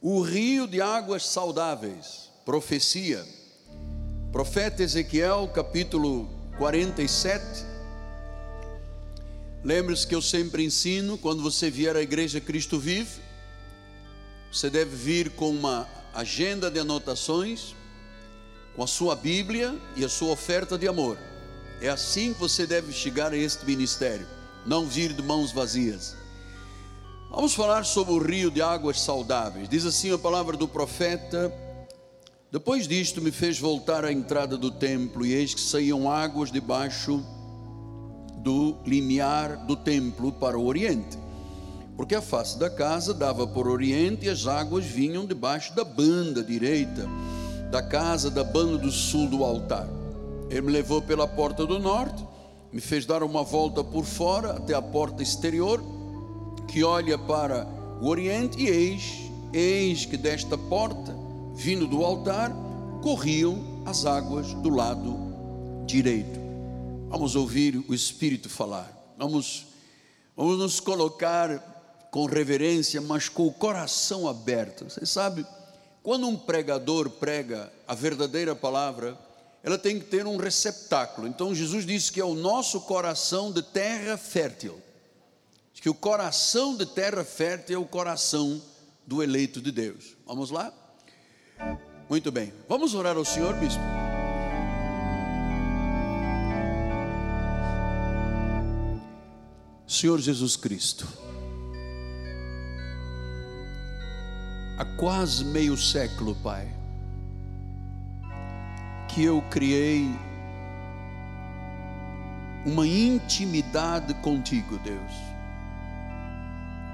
O 0.00 0.20
rio 0.20 0.68
de 0.68 0.80
águas 0.80 1.26
saudáveis, 1.26 2.30
profecia. 2.44 3.26
Profeta 4.30 4.80
Ezequiel, 4.80 5.50
capítulo 5.52 6.30
47. 6.56 7.44
Lembre-se 9.64 10.06
que 10.06 10.14
eu 10.14 10.22
sempre 10.22 10.64
ensino, 10.64 11.18
quando 11.18 11.42
você 11.42 11.68
vier 11.68 11.96
à 11.96 12.00
igreja 12.00 12.40
Cristo 12.40 12.78
Vive, 12.78 13.20
você 14.52 14.70
deve 14.70 14.94
vir 14.94 15.30
com 15.30 15.50
uma 15.50 15.88
agenda 16.14 16.70
de 16.70 16.78
anotações, 16.78 17.74
com 18.76 18.84
a 18.84 18.86
sua 18.86 19.16
Bíblia 19.16 19.76
e 19.96 20.04
a 20.04 20.08
sua 20.08 20.30
oferta 20.30 20.78
de 20.78 20.86
amor. 20.86 21.18
É 21.80 21.88
assim 21.88 22.32
que 22.32 22.38
você 22.38 22.68
deve 22.68 22.92
chegar 22.92 23.32
a 23.32 23.36
este 23.36 23.66
ministério, 23.66 24.28
não 24.64 24.86
vir 24.86 25.12
de 25.12 25.22
mãos 25.22 25.50
vazias. 25.50 26.16
Vamos 27.30 27.54
falar 27.54 27.84
sobre 27.84 28.14
o 28.14 28.18
rio 28.18 28.50
de 28.50 28.62
águas 28.62 29.00
saudáveis. 29.00 29.68
Diz 29.68 29.84
assim 29.84 30.10
a 30.12 30.18
palavra 30.18 30.56
do 30.56 30.66
profeta: 30.66 31.52
Depois 32.50 32.88
disto 32.88 33.20
me 33.20 33.30
fez 33.30 33.58
voltar 33.58 34.02
à 34.02 34.10
entrada 34.10 34.56
do 34.56 34.70
templo, 34.70 35.26
e 35.26 35.34
eis 35.34 35.52
que 35.52 35.60
saíam 35.60 36.10
águas 36.10 36.50
debaixo 36.50 37.22
do 38.38 38.76
limiar 38.86 39.66
do 39.66 39.76
templo 39.76 40.32
para 40.32 40.58
o 40.58 40.66
oriente. 40.66 41.18
Porque 41.98 42.14
a 42.14 42.22
face 42.22 42.58
da 42.58 42.70
casa 42.70 43.12
dava 43.12 43.46
por 43.46 43.68
oriente 43.68 44.24
e 44.24 44.30
as 44.30 44.46
águas 44.46 44.86
vinham 44.86 45.26
debaixo 45.26 45.74
da 45.74 45.84
banda 45.84 46.42
direita 46.42 47.06
da 47.70 47.82
casa 47.82 48.30
da 48.30 48.42
banda 48.42 48.78
do 48.78 48.90
sul 48.90 49.28
do 49.28 49.44
altar. 49.44 49.86
Ele 50.48 50.62
me 50.62 50.72
levou 50.72 51.02
pela 51.02 51.28
porta 51.28 51.66
do 51.66 51.78
norte, 51.78 52.24
me 52.72 52.80
fez 52.80 53.04
dar 53.04 53.22
uma 53.22 53.42
volta 53.42 53.84
por 53.84 54.06
fora 54.06 54.52
até 54.52 54.72
a 54.72 54.80
porta 54.80 55.22
exterior 55.22 55.97
que 56.68 56.84
olha 56.84 57.16
para 57.16 57.66
o 58.00 58.06
Oriente, 58.06 58.62
e 58.62 58.68
eis, 58.68 59.30
eis 59.52 60.04
que 60.04 60.16
desta 60.16 60.56
porta, 60.56 61.16
vindo 61.54 61.86
do 61.86 62.04
altar, 62.04 62.52
corriam 63.02 63.82
as 63.86 64.04
águas 64.04 64.52
do 64.54 64.68
lado 64.68 65.16
direito. 65.86 66.38
Vamos 67.08 67.34
ouvir 67.34 67.82
o 67.88 67.94
Espírito 67.94 68.50
falar. 68.50 68.92
Vamos, 69.16 69.66
vamos 70.36 70.58
nos 70.58 70.78
colocar 70.78 72.08
com 72.10 72.26
reverência, 72.26 73.00
mas 73.00 73.28
com 73.28 73.46
o 73.46 73.52
coração 73.52 74.28
aberto. 74.28 74.84
Você 74.84 75.06
sabe, 75.06 75.46
quando 76.02 76.28
um 76.28 76.36
pregador 76.36 77.08
prega 77.08 77.72
a 77.86 77.94
verdadeira 77.94 78.54
palavra, 78.54 79.18
ela 79.62 79.78
tem 79.78 79.98
que 79.98 80.04
ter 80.04 80.26
um 80.26 80.36
receptáculo. 80.36 81.26
Então 81.26 81.54
Jesus 81.54 81.86
disse 81.86 82.12
que 82.12 82.20
é 82.20 82.24
o 82.24 82.34
nosso 82.34 82.82
coração 82.82 83.50
de 83.50 83.62
terra 83.62 84.18
fértil 84.18 84.78
que 85.80 85.88
o 85.88 85.94
coração 85.94 86.76
de 86.76 86.84
terra 86.84 87.24
fértil 87.24 87.76
é 87.76 87.78
o 87.78 87.86
coração 87.86 88.60
do 89.06 89.22
eleito 89.22 89.60
de 89.60 89.70
Deus. 89.70 90.16
Vamos 90.26 90.50
lá? 90.50 90.72
Muito 92.08 92.32
bem. 92.32 92.52
Vamos 92.68 92.94
orar 92.94 93.16
ao 93.16 93.24
Senhor, 93.24 93.54
bispo. 93.54 93.80
Senhor 99.86 100.18
Jesus 100.20 100.54
Cristo, 100.54 101.08
há 104.76 104.84
quase 104.98 105.44
meio 105.44 105.76
século, 105.78 106.34
Pai, 106.36 106.68
que 109.08 109.24
eu 109.24 109.40
criei 109.50 110.06
uma 112.66 112.86
intimidade 112.86 114.12
contigo, 114.14 114.76
Deus 114.78 115.27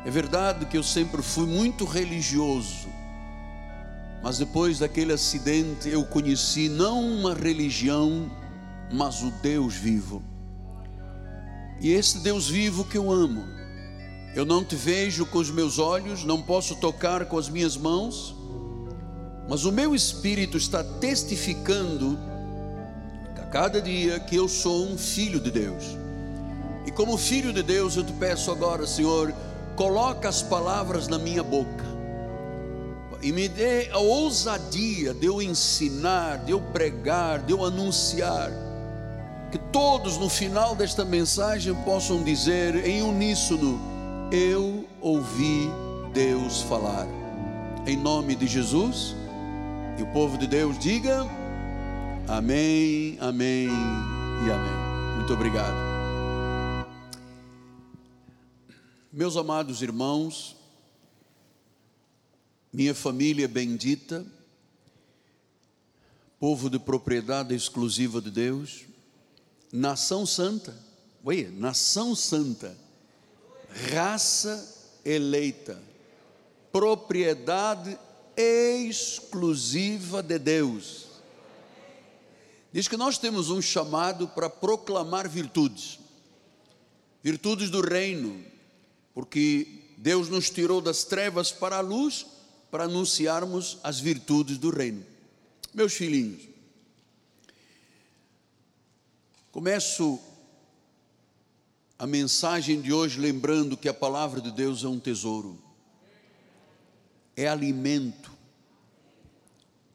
é 0.05 0.11
verdade 0.11 0.67
que 0.67 0.77
eu 0.77 0.83
sempre 0.83 1.23
fui 1.23 1.47
muito 1.47 1.87
religioso, 1.87 2.89
mas 4.23 4.39
depois 4.39 4.79
daquele 4.79 5.13
acidente 5.13 5.89
eu 5.89 6.05
conheci 6.05 6.69
não 6.69 7.01
uma 7.01 7.35
religião, 7.35 8.31
mas 8.93 9.23
o 9.23 9.31
Deus 9.31 9.75
vivo. 9.75 10.23
E 11.81 11.91
esse 11.91 12.19
Deus 12.19 12.49
vivo 12.49 12.85
que 12.85 12.99
eu 12.99 13.11
amo. 13.11 13.45
Eu 14.35 14.45
não 14.45 14.65
te 14.65 14.77
vejo 14.77 15.25
com 15.27 15.39
os 15.39 15.51
meus 15.51 15.79
olhos, 15.79 16.25
não 16.25 16.43
posso 16.43 16.75
tocar 16.77 17.25
com 17.27 17.39
as 17.39 17.49
minhas 17.49 17.77
mãos, 17.77 18.35
mas 19.49 19.65
o 19.65 19.73
meu 19.73 19.95
espírito 19.95 20.57
está 20.57 20.83
testificando 20.83 22.19
a 23.37 23.45
cada 23.47 23.81
dia 23.81 24.19
que 24.21 24.37
eu 24.37 24.49
sou 24.49 24.87
um 24.87 24.99
filho 24.99 25.41
de 25.41 25.51
Deus. 25.51 25.85
E 26.87 26.91
como 26.91 27.17
filho 27.17 27.53
de 27.53 27.63
Deus, 27.63 27.97
eu 27.97 28.05
te 28.05 28.13
peço 28.13 28.51
agora, 28.51 28.87
Senhor, 28.87 29.33
coloca 29.77 30.29
as 30.29 30.43
palavras 30.43 31.09
na 31.09 31.19
minha 31.19 31.43
boca 31.43 31.95
e 33.25 33.33
me 33.33 33.49
dê 33.49 33.89
a 33.91 33.99
ousadia 33.99 35.15
de 35.15 35.25
eu 35.25 35.41
ensinar, 35.41 36.45
de 36.45 36.53
eu 36.53 36.61
pregar, 36.61 37.39
de 37.39 37.55
eu 37.55 37.65
anunciar, 37.65 38.51
que 39.51 39.57
todos 39.73 40.19
no 40.19 40.29
final 40.29 40.77
desta 40.77 41.07
mensagem 41.07 41.75
possam 41.87 42.23
dizer 42.23 42.87
em 42.87 43.03
uníssono: 43.03 43.81
Eu 44.31 44.85
ouvi 45.01 45.71
Deus 46.13 46.61
falar. 46.63 47.07
Em 47.87 47.97
nome 47.97 48.35
de 48.35 48.47
Jesus, 48.47 49.17
e 49.99 50.03
o 50.03 50.07
povo 50.09 50.37
de 50.37 50.47
Deus 50.47 50.79
diga: 50.79 51.27
Amém, 52.29 53.17
Amém 53.23 53.69
e 54.47 54.51
Amém. 54.51 55.17
Muito 55.17 55.33
obrigado. 55.33 55.94
Meus 59.17 59.37
amados 59.37 59.81
irmãos, 59.81 60.57
minha 62.73 62.93
família 62.93 63.47
bendita, 63.47 64.27
povo 66.41 66.69
de 66.69 66.81
propriedade 66.81 67.55
exclusiva 67.55 68.21
de 68.21 68.29
Deus, 68.29 68.87
nação 69.73 70.27
santa, 70.27 70.77
oi, 71.23 71.49
nação 71.57 72.17
santa, 72.17 72.77
raça 73.93 74.99
eleita, 75.05 75.81
propriedade 76.73 77.97
exclusiva 78.37 80.25
de 80.25 80.41
Deus. 80.41 81.07
Diz 82.73 82.89
que 82.89 82.97
nós 82.97 83.17
temos 83.17 83.49
um 83.49 83.63
chamado 83.63 84.27
para 84.27 84.51
proclamar 84.51 85.29
virtudes, 85.29 86.01
virtudes 87.23 87.71
do 87.71 87.81
reino, 87.81 88.53
porque 89.15 89.95
Deus 89.97 90.29
nos 90.29 90.51
tirou 90.51 90.81
das 90.81 91.05
trevas 91.05 91.53
para 91.53 91.77
a 91.77 91.81
luz 91.81 92.27
para 92.71 92.85
anunciarmos 92.85 93.79
as 93.85 94.01
virtudes 94.01 94.59
do 94.59 94.69
reino. 94.69 95.07
Meus 95.73 95.95
filhinhos, 95.95 96.43
começo 99.53 100.21
a 101.97 102.07
mensagem 102.07 102.81
de 102.81 102.93
hoje 102.93 103.21
lembrando 103.21 103.77
que 103.77 103.89
a 103.89 103.95
palavra 103.95 104.41
de 104.41 104.51
Deus 104.51 104.83
é 104.83 104.89
um 104.89 104.99
tesouro, 104.99 105.57
é 107.37 107.47
alimento, 107.47 108.33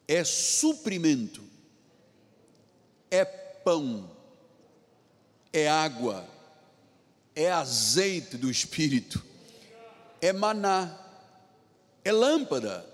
é 0.07 0.23
suprimento, 0.23 1.43
é 3.11 3.25
pão, 3.25 4.09
é 5.51 5.67
água 5.67 6.38
é 7.39 7.49
azeite 7.49 8.35
do 8.35 8.51
Espírito, 8.51 9.23
é 10.21 10.33
maná, 10.33 10.93
é 12.03 12.11
lâmpada. 12.11 12.85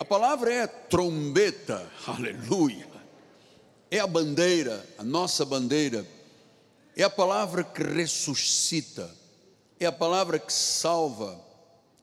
A 0.00 0.04
palavra 0.04 0.52
é 0.52 0.66
trombeta, 0.66 1.88
aleluia. 2.04 2.88
É 3.88 4.00
a 4.00 4.06
bandeira, 4.06 4.84
a 4.98 5.04
nossa 5.04 5.44
bandeira. 5.44 6.04
É 6.96 7.04
a 7.04 7.10
palavra 7.10 7.62
que 7.62 7.80
ressuscita, 7.84 9.08
é 9.78 9.86
a 9.86 9.92
palavra 9.92 10.40
que 10.40 10.52
salva, 10.52 11.40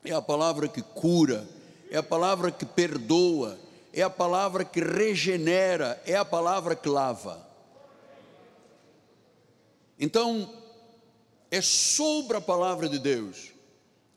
é 0.05 0.13
a 0.13 0.21
palavra 0.21 0.69
que 0.69 0.81
cura, 0.81 1.45
é 1.91 1.97
a 1.97 2.03
palavra 2.03 2.51
que 2.51 2.65
perdoa, 2.65 3.59
é 3.91 4.01
a 4.01 4.09
palavra 4.09 4.63
que 4.63 4.79
regenera, 4.79 6.01
é 6.05 6.15
a 6.15 6.23
palavra 6.23 6.73
que 6.73 6.87
lava. 6.87 7.45
Então, 9.99 10.64
é 11.55 11.61
sobre 11.61 12.35
a 12.35 12.41
palavra 12.41 12.89
de 12.89 12.99
Deus. 12.99 13.53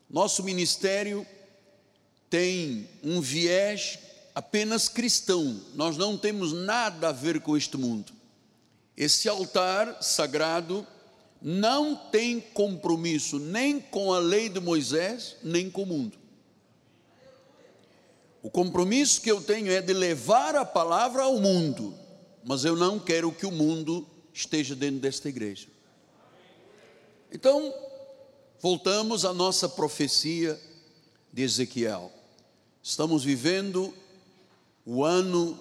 Nosso 0.09 0.43
ministério 0.43 1.25
tem 2.29 2.89
um 3.01 3.21
viés 3.21 3.97
apenas 4.35 4.89
cristão, 4.89 5.61
nós 5.73 5.95
não 5.95 6.17
temos 6.17 6.51
nada 6.51 7.07
a 7.07 7.11
ver 7.13 7.39
com 7.39 7.55
este 7.55 7.77
mundo. 7.77 8.11
Esse 8.97 9.29
altar 9.29 10.03
sagrado 10.03 10.85
não 11.41 11.95
tem 11.95 12.41
compromisso 12.41 13.39
nem 13.39 13.79
com 13.79 14.11
a 14.11 14.19
lei 14.19 14.49
de 14.49 14.59
Moisés, 14.59 15.37
nem 15.41 15.69
com 15.69 15.83
o 15.83 15.85
mundo. 15.85 16.17
O 18.43 18.49
compromisso 18.49 19.21
que 19.21 19.31
eu 19.31 19.41
tenho 19.41 19.71
é 19.71 19.81
de 19.81 19.93
levar 19.93 20.57
a 20.57 20.65
palavra 20.65 21.23
ao 21.23 21.39
mundo, 21.39 21.95
mas 22.43 22.65
eu 22.65 22.75
não 22.75 22.99
quero 22.99 23.31
que 23.31 23.45
o 23.45 23.51
mundo 23.51 24.05
esteja 24.33 24.75
dentro 24.75 24.99
desta 24.99 25.29
igreja. 25.29 25.78
Então, 27.31 27.71
voltamos 28.59 29.23
à 29.23 29.31
nossa 29.31 29.69
profecia 29.69 30.59
de 31.31 31.43
Ezequiel. 31.43 32.11
Estamos 32.81 33.23
vivendo 33.23 33.93
o 34.83 35.03
ano 35.03 35.57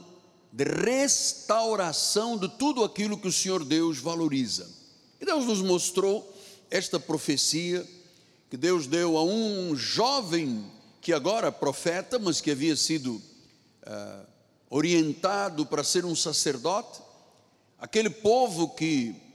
de 0.50 0.65
restauração 0.65 2.38
de 2.38 2.49
tudo 2.49 2.82
aquilo 2.82 3.19
que 3.19 3.29
o 3.29 3.32
Senhor 3.32 3.62
Deus 3.65 3.99
valoriza. 3.99 4.67
E 5.20 5.26
Deus 5.26 5.44
nos 5.44 5.61
mostrou 5.61 6.35
esta 6.70 6.99
profecia 6.99 7.87
que 8.49 8.56
Deus 8.56 8.87
deu 8.87 9.19
a 9.19 9.23
um 9.23 9.76
jovem 9.76 10.64
que 11.03 11.12
agora 11.12 11.49
é 11.49 11.50
profeta, 11.50 12.19
mas 12.19 12.41
que 12.41 12.50
havia 12.50 12.76
sido 12.76 13.17
uh, 13.17 14.26
orientado 14.71 15.67
para 15.67 15.85
ser 15.85 16.06
um 16.06 16.17
sacerdote, 16.17 17.03
aquele 17.79 18.09
povo 18.09 18.71
que 18.71 19.27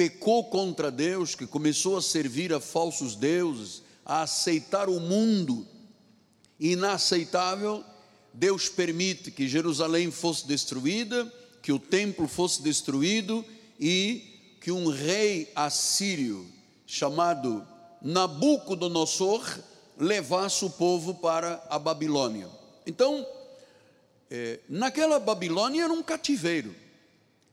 pecou 0.00 0.44
contra 0.44 0.90
Deus, 0.90 1.34
que 1.34 1.46
começou 1.46 1.94
a 1.94 2.00
servir 2.00 2.54
a 2.54 2.58
falsos 2.58 3.14
deuses, 3.14 3.82
a 4.02 4.22
aceitar 4.22 4.88
o 4.88 4.98
mundo 4.98 5.68
inaceitável, 6.58 7.84
Deus 8.32 8.66
permite 8.66 9.30
que 9.30 9.46
Jerusalém 9.46 10.10
fosse 10.10 10.46
destruída, 10.46 11.30
que 11.62 11.70
o 11.70 11.78
templo 11.78 12.26
fosse 12.26 12.62
destruído 12.62 13.44
e 13.78 14.56
que 14.62 14.72
um 14.72 14.88
rei 14.88 15.52
assírio 15.54 16.46
chamado 16.86 17.62
Nabucodonosor 18.00 19.44
levasse 19.98 20.64
o 20.64 20.70
povo 20.70 21.12
para 21.16 21.62
a 21.68 21.78
Babilônia. 21.78 22.48
Então, 22.86 23.26
é, 24.30 24.60
naquela 24.66 25.20
Babilônia 25.20 25.84
era 25.84 25.92
um 25.92 26.02
cativeiro, 26.02 26.74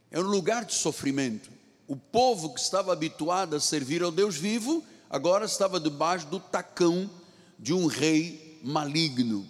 era 0.10 0.24
um 0.24 0.30
lugar 0.30 0.64
de 0.64 0.76
sofrimento. 0.76 1.57
O 1.88 1.96
povo 1.96 2.54
que 2.54 2.60
estava 2.60 2.92
habituado 2.92 3.56
a 3.56 3.60
servir 3.60 4.04
ao 4.04 4.12
Deus 4.12 4.36
vivo, 4.36 4.84
agora 5.10 5.46
estava 5.46 5.80
debaixo 5.80 6.28
do 6.28 6.40
tacão 6.40 7.10
de 7.58 7.74
um 7.74 7.86
rei 7.86 8.60
maligno. 8.62 9.48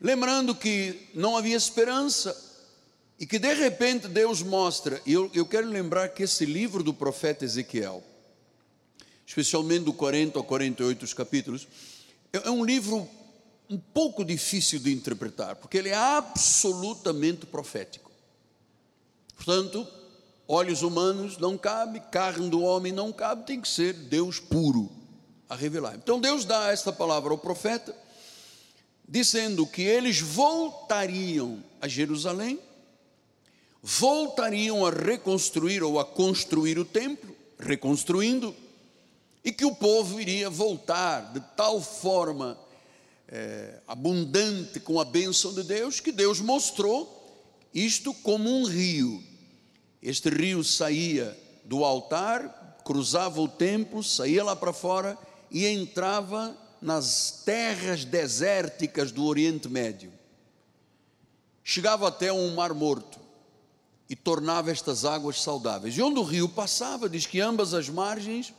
Lembrando 0.00 0.54
que 0.54 1.08
não 1.14 1.36
havia 1.36 1.56
esperança 1.56 2.36
e 3.18 3.26
que 3.26 3.38
de 3.38 3.54
repente 3.54 4.08
Deus 4.08 4.42
mostra, 4.42 5.00
e 5.06 5.12
eu, 5.12 5.30
eu 5.32 5.46
quero 5.46 5.68
lembrar 5.68 6.08
que 6.08 6.24
esse 6.24 6.44
livro 6.44 6.82
do 6.82 6.92
profeta 6.92 7.44
Ezequiel, 7.44 8.02
especialmente 9.24 9.84
do 9.84 9.92
40 9.92 10.38
ao 10.38 10.44
48 10.44 11.04
os 11.04 11.14
capítulos, 11.14 11.68
é, 12.32 12.48
é 12.48 12.50
um 12.50 12.64
livro 12.64 13.08
um 13.70 13.78
pouco 13.78 14.24
difícil 14.24 14.78
de 14.78 14.92
interpretar, 14.92 15.56
porque 15.56 15.78
ele 15.78 15.88
é 15.90 15.94
absolutamente 15.94 17.46
profético. 17.46 18.10
Portanto, 19.36 19.86
olhos 20.46 20.82
humanos 20.82 21.38
não 21.38 21.56
cabe, 21.56 22.00
carne 22.10 22.48
do 22.48 22.62
homem 22.62 22.92
não 22.92 23.12
cabe, 23.12 23.46
tem 23.46 23.60
que 23.60 23.68
ser 23.68 23.92
Deus 23.92 24.38
puro 24.38 24.90
a 25.48 25.54
revelar. 25.54 25.94
Então 25.96 26.20
Deus 26.20 26.44
dá 26.44 26.70
esta 26.70 26.92
palavra 26.92 27.30
ao 27.30 27.38
profeta, 27.38 27.94
dizendo 29.08 29.66
que 29.66 29.82
eles 29.82 30.20
voltariam 30.20 31.62
a 31.80 31.88
Jerusalém, 31.88 32.58
voltariam 33.82 34.86
a 34.86 34.90
reconstruir 34.90 35.82
ou 35.82 36.00
a 36.00 36.04
construir 36.04 36.78
o 36.78 36.84
templo, 36.84 37.34
reconstruindo, 37.58 38.54
e 39.44 39.52
que 39.52 39.64
o 39.64 39.74
povo 39.74 40.18
iria 40.18 40.48
voltar 40.48 41.32
de 41.34 41.40
tal 41.54 41.80
forma 41.82 42.58
é, 43.28 43.80
abundante 43.86 44.80
com 44.80 44.98
a 44.98 45.04
bênção 45.04 45.52
de 45.52 45.62
Deus, 45.62 46.00
que 46.00 46.10
Deus 46.10 46.40
mostrou 46.40 47.22
isto 47.74 48.14
como 48.14 48.48
um 48.48 48.64
rio. 48.64 49.22
Este 50.04 50.28
rio 50.28 50.62
saía 50.62 51.34
do 51.64 51.82
altar, 51.82 52.76
cruzava 52.84 53.40
o 53.40 53.48
templo, 53.48 54.02
saía 54.02 54.44
lá 54.44 54.54
para 54.54 54.70
fora 54.70 55.16
e 55.50 55.64
entrava 55.64 56.54
nas 56.78 57.42
terras 57.42 58.04
desérticas 58.04 59.10
do 59.10 59.24
Oriente 59.24 59.66
Médio. 59.66 60.12
Chegava 61.62 62.06
até 62.06 62.30
um 62.30 62.54
mar 62.54 62.74
morto 62.74 63.18
e 64.10 64.14
tornava 64.14 64.70
estas 64.70 65.06
águas 65.06 65.40
saudáveis. 65.40 65.96
E 65.96 66.02
onde 66.02 66.18
o 66.18 66.22
rio 66.22 66.50
passava, 66.50 67.08
diz 67.08 67.24
que 67.24 67.40
ambas 67.40 67.72
as 67.72 67.88
margens 67.88 68.52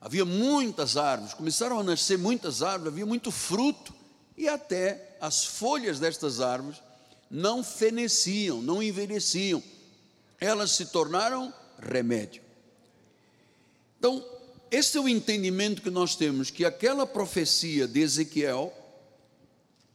havia 0.00 0.24
muitas 0.24 0.96
árvores, 0.96 1.34
começaram 1.34 1.78
a 1.78 1.84
nascer 1.84 2.18
muitas 2.18 2.62
árvores, 2.62 2.92
havia 2.92 3.06
muito 3.06 3.30
fruto, 3.30 3.94
e 4.36 4.48
até 4.48 5.16
as 5.20 5.44
folhas 5.44 6.00
destas 6.00 6.40
árvores 6.40 6.82
não 7.30 7.62
feneciam, 7.62 8.60
não 8.60 8.82
envelheciam, 8.82 9.62
elas 10.40 10.72
se 10.72 10.86
tornaram 10.86 11.52
remédio. 11.78 12.42
Então, 13.98 14.24
esse 14.70 14.98
é 14.98 15.00
o 15.00 15.08
entendimento 15.08 15.82
que 15.82 15.90
nós 15.90 16.16
temos, 16.16 16.50
que 16.50 16.64
aquela 16.64 17.06
profecia 17.06 17.86
de 17.86 18.00
Ezequiel, 18.00 18.72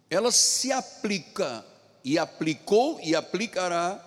ela 0.09 0.31
se 0.31 0.71
aplica, 0.71 1.65
e 2.03 2.17
aplicou 2.17 2.99
e 3.03 3.15
aplicará 3.15 4.05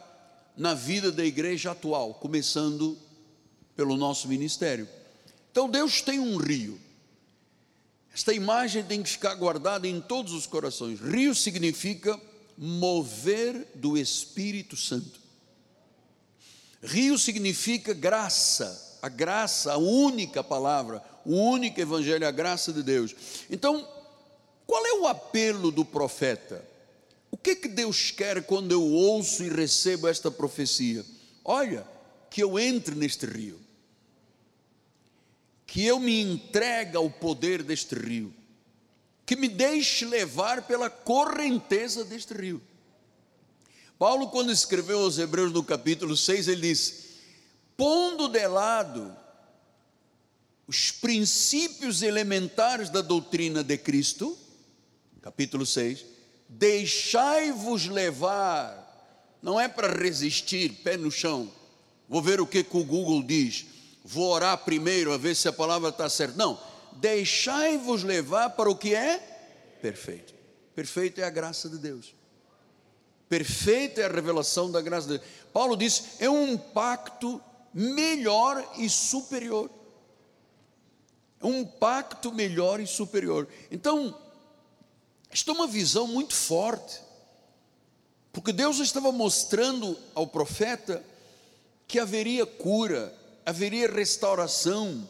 na 0.57 0.75
vida 0.75 1.13
da 1.13 1.25
igreja 1.25 1.71
atual, 1.71 2.15
começando 2.15 2.99
pelo 3.77 3.97
nosso 3.97 4.29
ministério. 4.29 4.89
Então 5.51 5.69
Deus 5.69 6.03
tem 6.03 6.19
um 6.19 6.37
rio. 6.37 6.81
Esta 8.15 8.35
imagem 8.35 8.83
tem 8.85 9.03
que 9.03 9.09
ficar 9.09 9.35
guardada 9.35 9.89
em 9.89 10.01
todos 10.01 10.33
os 10.33 10.47
corações. 10.47 11.01
Rio 11.01 11.35
significa 11.35 12.21
mover 12.59 13.67
do 13.75 13.97
Espírito 13.97 14.77
Santo. 14.77 15.22
Rio 16.83 17.19
significa 17.19 17.95
graça, 17.95 18.99
a 19.01 19.09
graça, 19.09 19.73
a 19.73 19.79
única 19.79 20.43
palavra, 20.43 21.03
o 21.25 21.35
único 21.35 21.81
evangelho, 21.81 22.27
a 22.27 22.31
graça 22.31 22.73
de 22.73 22.83
Deus. 22.83 23.15
Então, 23.49 23.89
qual 24.67 24.85
é 24.87 24.93
o 24.95 25.07
apelo 25.07 25.71
do 25.71 25.85
profeta? 25.85 26.65
O 27.31 27.37
que 27.37 27.55
que 27.55 27.69
Deus 27.69 28.11
quer 28.11 28.43
quando 28.45 28.73
eu 28.73 28.83
ouço 28.83 29.45
e 29.45 29.49
recebo 29.49 30.09
esta 30.09 30.31
profecia? 30.31 31.05
Olha, 31.45 31.87
que 32.29 32.43
eu 32.43 32.59
entre 32.59 32.95
neste 32.95 33.27
rio 33.27 33.63
que 35.73 35.87
eu 35.87 35.99
me 35.99 36.21
entregue 36.21 36.99
ao 36.99 37.09
poder 37.09 37.63
deste 37.63 37.95
rio, 37.95 38.31
que 39.25 39.35
me 39.35 39.49
deixe 39.49 40.05
levar 40.05 40.67
pela 40.67 40.91
correnteza 40.91 42.05
deste 42.05 42.35
rio. 42.35 42.61
Paulo, 44.03 44.31
quando 44.31 44.51
escreveu 44.51 44.99
aos 44.99 45.17
Hebreus 45.17 45.53
no 45.53 45.63
capítulo 45.63 46.17
6, 46.17 46.49
ele 46.49 46.63
diz: 46.63 47.05
pondo 47.77 48.27
de 48.27 48.45
lado 48.49 49.17
os 50.67 50.91
princípios 50.91 52.03
elementares 52.03 52.91
da 52.91 53.01
doutrina 53.01 53.63
de 53.63 53.79
Cristo, 53.79 54.37
capítulo 55.21 55.65
6, 55.65 56.05
deixai-vos 56.49 57.87
levar, 57.87 59.39
não 59.41 59.61
é 59.61 59.69
para 59.69 59.97
resistir, 59.97 60.81
pé 60.83 60.97
no 60.97 61.09
chão, 61.09 61.49
vou 62.09 62.21
ver 62.21 62.41
o 62.41 62.47
que, 62.47 62.65
que 62.65 62.77
o 62.77 62.85
Google 62.85 63.23
diz, 63.23 63.67
vou 64.05 64.31
orar 64.33 64.65
primeiro 64.65 65.13
a 65.13 65.17
ver 65.17 65.37
se 65.37 65.47
a 65.47 65.53
palavra 65.53 65.91
está 65.91 66.09
certa. 66.09 66.37
Não, 66.37 66.61
deixai-vos 66.95 68.03
levar 68.03 68.51
para 68.51 68.69
o 68.69 68.75
que 68.75 68.97
é 68.97 69.19
perfeito. 69.81 70.35
Perfeito 70.75 71.21
é 71.21 71.25
a 71.25 71.31
graça 71.31 71.69
de 71.69 71.79
Deus. 71.79 72.21
Perfeita 73.33 74.03
é 74.03 74.05
a 74.05 74.13
revelação 74.13 74.71
da 74.71 74.83
graça 74.83 75.09
de 75.09 75.17
Deus. 75.17 75.31
Paulo 75.55 75.75
diz: 75.75 76.05
é 76.19 76.29
um 76.29 76.55
pacto 76.59 77.41
melhor 77.73 78.63
e 78.77 78.91
superior. 78.91 79.71
É 81.41 81.47
um 81.47 81.65
pacto 81.65 82.31
melhor 82.31 82.79
e 82.79 82.87
superior. 82.87 83.49
Então, 83.71 84.15
isto 85.33 85.51
é 85.51 85.55
uma 85.55 85.67
visão 85.67 86.07
muito 86.07 86.35
forte, 86.35 87.01
porque 88.35 88.53
Deus 88.53 88.81
estava 88.81 89.11
mostrando 89.11 89.97
ao 90.15 90.27
profeta 90.27 91.03
que 91.89 91.99
haveria 91.99 92.45
cura, 92.45 93.19
haveria 93.47 93.91
restauração. 93.91 95.09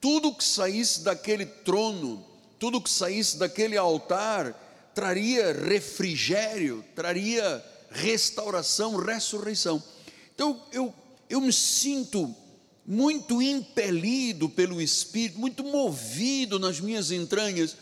Tudo 0.00 0.32
que 0.32 0.44
saísse 0.44 1.00
daquele 1.00 1.44
trono, 1.44 2.24
tudo 2.56 2.80
que 2.80 2.88
saísse 2.88 3.36
daquele 3.36 3.76
altar, 3.76 4.54
traria 4.98 5.52
refrigério, 5.52 6.84
traria 6.92 7.64
restauração, 7.88 8.96
ressurreição. 8.96 9.80
Então 10.34 10.60
eu, 10.72 10.92
eu 11.30 11.40
me 11.40 11.52
sinto 11.52 12.34
muito 12.84 13.40
impelido 13.40 14.48
pelo 14.48 14.82
Espírito, 14.82 15.38
muito 15.38 15.62
movido 15.62 16.58
nas 16.58 16.80
minhas 16.80 17.12
entranhas, 17.12 17.76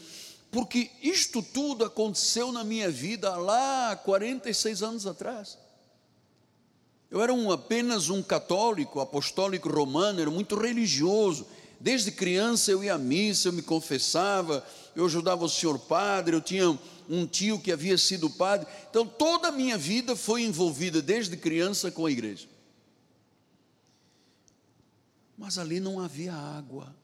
porque 0.51 0.91
isto 1.03 1.43
tudo 1.43 1.87
aconteceu 1.87 2.53
na 2.53 2.63
minha 2.63 2.91
vida 2.91 3.35
lá 3.35 3.97
46 3.97 4.83
anos 4.83 5.07
atrás. 5.07 5.57
Eu 7.11 7.23
era 7.23 7.33
um, 7.33 7.51
apenas 7.51 8.11
um 8.11 8.23
católico, 8.23 9.01
apostólico 9.01 9.71
romano, 9.71 10.21
era 10.21 10.31
muito 10.31 10.55
religioso. 10.55 11.47
Desde 11.79 12.11
criança 12.11 12.71
eu 12.71 12.83
ia 12.83 12.95
à 12.95 12.99
missa, 12.99 13.49
eu 13.49 13.53
me 13.53 13.63
confessava, 13.63 14.67
eu 14.95 15.05
ajudava 15.05 15.45
o 15.45 15.49
senhor 15.49 15.79
padre, 15.79 16.35
eu 16.35 16.41
tinha 16.41 16.79
um 17.09 17.27
tio 17.27 17.61
que 17.61 17.71
havia 17.71 17.99
sido 17.99 18.31
padre. 18.31 18.67
Então 18.91 19.07
toda 19.07 19.49
a 19.49 19.53
minha 19.53 19.77
vida 19.77 20.17
foi 20.17 20.43
envolvida 20.43 21.03
desde 21.03 21.37
criança 21.37 21.91
com 21.91 22.07
a 22.07 22.11
igreja. 22.11 22.49
Mas 25.37 25.59
ali 25.59 25.81
não 25.81 26.01
havia 26.01 26.33
água. 26.33 26.95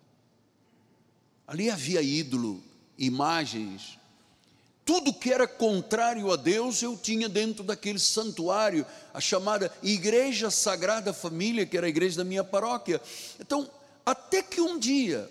Ali 1.47 1.71
havia 1.71 2.01
ídolo, 2.01 2.63
imagens. 2.97 3.99
Tudo 4.85 5.13
que 5.13 5.33
era 5.33 5.47
contrário 5.47 6.33
a 6.33 6.37
Deus 6.37 6.83
eu 6.83 6.97
tinha 6.97 7.29
dentro 7.29 7.63
daquele 7.63 7.99
santuário, 7.99 8.87
a 9.13 9.21
chamada 9.21 9.71
Igreja 9.83 10.51
Sagrada 10.51 11.13
Família, 11.13 11.67
que 11.67 11.77
era 11.77 11.87
a 11.87 11.91
igreja 11.91 12.17
da 12.17 12.25
minha 12.25 12.43
paróquia. 12.43 13.01
Então, 13.39 13.71
até 14.05 14.43
que 14.43 14.61
um 14.61 14.79
dia, 14.79 15.29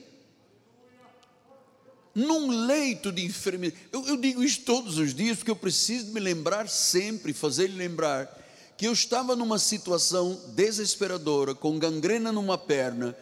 num 2.13 2.50
leito 2.66 3.12
de 3.12 3.25
enfermidade, 3.25 3.82
eu, 3.92 4.08
eu 4.08 4.18
digo 4.18 4.44
isso 4.44 4.62
todos 4.62 4.98
os 4.98 5.13
dias, 5.13 5.38
porque 5.38 5.51
eu 5.51 5.56
preciso 5.56 6.12
me 6.13 6.20
lembrar 6.20 6.68
sempre, 6.70 7.34
fazer 7.34 7.68
lembrar, 7.68 8.40
que 8.78 8.88
eu 8.88 8.94
estava 8.94 9.36
numa 9.36 9.60
situação 9.60 10.42
desesperadora, 10.56 11.54
com 11.54 11.78
gangrena 11.78 12.32
numa 12.32 12.58
perna, 12.58 13.16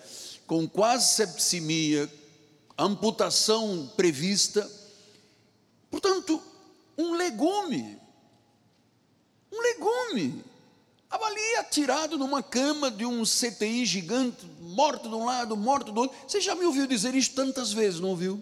com 0.47 0.67
quase 0.67 1.15
septicemia, 1.15 2.09
amputação 2.77 3.91
prevista. 3.95 4.69
Portanto, 5.91 6.41
um 6.97 7.13
legume, 7.13 7.97
um 9.51 9.61
legume, 9.61 10.43
estava 11.03 11.25
ali 11.25 11.55
atirado 11.57 12.17
numa 12.17 12.41
cama 12.41 12.89
de 12.89 13.05
um 13.05 13.23
CTI 13.23 13.85
gigante, 13.85 14.45
morto 14.69 15.09
de 15.09 15.15
um 15.15 15.25
lado, 15.25 15.57
morto 15.57 15.91
do 15.91 16.01
outro. 16.01 16.17
Você 16.27 16.39
já 16.39 16.55
me 16.55 16.65
ouviu 16.65 16.87
dizer 16.87 17.15
isso 17.15 17.31
tantas 17.33 17.73
vezes, 17.73 17.99
não 17.99 18.09
ouviu? 18.09 18.41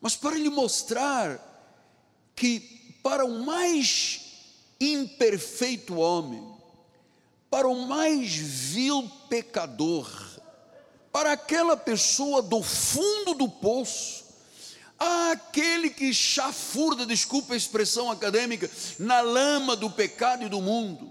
Mas 0.00 0.16
para 0.16 0.36
lhe 0.36 0.48
mostrar 0.48 1.46
que 2.34 2.96
para 3.02 3.24
o 3.24 3.44
mais 3.44 4.20
imperfeito 4.80 5.96
homem, 5.96 6.42
para 7.50 7.68
o 7.68 7.86
mais 7.86 8.34
vil 8.34 9.10
pecador, 9.28 10.08
para 11.12 11.32
aquela 11.32 11.76
pessoa 11.76 12.40
do 12.40 12.62
fundo 12.62 13.34
do 13.34 13.48
poço, 13.48 14.24
aquele 14.98 15.90
que 15.90 16.14
chafurda, 16.14 17.04
desculpa 17.04 17.54
a 17.54 17.56
expressão 17.56 18.10
acadêmica, 18.10 18.70
na 18.98 19.20
lama 19.20 19.74
do 19.74 19.90
pecado 19.90 20.44
e 20.44 20.48
do 20.48 20.60
mundo, 20.60 21.10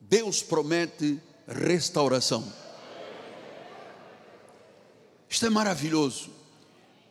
Deus 0.00 0.42
promete 0.42 1.20
restauração. 1.46 2.61
Isto 5.32 5.46
é 5.46 5.48
maravilhoso, 5.48 6.28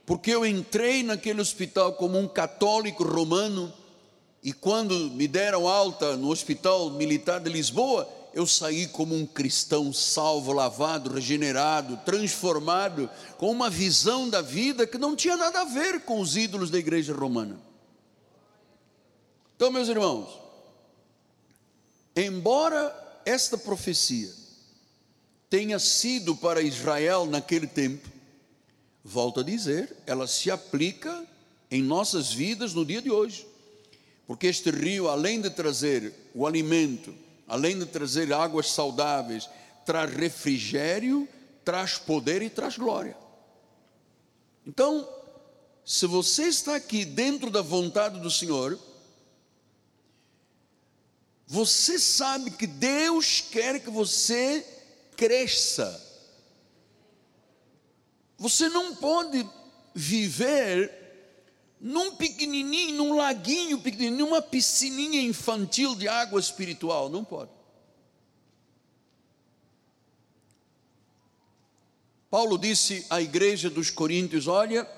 porque 0.05 0.29
eu 0.29 0.45
entrei 0.45 1.01
naquele 1.01 1.41
hospital 1.41 1.93
como 1.93 2.19
um 2.19 2.27
católico 2.27 3.03
romano, 3.03 3.73
e 4.43 4.53
quando 4.53 5.09
me 5.09 5.27
deram 5.27 5.67
alta 5.67 6.15
no 6.15 6.29
Hospital 6.29 6.91
Militar 6.91 7.39
de 7.39 7.49
Lisboa, 7.49 8.07
eu 8.31 8.45
saí 8.45 8.87
como 8.87 9.15
um 9.15 9.25
cristão 9.25 9.91
salvo, 9.91 10.53
lavado, 10.53 11.11
regenerado, 11.11 11.97
transformado, 12.05 13.09
com 13.39 13.49
uma 13.49 13.71
visão 13.71 14.29
da 14.29 14.39
vida 14.39 14.85
que 14.85 14.99
não 14.99 15.15
tinha 15.15 15.35
nada 15.35 15.61
a 15.61 15.65
ver 15.65 16.01
com 16.01 16.21
os 16.21 16.37
ídolos 16.37 16.69
da 16.69 16.77
igreja 16.77 17.15
romana. 17.15 17.59
Então, 19.55 19.71
meus 19.71 19.89
irmãos, 19.89 20.29
embora 22.15 22.95
esta 23.25 23.57
profecia 23.57 24.40
tenha 25.51 25.77
sido 25.79 26.33
para 26.33 26.61
Israel 26.61 27.25
naquele 27.25 27.67
tempo, 27.67 28.07
volto 29.03 29.41
a 29.41 29.43
dizer, 29.43 29.93
ela 30.07 30.25
se 30.25 30.49
aplica 30.49 31.27
em 31.69 31.83
nossas 31.83 32.31
vidas 32.31 32.73
no 32.73 32.85
dia 32.85 33.01
de 33.01 33.11
hoje, 33.11 33.45
porque 34.25 34.47
este 34.47 34.71
rio, 34.71 35.09
além 35.09 35.41
de 35.41 35.49
trazer 35.49 36.13
o 36.33 36.47
alimento, 36.47 37.13
além 37.49 37.77
de 37.77 37.85
trazer 37.85 38.31
águas 38.31 38.71
saudáveis, 38.71 39.49
traz 39.85 40.09
refrigério, 40.13 41.27
traz 41.65 41.97
poder 41.97 42.41
e 42.41 42.49
traz 42.49 42.77
glória. 42.77 43.17
Então, 44.65 45.05
se 45.83 46.05
você 46.07 46.43
está 46.43 46.77
aqui 46.77 47.03
dentro 47.03 47.51
da 47.51 47.61
vontade 47.61 48.21
do 48.21 48.31
Senhor, 48.31 48.79
você 51.45 51.99
sabe 51.99 52.51
que 52.51 52.65
Deus 52.65 53.41
quer 53.41 53.81
que 53.81 53.89
você 53.89 54.65
cresça. 55.15 56.09
Você 58.37 58.69
não 58.69 58.95
pode 58.95 59.47
viver 59.93 61.01
num 61.79 62.15
pequenininho, 62.15 62.95
num 62.95 63.15
laguinho 63.15 63.79
pequenininho, 63.79 64.25
numa 64.25 64.41
piscininha 64.41 65.21
infantil 65.21 65.95
de 65.95 66.07
água 66.07 66.39
espiritual. 66.39 67.09
Não 67.09 67.23
pode. 67.23 67.51
Paulo 72.29 72.57
disse 72.57 73.05
à 73.09 73.21
igreja 73.21 73.69
dos 73.69 73.89
Coríntios: 73.89 74.47
Olha, 74.47 74.89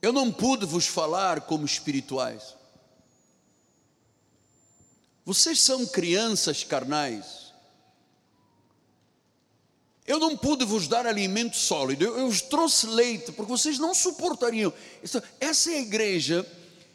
eu 0.00 0.12
não 0.12 0.32
pude 0.32 0.64
vos 0.64 0.86
falar 0.86 1.42
como 1.42 1.66
espirituais. 1.66 2.56
Vocês 5.24 5.60
são 5.60 5.86
crianças 5.86 6.62
carnais. 6.62 7.43
Eu 10.06 10.18
não 10.18 10.36
pude 10.36 10.64
vos 10.64 10.86
dar 10.86 11.06
alimento 11.06 11.56
sólido, 11.56 12.04
eu, 12.04 12.18
eu 12.18 12.26
os 12.26 12.42
trouxe 12.42 12.86
leite, 12.86 13.32
porque 13.32 13.50
vocês 13.50 13.78
não 13.78 13.94
suportariam. 13.94 14.72
Essa 15.40 15.72
é 15.72 15.76
a 15.76 15.80
igreja 15.80 16.46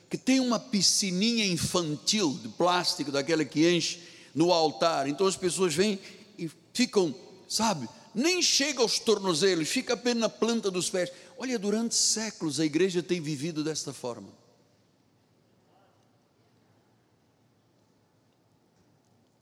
que 0.09 0.17
tem 0.17 0.39
uma 0.39 0.59
piscininha 0.59 1.45
infantil 1.45 2.37
de 2.41 2.49
plástico, 2.49 3.11
daquela 3.11 3.43
que 3.43 3.67
enche 3.67 3.99
no 4.33 4.51
altar. 4.51 5.07
Então 5.07 5.25
as 5.25 5.35
pessoas 5.35 5.73
vêm 5.73 5.99
e 6.37 6.49
ficam, 6.71 7.13
sabe, 7.47 7.89
nem 8.13 8.41
chega 8.41 8.81
aos 8.81 8.99
tornozelos, 8.99 9.69
fica 9.69 9.95
apenas 9.95 10.21
na 10.21 10.29
planta 10.29 10.69
dos 10.69 10.89
pés. 10.89 11.11
Olha, 11.37 11.57
durante 11.57 11.95
séculos 11.95 12.59
a 12.59 12.65
igreja 12.65 13.01
tem 13.01 13.19
vivido 13.19 13.63
desta 13.63 13.91
forma. 13.91 14.29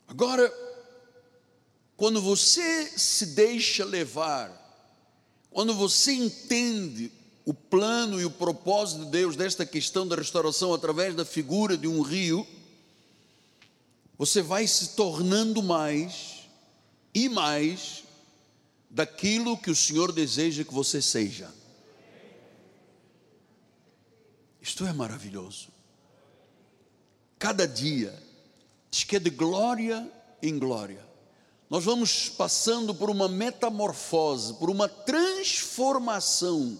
Agora, 0.07 0.66
quando 1.97 2.21
você 2.21 2.91
se 2.95 3.25
deixa 3.25 3.83
levar, 3.83 4.53
quando 5.49 5.73
você 5.73 6.13
entende 6.13 7.11
o 7.43 7.55
plano 7.55 8.21
e 8.21 8.25
o 8.25 8.29
propósito 8.29 9.05
de 9.05 9.11
Deus 9.11 9.35
desta 9.35 9.65
questão 9.65 10.07
da 10.07 10.15
restauração 10.15 10.75
através 10.75 11.15
da 11.15 11.25
figura 11.25 11.75
de 11.75 11.87
um 11.87 12.03
rio, 12.03 12.45
você 14.15 14.43
vai 14.43 14.67
se 14.67 14.89
tornando 14.89 15.63
mais 15.63 16.47
e 17.15 17.27
mais 17.27 18.03
daquilo 18.91 19.57
que 19.57 19.71
o 19.71 19.75
Senhor 19.75 20.11
deseja 20.11 20.63
que 20.63 20.73
você 20.73 21.01
seja. 21.01 21.51
Isto 24.61 24.85
é 24.85 24.93
maravilhoso. 24.93 25.69
Cada 27.39 27.67
dia 27.67 28.13
diz 28.91 29.03
que 29.03 29.15
é 29.15 29.19
de 29.19 29.31
glória 29.31 30.07
em 30.43 30.59
glória 30.59 31.06
nós 31.69 31.83
vamos 31.83 32.29
passando 32.29 32.95
por 32.95 33.09
uma 33.09 33.27
metamorfose, 33.27 34.53
por 34.53 34.69
uma 34.69 34.87
transformação. 34.87 36.79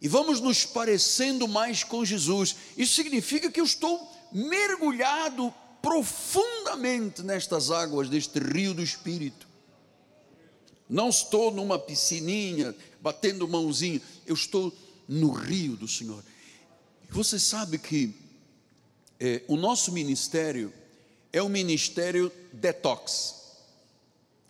E 0.00 0.08
vamos 0.08 0.40
nos 0.40 0.64
parecendo 0.64 1.46
mais 1.46 1.84
com 1.84 2.04
Jesus. 2.04 2.56
Isso 2.76 2.94
significa 2.94 3.50
que 3.50 3.60
eu 3.60 3.64
estou 3.64 4.10
mergulhado 4.32 5.54
profundamente 5.80 7.22
nestas 7.22 7.70
águas 7.70 8.08
deste 8.08 8.38
rio 8.40 8.74
do 8.74 8.82
Espírito. 8.82 9.46
Não 10.88 11.08
estou 11.08 11.52
numa 11.52 11.78
piscininha, 11.78 12.74
batendo 13.00 13.46
mãozinha, 13.46 14.00
eu 14.26 14.34
estou 14.34 14.72
no 15.06 15.30
rio 15.30 15.76
do 15.76 15.86
Senhor. 15.86 16.24
Você 17.10 17.38
sabe 17.38 17.78
que 17.78 18.14
é, 19.20 19.42
o 19.48 19.56
nosso 19.56 19.92
ministério 19.92 20.72
é 21.32 21.42
o 21.42 21.48
ministério 21.48 22.32
detox. 22.52 23.34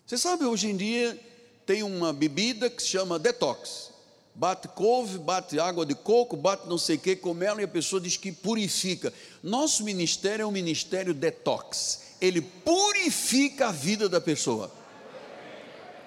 Você 0.05 0.17
sabe, 0.17 0.45
hoje 0.45 0.69
em 0.69 0.77
dia 0.77 1.19
tem 1.65 1.83
uma 1.83 2.11
bebida 2.11 2.69
que 2.69 2.81
se 2.81 2.89
chama 2.89 3.19
detox. 3.19 3.91
Bate 4.33 4.67
couve, 4.69 5.17
bate 5.17 5.59
água 5.59 5.85
de 5.85 5.93
coco, 5.93 6.37
bate 6.37 6.67
não 6.67 6.77
sei 6.77 6.95
o 6.95 6.99
que, 6.99 7.15
com 7.15 7.43
ela 7.43 7.61
e 7.61 7.65
a 7.65 7.67
pessoa 7.67 8.01
diz 8.01 8.15
que 8.15 8.31
purifica. 8.31 9.13
Nosso 9.43 9.83
ministério 9.83 10.43
é 10.43 10.45
um 10.45 10.51
ministério 10.51 11.13
detox. 11.13 12.01
Ele 12.21 12.41
purifica 12.41 13.67
a 13.67 13.71
vida 13.71 14.07
da 14.07 14.21
pessoa. 14.21 14.71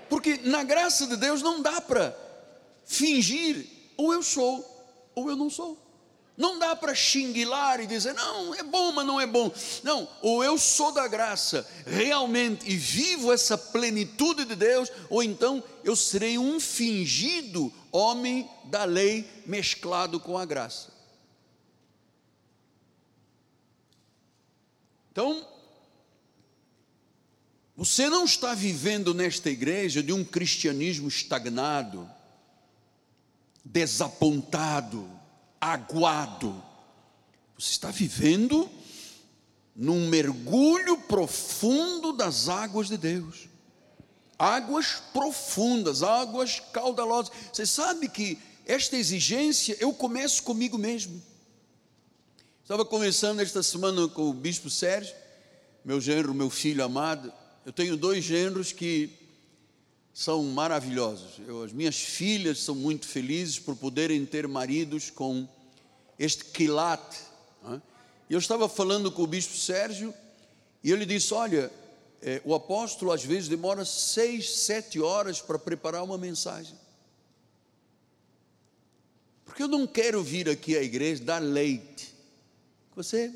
Porque 0.08 0.40
na 0.44 0.64
graça 0.64 1.06
de 1.06 1.16
Deus 1.16 1.42
não 1.42 1.62
dá 1.62 1.80
para 1.80 2.16
fingir, 2.84 3.66
ou 3.96 4.12
eu 4.12 4.22
sou, 4.22 4.64
ou 5.14 5.30
eu 5.30 5.36
não 5.36 5.48
sou. 5.48 5.78
Não 6.36 6.58
dá 6.58 6.74
para 6.74 6.94
xinguilar 6.94 7.80
e 7.80 7.86
dizer, 7.86 8.14
não, 8.14 8.54
é 8.54 8.62
bom, 8.62 8.92
mas 8.92 9.06
não 9.06 9.20
é 9.20 9.26
bom. 9.26 9.52
Não, 9.82 10.08
ou 10.22 10.42
eu 10.42 10.56
sou 10.56 10.90
da 10.90 11.06
graça 11.06 11.66
realmente 11.86 12.70
e 12.70 12.76
vivo 12.76 13.32
essa 13.32 13.58
plenitude 13.58 14.46
de 14.46 14.56
Deus, 14.56 14.90
ou 15.10 15.22
então 15.22 15.62
eu 15.84 15.94
serei 15.94 16.38
um 16.38 16.58
fingido 16.58 17.72
homem 17.90 18.48
da 18.64 18.84
lei 18.84 19.28
mesclado 19.44 20.18
com 20.18 20.38
a 20.38 20.46
graça. 20.46 20.90
Então, 25.10 25.46
você 27.76 28.08
não 28.08 28.24
está 28.24 28.54
vivendo 28.54 29.12
nesta 29.12 29.50
igreja 29.50 30.02
de 30.02 30.12
um 30.12 30.24
cristianismo 30.24 31.08
estagnado, 31.08 32.08
desapontado, 33.62 35.06
aguado. 35.62 36.60
Você 37.56 37.70
está 37.70 37.92
vivendo 37.92 38.68
num 39.76 40.08
mergulho 40.08 40.98
profundo 41.02 42.12
das 42.12 42.48
águas 42.48 42.88
de 42.88 42.98
Deus. 42.98 43.48
Águas 44.36 45.00
profundas, 45.12 46.02
águas 46.02 46.60
caudalosas. 46.72 47.32
Você 47.52 47.64
sabe 47.64 48.08
que 48.08 48.36
esta 48.66 48.96
exigência 48.96 49.76
eu 49.78 49.92
começo 49.92 50.42
comigo 50.42 50.76
mesmo. 50.76 51.22
Estava 52.64 52.84
conversando 52.84 53.40
esta 53.40 53.62
semana 53.62 54.08
com 54.08 54.30
o 54.30 54.34
bispo 54.34 54.68
Sérgio, 54.68 55.14
meu 55.84 56.00
genro, 56.00 56.34
meu 56.34 56.50
filho 56.50 56.82
amado. 56.84 57.32
Eu 57.64 57.72
tenho 57.72 57.96
dois 57.96 58.24
genros 58.24 58.72
que 58.72 59.21
são 60.12 60.42
maravilhosos. 60.44 61.40
Eu, 61.46 61.62
as 61.62 61.72
minhas 61.72 61.96
filhas 61.96 62.58
são 62.58 62.74
muito 62.74 63.06
felizes 63.06 63.58
por 63.58 63.74
poderem 63.76 64.24
ter 64.26 64.46
maridos 64.46 65.10
com 65.10 65.48
este 66.18 66.44
quilate. 66.44 67.18
E 68.28 68.34
eu 68.34 68.38
estava 68.38 68.68
falando 68.68 69.10
com 69.10 69.22
o 69.22 69.26
bispo 69.26 69.56
Sérgio 69.56 70.14
e 70.82 70.90
ele 70.90 71.06
disse: 71.06 71.32
Olha, 71.34 71.70
é, 72.20 72.40
o 72.44 72.54
apóstolo 72.54 73.12
às 73.12 73.24
vezes 73.24 73.48
demora 73.48 73.84
seis, 73.84 74.50
sete 74.50 75.00
horas 75.00 75.40
para 75.40 75.58
preparar 75.58 76.02
uma 76.02 76.18
mensagem. 76.18 76.74
Porque 79.44 79.62
eu 79.62 79.68
não 79.68 79.86
quero 79.86 80.22
vir 80.22 80.48
aqui 80.48 80.76
à 80.76 80.82
igreja 80.82 81.24
dar 81.24 81.38
leite. 81.38 82.14
Você, 82.96 83.30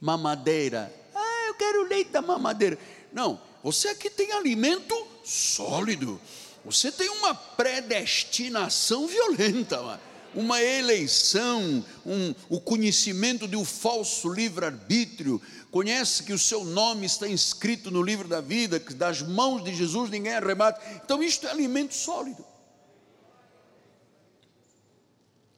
mamadeira. 0.00 0.92
Ah, 1.14 1.46
eu 1.48 1.54
quero 1.54 1.88
leite 1.88 2.10
da 2.10 2.22
mamadeira. 2.22 2.78
Não, 3.12 3.40
você 3.62 3.88
aqui 3.88 4.08
tem 4.08 4.32
alimento 4.32 4.94
sólido. 5.24 6.20
Você 6.64 6.92
tem 6.92 7.08
uma 7.08 7.34
predestinação 7.34 9.06
violenta, 9.06 10.00
uma 10.34 10.62
eleição, 10.62 11.84
um, 12.06 12.34
o 12.48 12.60
conhecimento 12.60 13.48
de 13.48 13.56
um 13.56 13.64
falso 13.64 14.32
livre-arbítrio. 14.32 15.42
Conhece 15.70 16.22
que 16.22 16.32
o 16.32 16.38
seu 16.38 16.64
nome 16.64 17.06
está 17.06 17.28
inscrito 17.28 17.90
no 17.90 18.02
livro 18.02 18.28
da 18.28 18.40
vida, 18.40 18.78
que 18.78 18.94
das 18.94 19.22
mãos 19.22 19.64
de 19.64 19.74
Jesus 19.74 20.10
ninguém 20.10 20.34
arrebata. 20.34 20.80
Então, 21.04 21.22
isto 21.22 21.46
é 21.46 21.50
alimento 21.50 21.94
sólido. 21.94 22.44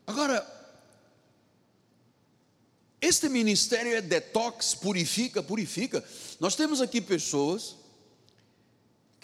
Agora, 0.07 0.47
este 3.01 3.29
ministério 3.29 3.95
é 3.95 4.01
detox, 4.01 4.75
purifica, 4.75 5.43
purifica. 5.43 6.03
Nós 6.41 6.57
temos 6.57 6.81
aqui 6.81 7.01
pessoas 7.01 7.77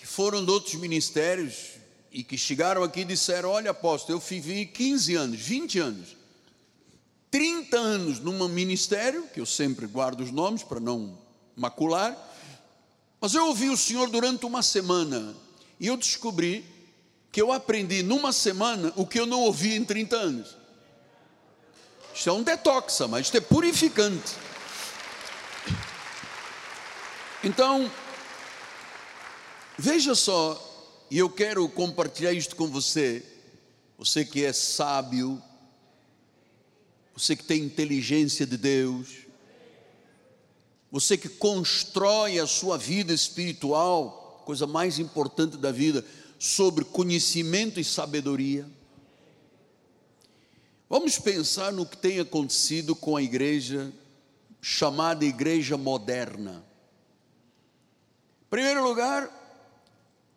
que 0.00 0.06
foram 0.06 0.42
de 0.42 0.50
outros 0.50 0.76
ministérios 0.76 1.72
e 2.10 2.24
que 2.24 2.38
chegaram 2.38 2.82
aqui 2.82 3.00
e 3.00 3.04
disseram: 3.04 3.50
Olha, 3.50 3.70
apóstolo, 3.70 4.16
eu 4.16 4.20
vivi 4.20 4.64
15 4.64 5.14
anos, 5.14 5.38
20 5.38 5.78
anos, 5.78 6.16
30 7.30 7.76
anos 7.76 8.18
num 8.18 8.48
ministério, 8.48 9.28
que 9.28 9.38
eu 9.38 9.44
sempre 9.44 9.86
guardo 9.86 10.22
os 10.22 10.30
nomes 10.30 10.62
para 10.62 10.80
não 10.80 11.18
macular, 11.54 12.16
mas 13.20 13.34
eu 13.34 13.44
ouvi 13.46 13.68
o 13.68 13.76
Senhor 13.76 14.08
durante 14.08 14.46
uma 14.46 14.62
semana 14.62 15.36
e 15.78 15.88
eu 15.88 15.98
descobri 15.98 16.64
que 17.30 17.42
eu 17.42 17.52
aprendi 17.52 18.02
numa 18.02 18.32
semana 18.32 18.94
o 18.96 19.06
que 19.06 19.20
eu 19.20 19.26
não 19.26 19.42
ouvi 19.42 19.76
em 19.76 19.84
30 19.84 20.16
anos. 20.16 20.56
Isto 22.14 22.30
é 22.30 22.32
um 22.32 22.42
detox, 22.42 23.00
mas 23.00 23.26
isto 23.26 23.36
é 23.36 23.40
purificante. 23.40 24.32
Então, 27.44 27.90
Veja 29.80 30.14
só, 30.14 31.06
e 31.10 31.16
eu 31.16 31.30
quero 31.30 31.66
compartilhar 31.66 32.34
isto 32.34 32.54
com 32.54 32.66
você, 32.66 33.24
você 33.96 34.26
que 34.26 34.44
é 34.44 34.52
sábio, 34.52 35.42
você 37.16 37.34
que 37.34 37.44
tem 37.44 37.62
inteligência 37.62 38.44
de 38.44 38.58
Deus, 38.58 39.20
você 40.92 41.16
que 41.16 41.30
constrói 41.30 42.38
a 42.38 42.46
sua 42.46 42.76
vida 42.76 43.10
espiritual, 43.14 44.42
coisa 44.44 44.66
mais 44.66 44.98
importante 44.98 45.56
da 45.56 45.72
vida, 45.72 46.04
sobre 46.38 46.84
conhecimento 46.84 47.80
e 47.80 47.84
sabedoria. 47.84 48.68
Vamos 50.90 51.18
pensar 51.18 51.72
no 51.72 51.86
que 51.86 51.96
tem 51.96 52.20
acontecido 52.20 52.94
com 52.94 53.16
a 53.16 53.22
igreja 53.22 53.90
chamada 54.60 55.24
igreja 55.24 55.78
moderna. 55.78 56.62
Em 58.42 58.50
primeiro 58.50 58.84
lugar, 58.84 59.39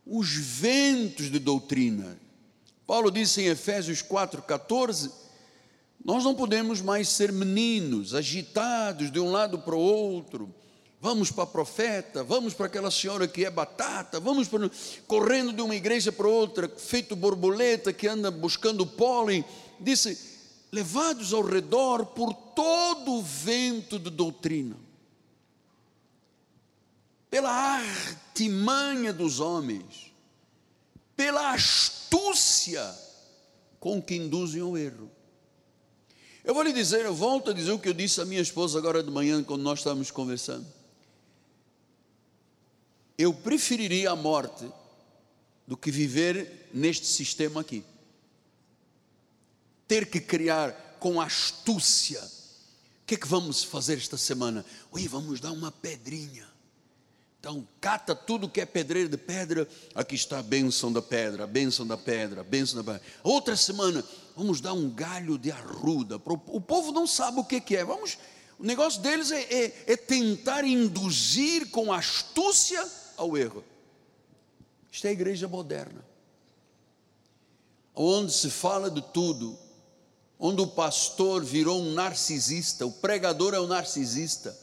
os 0.06 0.34
ventos 0.36 1.32
de 1.32 1.40
doutrina. 1.40 2.18
Paulo 2.86 3.10
disse 3.10 3.42
em 3.42 3.48
Efésios 3.48 4.02
4,14: 4.02 5.12
Nós 6.04 6.24
não 6.24 6.36
podemos 6.36 6.82
mais 6.82 7.08
ser 7.08 7.32
meninos, 7.32 8.14
agitados 8.14 9.12
de 9.12 9.20
um 9.20 9.32
lado 9.32 9.60
para 9.60 9.76
o 9.76 9.80
outro. 9.80 10.54
Vamos 11.00 11.32
para 11.32 11.44
a 11.44 11.48
profeta, 11.48 12.24
vamos 12.24 12.54
para 12.54 12.68
aquela 12.68 12.90
senhora 12.90 13.28
que 13.28 13.44
é 13.44 13.50
batata, 13.50 14.22
vamos 14.22 14.48
para, 14.48 14.72
correndo 15.06 15.52
de 15.52 15.62
uma 15.62 15.76
igreja 15.76 16.14
para 16.14 16.28
outra, 16.28 16.70
feito 16.70 17.14
borboleta 17.14 17.92
que 17.92 18.08
anda 18.08 18.32
buscando 18.32 18.86
pólen. 18.86 19.44
Disse: 19.80 20.18
levados 20.72 21.34
ao 21.34 21.42
redor 21.42 22.06
por 22.08 22.34
todo 22.34 23.14
o 23.16 23.22
vento 23.22 24.00
de 24.00 24.10
doutrina 24.10 24.78
pela 27.34 27.50
artimanha 27.50 29.12
dos 29.12 29.40
homens, 29.40 30.14
pela 31.16 31.52
astúcia 31.52 32.96
com 33.80 34.00
que 34.00 34.14
induzem 34.14 34.62
ao 34.62 34.78
erro. 34.78 35.10
Eu 36.44 36.54
vou 36.54 36.62
lhe 36.62 36.72
dizer, 36.72 37.04
eu 37.06 37.16
volto 37.16 37.50
a 37.50 37.54
dizer 37.54 37.72
o 37.72 37.80
que 37.80 37.90
eu 37.90 37.94
disse 37.96 38.22
à 38.22 38.26
minha 38.26 38.40
esposa 38.40 38.78
agora 38.78 39.02
de 39.02 39.10
manhã, 39.10 39.44
quando 39.44 39.64
nós 39.64 39.80
estávamos 39.80 40.12
conversando. 40.12 40.64
Eu 43.18 43.34
preferiria 43.34 44.12
a 44.12 44.16
morte 44.16 44.72
do 45.66 45.76
que 45.76 45.90
viver 45.90 46.70
neste 46.72 47.08
sistema 47.08 47.62
aqui. 47.62 47.84
Ter 49.88 50.08
que 50.08 50.22
criar 50.22 50.98
com 51.00 51.20
astúcia. 51.20 52.22
O 52.22 53.06
que 53.08 53.16
é 53.16 53.18
que 53.18 53.28
vamos 53.28 53.64
fazer 53.64 53.98
esta 53.98 54.18
semana? 54.18 54.64
Oi, 54.92 55.08
vamos 55.08 55.40
dar 55.40 55.52
uma 55.52 55.72
pedrinha. 55.72 56.53
Então, 57.44 57.68
cata 57.82 58.16
tudo 58.16 58.48
que 58.48 58.62
é 58.62 58.66
pedreiro 58.66 59.10
de 59.10 59.18
pedra, 59.18 59.68
aqui 59.94 60.16
está 60.16 60.40
a 60.40 60.42
bênção 60.42 60.94
da 60.94 61.02
pedra, 61.02 61.44
a 61.44 61.48
bênção 61.48 61.86
da 61.86 61.98
pedra, 61.98 62.40
a 62.40 62.44
bênção 62.44 62.82
da 62.82 62.94
pedra. 62.94 63.06
Outra 63.22 63.54
semana, 63.58 64.02
vamos 64.34 64.62
dar 64.62 64.72
um 64.72 64.90
galho 64.90 65.38
de 65.38 65.52
arruda. 65.52 66.16
O 66.26 66.62
povo 66.62 66.94
não 66.94 67.06
sabe 67.06 67.42
o 67.42 67.44
que 67.44 67.76
é. 67.76 67.84
Vamos, 67.84 68.18
o 68.58 68.64
negócio 68.64 69.02
deles 69.02 69.30
é, 69.30 69.42
é, 69.42 69.84
é 69.88 69.98
tentar 69.98 70.64
induzir 70.64 71.70
com 71.70 71.92
astúcia 71.92 72.90
ao 73.18 73.38
erro. 73.38 73.62
Isto 74.90 75.08
é 75.08 75.10
a 75.10 75.12
igreja 75.12 75.46
moderna, 75.46 76.02
onde 77.94 78.32
se 78.32 78.50
fala 78.50 78.90
de 78.90 79.02
tudo, 79.02 79.60
onde 80.40 80.62
o 80.62 80.68
pastor 80.68 81.44
virou 81.44 81.82
um 81.82 81.92
narcisista, 81.92 82.86
o 82.86 82.92
pregador 82.94 83.54
é 83.54 83.60
um 83.60 83.68
narcisista 83.68 84.63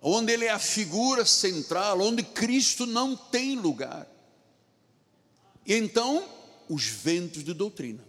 onde 0.00 0.32
ele 0.32 0.44
é 0.44 0.50
a 0.50 0.58
figura 0.58 1.24
central, 1.24 2.00
onde 2.00 2.22
Cristo 2.22 2.86
não 2.86 3.16
tem 3.16 3.56
lugar. 3.56 4.06
E 5.66 5.74
então, 5.74 6.24
os 6.68 6.84
ventos 6.84 7.44
de 7.44 7.52
doutrina. 7.52 8.06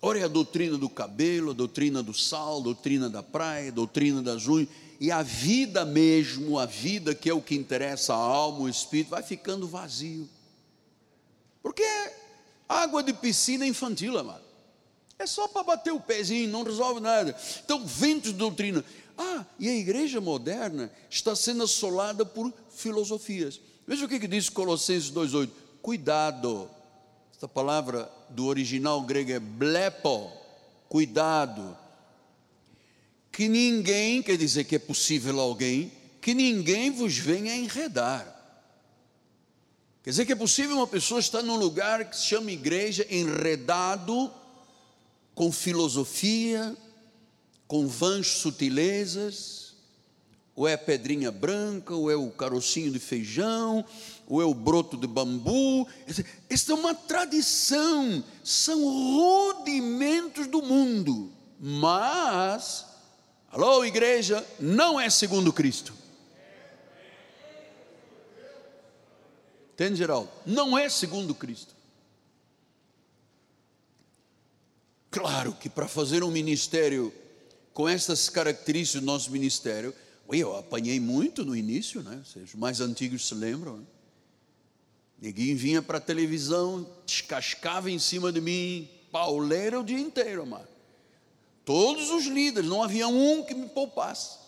Ora, 0.00 0.18
é 0.18 0.24
a 0.24 0.28
doutrina 0.28 0.76
do 0.76 0.88
cabelo, 0.88 1.52
a 1.52 1.54
doutrina 1.54 2.02
do 2.02 2.12
sal, 2.12 2.58
a 2.58 2.62
doutrina 2.62 3.08
da 3.08 3.22
praia, 3.22 3.68
a 3.68 3.74
doutrina 3.74 4.20
das 4.20 4.46
unhas, 4.46 4.68
e 5.00 5.10
a 5.10 5.22
vida 5.22 5.84
mesmo, 5.84 6.58
a 6.58 6.66
vida 6.66 7.14
que 7.14 7.30
é 7.30 7.34
o 7.34 7.40
que 7.40 7.54
interessa 7.54 8.12
a 8.12 8.18
alma, 8.18 8.60
o 8.60 8.68
espírito, 8.68 9.10
vai 9.10 9.22
ficando 9.22 9.66
vazio. 9.66 10.28
Porque 11.62 11.82
é 11.82 12.16
água 12.68 13.02
de 13.02 13.12
piscina 13.12 13.66
infantil, 13.66 14.18
amado. 14.18 14.44
É 15.18 15.26
só 15.26 15.48
para 15.48 15.62
bater 15.62 15.92
o 15.92 16.00
pezinho, 16.00 16.50
não 16.50 16.64
resolve 16.64 17.00
nada. 17.00 17.34
Então, 17.64 17.86
ventos 17.86 18.32
de 18.32 18.38
doutrina. 18.38 18.84
Ah, 19.16 19.44
e 19.58 19.68
a 19.68 19.74
igreja 19.74 20.20
moderna 20.20 20.90
está 21.08 21.36
sendo 21.36 21.62
assolada 21.62 22.24
por 22.26 22.52
filosofias. 22.70 23.60
Veja 23.86 24.04
o 24.04 24.08
que, 24.08 24.18
que 24.18 24.28
diz 24.28 24.48
Colossenses 24.48 25.10
2,8: 25.10 25.50
cuidado. 25.80 26.68
Esta 27.32 27.46
palavra 27.46 28.10
do 28.30 28.46
original 28.46 29.00
grego 29.02 29.32
é 29.32 29.38
blepo, 29.38 30.30
cuidado. 30.88 31.76
Que 33.30 33.48
ninguém, 33.48 34.22
quer 34.22 34.36
dizer 34.36 34.64
que 34.64 34.76
é 34.76 34.78
possível 34.78 35.40
alguém, 35.40 35.92
que 36.20 36.32
ninguém 36.32 36.90
vos 36.90 37.16
venha 37.16 37.54
enredar. 37.54 38.34
Quer 40.02 40.10
dizer 40.10 40.26
que 40.26 40.32
é 40.32 40.36
possível 40.36 40.76
uma 40.76 40.86
pessoa 40.86 41.18
estar 41.18 41.42
num 41.42 41.56
lugar 41.56 42.08
que 42.08 42.16
se 42.16 42.26
chama 42.26 42.52
igreja, 42.52 43.06
enredado 43.10 44.32
com 45.34 45.50
filosofia, 45.50 46.76
com 47.66 47.86
vãs 47.86 48.28
sutilezas, 48.28 49.74
ou 50.54 50.68
é 50.68 50.74
a 50.74 50.78
pedrinha 50.78 51.32
branca, 51.32 51.94
ou 51.94 52.10
é 52.10 52.16
o 52.16 52.30
carocinho 52.30 52.92
de 52.92 52.98
feijão, 52.98 53.84
ou 54.26 54.40
é 54.40 54.44
o 54.44 54.54
broto 54.54 54.96
de 54.96 55.06
bambu. 55.06 55.86
Esta 56.48 56.72
é 56.72 56.74
uma 56.74 56.94
tradição, 56.94 58.22
são 58.42 58.80
rudimentos 58.84 60.46
do 60.46 60.62
mundo. 60.62 61.32
Mas, 61.58 62.86
alô 63.50 63.84
igreja, 63.84 64.46
não 64.60 65.00
é 65.00 65.10
segundo 65.10 65.52
Cristo. 65.52 65.92
Entende, 69.72 69.96
Geraldo? 69.96 70.30
Não 70.46 70.78
é 70.78 70.88
segundo 70.88 71.34
Cristo. 71.34 71.74
Claro 75.10 75.52
que 75.54 75.68
para 75.68 75.88
fazer 75.88 76.22
um 76.22 76.30
ministério 76.30 77.12
com 77.74 77.88
essas 77.88 78.30
características 78.30 79.02
do 79.02 79.06
nosso 79.06 79.30
ministério, 79.32 79.92
eu 80.30 80.56
apanhei 80.56 81.00
muito 81.00 81.44
no 81.44 81.54
início, 81.54 82.02
né? 82.02 82.22
Os 82.36 82.54
mais 82.54 82.80
antigos 82.80 83.26
se 83.26 83.34
lembram. 83.34 83.78
Né? 83.78 83.84
Neguinho 85.20 85.56
vinha 85.56 85.82
para 85.82 85.98
a 85.98 86.00
televisão, 86.00 86.88
descascava 87.04 87.90
em 87.90 87.98
cima 87.98 88.32
de 88.32 88.40
mim, 88.40 88.88
pauleira 89.10 89.80
o 89.80 89.84
dia 89.84 89.98
inteiro, 89.98 90.46
mano. 90.46 90.68
Todos 91.64 92.10
os 92.10 92.26
líderes, 92.26 92.68
não 92.68 92.82
havia 92.82 93.08
um 93.08 93.42
que 93.42 93.54
me 93.54 93.68
poupasse. 93.68 94.38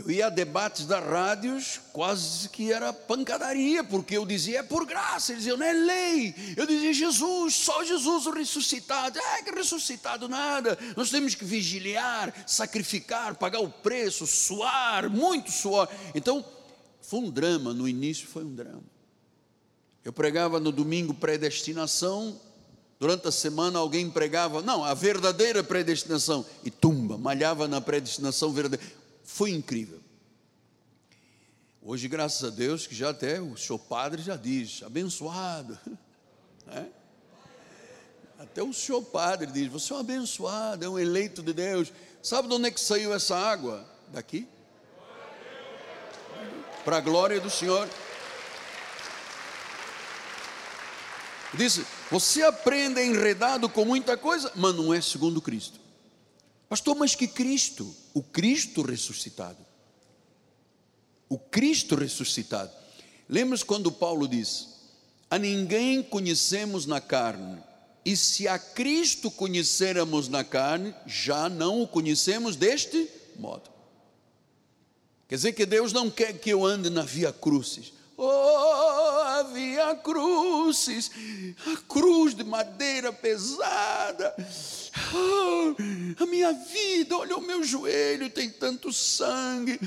Eu 0.00 0.10
ia 0.10 0.28
a 0.28 0.30
debates 0.30 0.86
da 0.86 0.98
rádios, 0.98 1.78
quase 1.92 2.48
que 2.48 2.72
era 2.72 2.90
pancadaria, 2.90 3.84
porque 3.84 4.16
eu 4.16 4.24
dizia 4.24 4.60
é 4.60 4.62
por 4.62 4.86
graça, 4.86 5.32
eles 5.32 5.42
diziam 5.42 5.58
não 5.58 5.66
é 5.66 5.74
lei. 5.74 6.34
Eu 6.56 6.66
dizia 6.66 6.90
Jesus, 6.90 7.54
só 7.54 7.84
Jesus 7.84 8.26
o 8.26 8.30
ressuscitado. 8.30 9.18
É 9.18 9.42
que 9.42 9.50
ressuscitado 9.50 10.26
nada. 10.26 10.78
Nós 10.96 11.10
temos 11.10 11.34
que 11.34 11.44
vigiliar, 11.44 12.32
sacrificar, 12.46 13.34
pagar 13.34 13.60
o 13.60 13.68
preço, 13.68 14.26
suar, 14.26 15.10
muito 15.10 15.50
suor. 15.50 15.86
Então, 16.14 16.42
foi 17.02 17.20
um 17.20 17.30
drama, 17.30 17.74
no 17.74 17.86
início 17.86 18.26
foi 18.26 18.42
um 18.42 18.54
drama. 18.54 18.82
Eu 20.02 20.14
pregava 20.14 20.58
no 20.58 20.72
domingo 20.72 21.12
predestinação, 21.12 22.40
durante 22.98 23.28
a 23.28 23.32
semana 23.32 23.78
alguém 23.78 24.08
pregava, 24.08 24.62
não, 24.62 24.82
a 24.82 24.94
verdadeira 24.94 25.62
predestinação, 25.62 26.46
e 26.64 26.70
tumba, 26.70 27.18
malhava 27.18 27.68
na 27.68 27.82
predestinação 27.82 28.50
verdadeira. 28.50 28.99
Foi 29.32 29.52
incrível. 29.52 30.00
Hoje, 31.80 32.08
graças 32.08 32.44
a 32.44 32.50
Deus, 32.50 32.86
que 32.86 32.94
já 32.94 33.10
até 33.10 33.40
o 33.40 33.56
seu 33.56 33.78
padre 33.78 34.20
já 34.22 34.36
diz, 34.36 34.82
abençoado. 34.82 35.78
É? 36.72 36.86
Até 38.38 38.62
o 38.62 38.72
seu 38.72 39.02
padre 39.02 39.50
diz, 39.50 39.66
você 39.66 39.92
é 39.92 39.96
um 39.96 39.98
abençoado, 39.98 40.84
é 40.84 40.88
um 40.88 40.96
eleito 40.96 41.42
de 41.42 41.52
Deus. 41.52 41.92
Sabe 42.22 42.46
de 42.46 42.54
onde 42.54 42.68
é 42.68 42.70
que 42.70 42.78
saiu 42.78 43.12
essa 43.12 43.36
água? 43.36 43.84
Daqui? 44.08 44.46
Para 46.84 46.98
a 46.98 47.00
glória 47.00 47.40
do 47.40 47.50
Senhor. 47.50 47.88
Disse, 51.54 51.84
você 52.08 52.44
aprende 52.44 53.02
enredado 53.02 53.68
com 53.68 53.84
muita 53.84 54.16
coisa, 54.16 54.52
mas 54.54 54.76
não 54.76 54.94
é 54.94 55.00
segundo 55.00 55.42
Cristo. 55.42 55.79
Pastor, 56.70 56.94
mas 56.94 57.16
que 57.16 57.26
Cristo? 57.26 57.92
O 58.14 58.22
Cristo 58.22 58.82
ressuscitado. 58.82 59.58
O 61.28 61.36
Cristo 61.36 61.96
ressuscitado. 61.96 62.70
Lembra-se 63.28 63.64
quando 63.64 63.90
Paulo 63.90 64.28
diz: 64.28 64.68
A 65.28 65.36
ninguém 65.36 66.00
conhecemos 66.00 66.86
na 66.86 67.00
carne, 67.00 67.60
e 68.04 68.16
se 68.16 68.46
a 68.46 68.56
Cristo 68.56 69.32
conhecermos 69.32 70.28
na 70.28 70.44
carne, 70.44 70.94
já 71.06 71.48
não 71.48 71.82
o 71.82 71.88
conhecemos 71.88 72.54
deste 72.54 73.10
modo. 73.36 73.68
Quer 75.26 75.34
dizer 75.34 75.52
que 75.54 75.66
Deus 75.66 75.92
não 75.92 76.08
quer 76.08 76.38
que 76.38 76.50
eu 76.50 76.64
ande 76.64 76.88
na 76.88 77.02
via 77.02 77.32
crucis. 77.32 77.92
Oh, 78.16 78.79
havia 79.50 79.96
cruzes, 79.96 81.10
a 81.66 81.76
cruz 81.88 82.34
de 82.34 82.44
madeira 82.44 83.12
pesada. 83.12 84.34
Oh, 85.12 86.22
a 86.22 86.26
minha 86.26 86.52
vida, 86.52 87.16
olha 87.16 87.36
o 87.36 87.40
meu 87.40 87.62
joelho, 87.64 88.30
tem 88.30 88.48
tanto 88.48 88.92
sangue. 88.92 89.78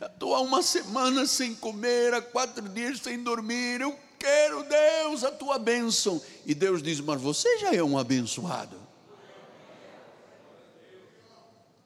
Estou 0.00 0.34
há 0.34 0.40
uma 0.40 0.62
semana 0.62 1.26
sem 1.26 1.54
comer, 1.54 2.12
há 2.12 2.20
quatro 2.20 2.68
dias 2.68 3.00
sem 3.00 3.22
dormir. 3.22 3.80
Eu 3.80 3.98
quero, 4.18 4.62
Deus, 4.64 5.24
a 5.24 5.30
tua 5.30 5.58
bênção. 5.58 6.22
E 6.44 6.54
Deus 6.54 6.82
diz: 6.82 7.00
Mas 7.00 7.20
você 7.20 7.58
já 7.58 7.74
é 7.74 7.82
um 7.82 7.98
abençoado. 7.98 8.80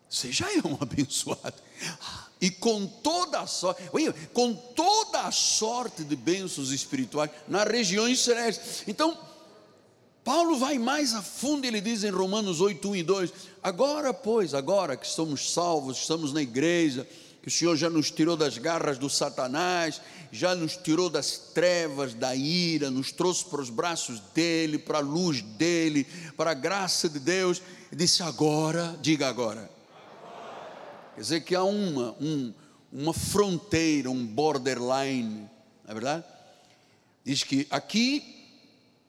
Você 0.09 0.33
já 0.33 0.51
é 0.53 0.67
um 0.67 0.79
abençoado 0.81 1.67
e 2.41 2.51
com 2.51 2.87
toda 2.87 3.41
a 3.41 3.47
sorte, 3.47 3.83
com 4.33 4.53
toda 4.53 5.23
a 5.23 5.33
sorte 5.33 6.05
de 6.05 6.15
bênçãos 6.15 6.71
espirituais 6.71 7.31
nas 7.49 7.67
regiões 7.67 8.21
celestes. 8.21 8.83
Então, 8.87 9.17
Paulo 10.23 10.59
vai 10.59 10.79
mais 10.79 11.15
a 11.15 11.23
fundo, 11.23 11.65
ele 11.65 11.81
diz 11.81 12.05
em 12.05 12.11
Romanos 12.11 12.61
8, 12.61 12.91
1 12.91 12.97
e 12.97 13.03
2: 13.03 13.33
agora, 13.63 14.13
pois, 14.13 14.55
agora 14.55 14.97
que 14.97 15.07
somos 15.07 15.53
salvos, 15.53 15.99
estamos 15.99 16.33
na 16.33 16.43
igreja, 16.43 17.07
que 17.41 17.49
o 17.49 17.51
Senhor 17.51 17.77
já 17.77 17.89
nos 17.89 18.11
tirou 18.11 18.37
das 18.37 18.59
garras 18.59 18.99
do 18.99 19.09
Satanás, 19.09 20.01
já 20.33 20.55
nos 20.55 20.77
tirou 20.77 21.09
das 21.09 21.39
trevas, 21.55 22.13
da 22.13 22.35
ira, 22.35 22.91
nos 22.91 23.13
trouxe 23.13 23.45
para 23.45 23.63
os 23.63 23.71
braços 23.71 24.21
dele, 24.35 24.79
para 24.79 24.99
a 24.99 25.01
luz 25.01 25.41
dele, 25.41 26.07
para 26.37 26.51
a 26.51 26.55
graça 26.55 27.09
de 27.09 27.21
Deus, 27.21 27.63
e 27.91 27.97
disse: 27.97 28.23
agora, 28.23 28.99
diga 29.01 29.29
agora 29.29 29.76
Quer 31.17 31.23
dizer 31.23 31.41
que 31.45 31.55
há 31.55 31.65
uma, 31.65 32.15
um, 32.21 32.53
uma 32.93 33.15
fronteira, 33.15 34.11
um 34.11 34.27
borderline, 34.27 35.49
não 35.83 35.89
é 35.89 35.95
verdade? 35.95 36.25
Diz 37.25 37.43
que 37.43 37.67
aqui 37.71 38.45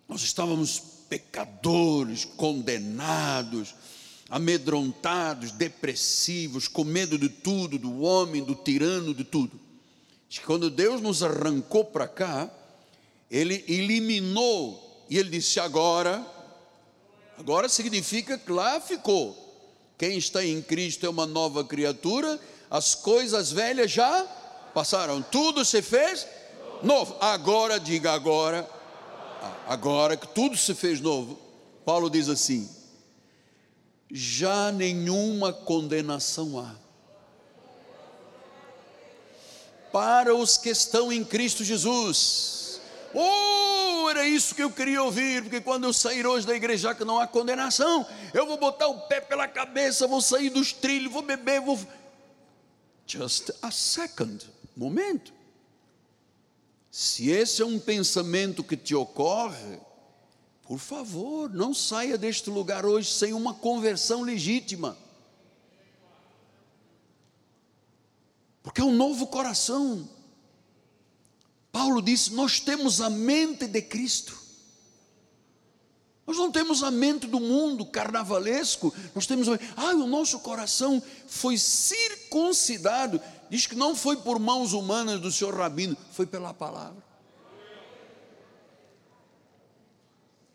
nós 0.08 0.22
estávamos 0.22 0.82
pecadores, 1.10 2.24
condenados, 2.24 3.76
amedrontados, 4.30 5.52
depressivos, 5.52 6.70
com 6.70 6.86
medo 6.86 7.18
de 7.18 7.28
tudo, 7.28 7.78
do 7.78 8.00
homem, 8.00 8.42
do 8.42 8.56
tirano, 8.56 9.14
de 9.14 9.26
tudo. 9.26 9.60
Diz 10.30 10.40
que 10.40 10.46
quando 10.46 10.70
Deus 10.70 11.02
nos 11.02 11.22
arrancou 11.22 11.84
para 11.84 12.08
cá, 12.08 12.50
Ele 13.30 13.66
eliminou, 13.68 15.06
e 15.10 15.18
Ele 15.18 15.30
disse: 15.30 15.60
agora, 15.60 16.26
agora 17.38 17.68
significa 17.68 18.38
que 18.38 18.50
lá 18.50 18.80
ficou 18.80 19.47
quem 19.98 20.18
está 20.18 20.46
em 20.46 20.62
Cristo 20.62 21.06
é 21.06 21.10
uma 21.10 21.26
nova 21.26 21.64
criatura, 21.64 22.40
as 22.70 22.94
coisas 22.94 23.52
velhas 23.52 23.92
já 23.92 24.24
passaram, 24.74 25.22
tudo 25.22 25.66
se 25.66 25.82
fez 25.82 26.28
novo. 26.84 27.16
Agora, 27.20 27.80
diga 27.80 28.12
agora, 28.12 28.70
agora 29.68 30.16
que 30.16 30.28
tudo 30.28 30.56
se 30.56 30.76
fez 30.76 31.02
novo, 31.02 31.40
Paulo 31.84 32.10
diz 32.10 32.30
assim: 32.30 32.70
já 34.12 34.72
nenhuma 34.72 35.52
condenação 35.52 36.60
há. 36.60 36.76
Para 39.92 40.36
os 40.36 40.58
que 40.58 40.70
estão 40.70 41.12
em 41.12 41.24
Cristo 41.24 41.64
Jesus. 41.64 42.67
Oh, 43.14 44.10
era 44.10 44.28
isso 44.28 44.54
que 44.56 44.64
eu 44.64 44.72
queria 44.72 45.02
ouvir, 45.04 45.44
porque 45.44 45.62
quando 45.62 45.86
eu 45.86 45.94
sair 45.94 46.26
hoje 46.26 46.46
da 46.46 46.56
igreja 46.56 46.94
que 46.94 47.06
não 47.06 47.20
há 47.20 47.28
condenação, 47.28 48.06
eu 48.34 48.46
vou 48.46 48.58
botar 48.58 48.88
o 48.88 49.02
pé 49.02 49.22
pela 49.22 49.48
cabeça, 49.48 50.08
vou 50.08 50.22
sair 50.22 50.50
dos 50.50 50.72
trilhos, 50.74 51.12
vou 51.12 51.22
beber, 51.22 51.62
vou. 51.62 51.80
Just 53.06 53.52
a 53.62 53.72
second, 53.72 54.46
momento. 54.76 55.34
Se 56.92 57.30
esse 57.30 57.62
é 57.62 57.66
um 57.66 57.80
pensamento 57.80 58.64
que 58.64 58.76
te 58.76 58.96
ocorre, 58.96 59.80
por 60.64 60.80
favor, 60.80 61.50
não 61.50 61.74
saia 61.74 62.18
deste 62.18 62.50
lugar 62.50 62.86
hoje 62.86 63.10
sem 63.10 63.34
uma 63.34 63.54
conversão 63.54 64.22
legítima. 64.22 64.98
Porque 68.62 68.82
é 68.82 68.84
um 68.84 68.94
novo 68.94 69.28
coração. 69.28 70.10
Paulo 71.72 72.02
disse: 72.02 72.34
Nós 72.34 72.60
temos 72.60 73.02
a 73.02 73.10
mente 73.10 73.68
de 73.68 73.82
Cristo. 73.82 74.48
Nós 76.28 76.36
não 76.36 76.52
temos 76.52 76.84
a 76.84 76.92
mente 76.92 77.26
do 77.26 77.40
mundo 77.40 77.86
carnavalesco, 77.86 78.94
nós 79.16 79.26
temos, 79.26 79.48
ah, 79.48 79.94
o 79.96 80.06
nosso 80.06 80.40
coração 80.40 81.02
foi 81.26 81.58
circuncidado. 81.58 83.22
Diz 83.50 83.66
que 83.66 83.76
não 83.76 83.96
foi 83.96 84.18
por 84.18 84.38
mãos 84.38 84.74
humanas 84.74 85.22
do 85.22 85.32
senhor 85.32 85.56
Rabino, 85.56 85.96
foi 86.12 86.26
pela 86.26 86.54
palavra. 86.54 87.02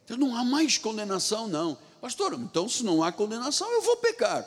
Então 0.04 0.18
não 0.18 0.36
há 0.36 0.44
mais 0.44 0.76
condenação, 0.76 1.48
não. 1.48 1.78
Pastor, 2.02 2.34
então 2.34 2.68
se 2.68 2.84
não 2.84 3.02
há 3.02 3.10
condenação, 3.10 3.70
eu 3.70 3.80
vou 3.80 3.96
pecar. 3.96 4.46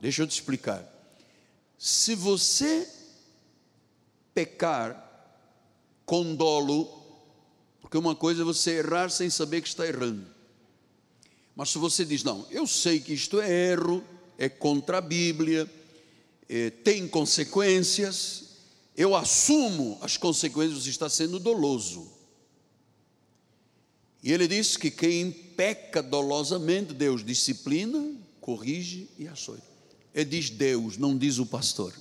Deixa 0.00 0.22
eu 0.22 0.26
te 0.26 0.32
explicar. 0.32 0.84
Se 1.78 2.16
você 2.16 2.90
pecar 4.34 5.07
com 6.08 6.34
dolo, 6.34 6.88
porque 7.82 7.98
uma 7.98 8.14
coisa 8.14 8.40
é 8.40 8.44
você 8.44 8.78
errar 8.78 9.10
sem 9.10 9.28
saber 9.28 9.60
que 9.60 9.68
está 9.68 9.86
errando. 9.86 10.26
Mas 11.54 11.68
se 11.68 11.76
você 11.76 12.02
diz, 12.02 12.24
não, 12.24 12.46
eu 12.50 12.66
sei 12.66 12.98
que 12.98 13.12
isto 13.12 13.38
é 13.38 13.72
erro, 13.72 14.02
é 14.38 14.48
contra 14.48 14.98
a 14.98 15.00
Bíblia, 15.02 15.70
eh, 16.48 16.70
tem 16.70 17.06
consequências, 17.06 18.44
eu 18.96 19.14
assumo 19.14 19.98
as 20.00 20.16
consequências, 20.16 20.82
você 20.82 20.88
está 20.88 21.10
sendo 21.10 21.38
doloso. 21.38 22.10
E 24.22 24.32
ele 24.32 24.48
diz 24.48 24.78
que 24.78 24.90
quem 24.90 25.30
peca 25.30 26.02
dolosamente, 26.02 26.94
Deus 26.94 27.22
disciplina, 27.22 28.14
corrige 28.40 29.10
e 29.18 29.28
açoita. 29.28 29.62
Ele 30.14 30.24
diz 30.24 30.48
Deus, 30.48 30.96
não 30.96 31.18
diz 31.18 31.38
o 31.38 31.44
pastor. 31.44 31.92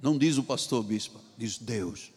Não 0.00 0.16
diz 0.16 0.38
o 0.38 0.42
pastor 0.42 0.82
bispo, 0.82 1.20
diz 1.36 1.58
Deus. 1.58 2.12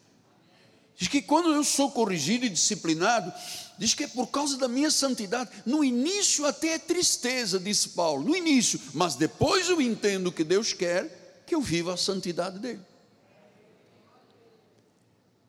Diz 0.96 1.08
que 1.08 1.22
quando 1.22 1.52
eu 1.52 1.64
sou 1.64 1.90
corrigido 1.90 2.46
e 2.46 2.50
disciplinado, 2.50 3.34
diz 3.78 3.96
que 3.96 4.04
é 4.04 4.08
por 4.08 4.28
causa 4.28 4.56
da 4.58 4.68
minha 4.68 4.92
santidade. 4.92 5.50
No 5.66 5.84
início 5.84 6.46
até 6.46 6.76
é 6.76 6.80
tristeza, 6.80 7.60
disse 7.60 7.90
Paulo, 7.90 8.24
no 8.24 8.36
início, 8.36 8.80
mas 8.94 9.16
depois 9.16 9.68
eu 9.68 9.82
entendo 9.82 10.32
que 10.32 10.44
Deus 10.44 10.74
quer 10.74 11.44
que 11.48 11.56
eu 11.56 11.62
viva 11.62 11.94
a 11.94 11.98
santidade 11.98 12.60
dele. 12.60 12.82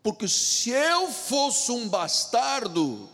Porque 0.03 0.27
se 0.27 0.71
eu 0.71 1.13
fosse 1.13 1.71
um 1.71 1.87
bastardo, 1.87 3.09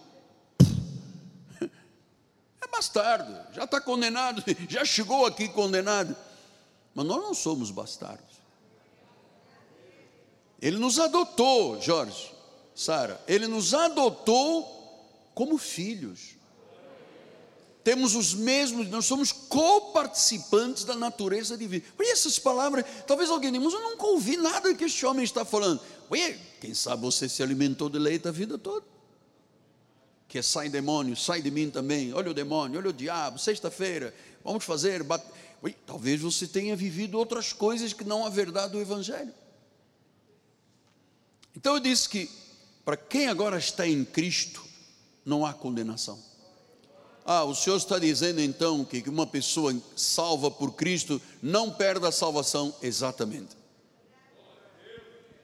é 1.61 2.67
bastardo, 2.71 3.37
já 3.53 3.65
está 3.65 3.81
condenado, 3.81 4.43
já 4.71 4.85
chegou 4.85 5.27
aqui 5.27 5.49
condenado. 5.49 6.17
Mas 6.95 7.05
nós 7.05 7.21
não 7.21 7.35
somos 7.35 7.71
bastardos. 7.71 8.28
Ele 10.61 10.77
nos 10.77 10.99
adotou, 10.99 11.81
Jorge, 11.81 12.33
Sara, 12.75 13.21
ele 13.29 13.47
nos 13.47 13.75
adotou 13.75 14.77
como 15.35 15.57
filhos. 15.57 16.37
Temos 17.85 18.15
os 18.15 18.35
mesmos, 18.35 18.89
nós 18.89 19.07
somos 19.07 19.33
co-participantes 19.33 20.85
da 20.85 20.95
natureza 20.95 21.57
divina. 21.57 21.85
Por 21.97 22.05
essas 22.05 22.39
palavras, 22.39 22.85
talvez 23.07 23.31
alguém 23.31 23.51
diga, 23.53 23.65
mas 23.65 23.73
eu 23.73 23.81
nunca 23.81 24.05
ouvi 24.05 24.37
nada 24.37 24.75
que 24.75 24.85
este 24.85 25.07
homem 25.07 25.25
está 25.25 25.45
falando. 25.45 25.81
Ué, 26.11 26.39
quem 26.61 26.75
sabe 26.75 27.03
você 27.03 27.29
se 27.29 27.43
alimentou 27.43 27.89
de 27.89 27.99
leite 27.99 28.29
a 28.29 28.31
vida 28.31 28.59
toda? 28.59 28.85
Que 30.27 30.39
é 30.39 30.43
sai 30.43 30.69
demônio, 30.69 31.17
sai 31.17 31.41
de 31.41 31.51
mim 31.51 31.71
também. 31.71 32.13
Olha 32.13 32.31
o 32.31 32.35
demônio, 32.35 32.79
olha 32.79 32.91
o 32.91 32.93
diabo. 32.93 33.39
Sexta-feira, 33.39 34.15
vamos 34.45 34.65
fazer. 34.65 35.03
Bate... 35.03 35.25
Ué, 35.63 35.75
talvez 35.87 36.21
você 36.21 36.47
tenha 36.47 36.77
vivido 36.77 37.17
outras 37.17 37.53
coisas 37.53 37.93
que 37.93 38.05
não 38.05 38.27
a 38.27 38.29
verdade 38.29 38.73
do 38.73 38.81
Evangelho. 38.81 39.33
Então 41.59 41.75
eu 41.75 41.81
disse 41.81 42.09
que 42.09 42.31
para 42.85 42.97
quem 42.97 43.27
agora 43.27 43.59
está 43.59 43.85
em 43.85 44.05
Cristo, 44.05 44.65
não 45.25 45.45
há 45.45 45.53
condenação. 45.53 46.17
Ah, 47.27 47.43
o 47.43 47.53
Senhor 47.53 47.77
está 47.77 47.99
dizendo 47.99 48.41
então 48.41 48.85
que 48.85 49.03
uma 49.09 49.27
pessoa 49.27 49.77
salva 49.97 50.53
por 50.53 50.75
Cristo 50.75 51.21
não 51.43 51.73
perde 51.73 52.07
a 52.07 52.13
salvação? 52.13 52.73
Exatamente. 52.81 53.57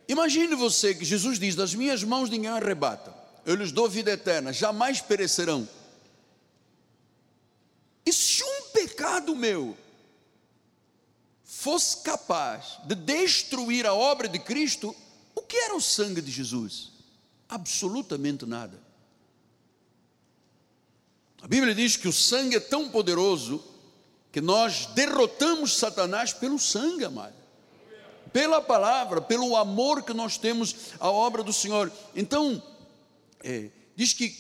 Imagine 0.06 0.54
você 0.54 0.94
que 0.94 1.04
Jesus 1.04 1.36
diz: 1.36 1.56
Das 1.56 1.74
minhas 1.74 2.04
mãos 2.04 2.30
ninguém 2.30 2.48
arrebata, 2.48 3.12
eu 3.44 3.56
lhes 3.56 3.72
dou 3.72 3.88
vida 3.88 4.12
eterna, 4.12 4.52
jamais 4.52 5.00
perecerão. 5.00 5.68
E 8.06 8.12
se 8.12 8.44
um 8.44 8.70
pecado 8.72 9.34
meu 9.34 9.76
fosse 11.42 12.04
capaz 12.04 12.78
de 12.84 12.94
destruir 12.94 13.84
a 13.84 13.94
obra 13.94 14.28
de 14.28 14.38
Cristo, 14.38 14.94
que 15.54 15.58
era 15.60 15.76
o 15.76 15.80
sangue 15.80 16.20
de 16.20 16.32
Jesus? 16.32 16.90
Absolutamente 17.48 18.44
nada. 18.44 18.76
A 21.40 21.46
Bíblia 21.46 21.72
diz 21.72 21.96
que 21.96 22.08
o 22.08 22.12
sangue 22.12 22.56
é 22.56 22.60
tão 22.60 22.90
poderoso 22.90 23.62
que 24.32 24.40
nós 24.40 24.86
derrotamos 24.86 25.76
Satanás 25.78 26.32
pelo 26.32 26.58
sangue, 26.58 27.04
amado 27.04 27.44
pela 28.32 28.60
palavra, 28.60 29.20
pelo 29.20 29.54
amor 29.54 30.02
que 30.02 30.12
nós 30.12 30.36
temos 30.36 30.74
à 30.98 31.08
obra 31.08 31.40
do 31.44 31.52
Senhor. 31.52 31.92
Então, 32.16 32.60
é, 33.44 33.70
diz 33.94 34.12
que 34.12 34.36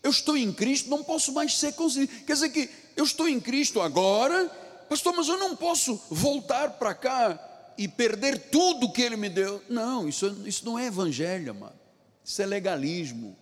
eu 0.00 0.12
estou 0.12 0.36
em 0.36 0.52
Cristo, 0.52 0.88
não 0.88 1.02
posso 1.02 1.32
mais 1.32 1.58
ser 1.58 1.72
considerado. 1.72 2.24
Quer 2.24 2.34
dizer 2.34 2.50
que 2.50 2.70
eu 2.94 3.02
estou 3.02 3.28
em 3.28 3.40
Cristo 3.40 3.80
agora, 3.80 4.48
pastor, 4.88 5.12
mas 5.16 5.26
eu 5.26 5.38
não 5.38 5.56
posso 5.56 6.00
voltar 6.08 6.74
para 6.74 6.94
cá 6.94 7.51
e 7.76 7.88
perder 7.88 8.50
tudo 8.50 8.92
que 8.92 9.02
Ele 9.02 9.16
me 9.16 9.28
deu. 9.28 9.62
Não, 9.68 10.08
isso, 10.08 10.42
isso 10.46 10.64
não 10.64 10.78
é 10.78 10.86
evangelho, 10.86 11.54
mano. 11.54 11.78
Isso 12.24 12.40
é 12.40 12.46
legalismo. 12.46 13.36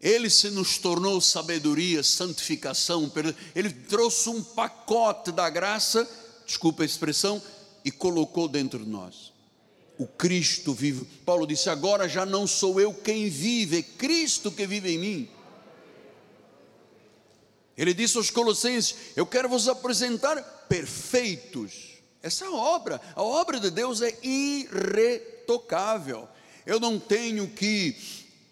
Ele 0.00 0.28
se 0.28 0.50
nos 0.50 0.78
tornou 0.78 1.20
sabedoria, 1.20 2.02
santificação, 2.02 3.10
ele 3.54 3.70
trouxe 3.70 4.28
um 4.28 4.42
pacote 4.42 5.32
da 5.32 5.48
graça 5.48 6.08
desculpa 6.46 6.82
a 6.82 6.86
expressão, 6.86 7.42
e 7.84 7.90
colocou 7.90 8.48
dentro 8.48 8.84
de 8.84 8.88
nós. 8.88 9.32
O 9.98 10.06
Cristo 10.06 10.72
vive. 10.72 11.04
Paulo 11.24 11.46
disse: 11.46 11.68
Agora 11.68 12.08
já 12.08 12.24
não 12.24 12.46
sou 12.46 12.80
eu 12.80 12.94
quem 12.94 13.28
vive, 13.28 13.78
é 13.78 13.82
Cristo 13.82 14.50
que 14.50 14.66
vive 14.66 14.94
em 14.94 14.98
mim. 14.98 15.28
Ele 17.76 17.92
disse 17.92 18.16
aos 18.16 18.30
Colossenses: 18.30 18.94
Eu 19.14 19.26
quero 19.26 19.48
vos 19.48 19.68
apresentar 19.68 20.40
perfeitos. 20.68 21.96
Essa 22.22 22.50
obra, 22.50 23.00
a 23.14 23.22
obra 23.22 23.60
de 23.60 23.70
Deus 23.70 24.02
é 24.02 24.16
irretocável. 24.22 25.06
Eu 26.64 26.80
não 26.80 26.98
tenho 26.98 27.46
que 27.48 27.94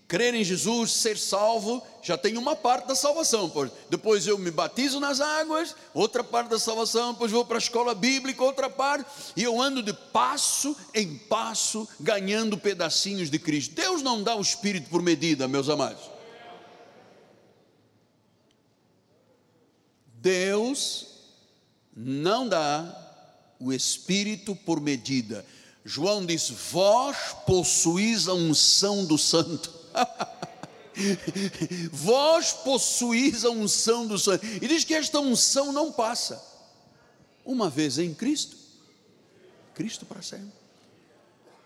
crer 0.06 0.34
em 0.34 0.44
Jesus, 0.44 0.92
ser 0.92 1.18
salvo, 1.18 1.82
já 2.02 2.16
tem 2.16 2.36
uma 2.36 2.54
parte 2.54 2.86
da 2.86 2.94
salvação. 2.94 3.50
Depois 3.90 4.26
eu 4.26 4.38
me 4.38 4.50
batizo 4.50 5.00
nas 5.00 5.20
águas, 5.20 5.74
outra 5.92 6.22
parte 6.22 6.50
da 6.50 6.58
salvação, 6.58 7.14
depois 7.14 7.32
vou 7.32 7.44
para 7.44 7.56
a 7.56 7.58
escola 7.58 7.94
bíblica, 7.94 8.44
outra 8.44 8.70
parte, 8.70 9.10
e 9.34 9.42
eu 9.42 9.60
ando 9.60 9.82
de 9.82 9.92
passo 9.92 10.76
em 10.94 11.16
passo, 11.16 11.88
ganhando 11.98 12.56
pedacinhos 12.56 13.28
de 13.30 13.40
Cristo. 13.40 13.74
Deus 13.74 14.02
não 14.02 14.22
dá 14.22 14.36
o 14.36 14.40
Espírito 14.40 14.88
por 14.88 15.02
medida, 15.02 15.48
meus 15.48 15.68
amados. 15.68 16.13
Deus 20.24 21.06
não 21.94 22.48
dá 22.48 23.54
o 23.60 23.70
Espírito 23.74 24.56
por 24.56 24.80
medida. 24.80 25.44
João 25.84 26.24
diz: 26.24 26.48
Vós 26.72 27.36
possuís 27.46 28.26
a 28.26 28.32
unção 28.32 29.04
do 29.04 29.18
Santo. 29.18 29.70
Vós 31.92 32.52
possuís 32.52 33.44
a 33.44 33.50
unção 33.50 34.06
do 34.06 34.18
Senhor. 34.18 34.40
E 34.42 34.66
diz 34.66 34.82
que 34.82 34.94
esta 34.94 35.20
unção 35.20 35.72
não 35.72 35.92
passa. 35.92 36.42
Uma 37.44 37.68
vez 37.68 37.98
em 37.98 38.14
Cristo, 38.14 38.56
Cristo 39.74 40.06
para 40.06 40.22
sempre. 40.22 40.52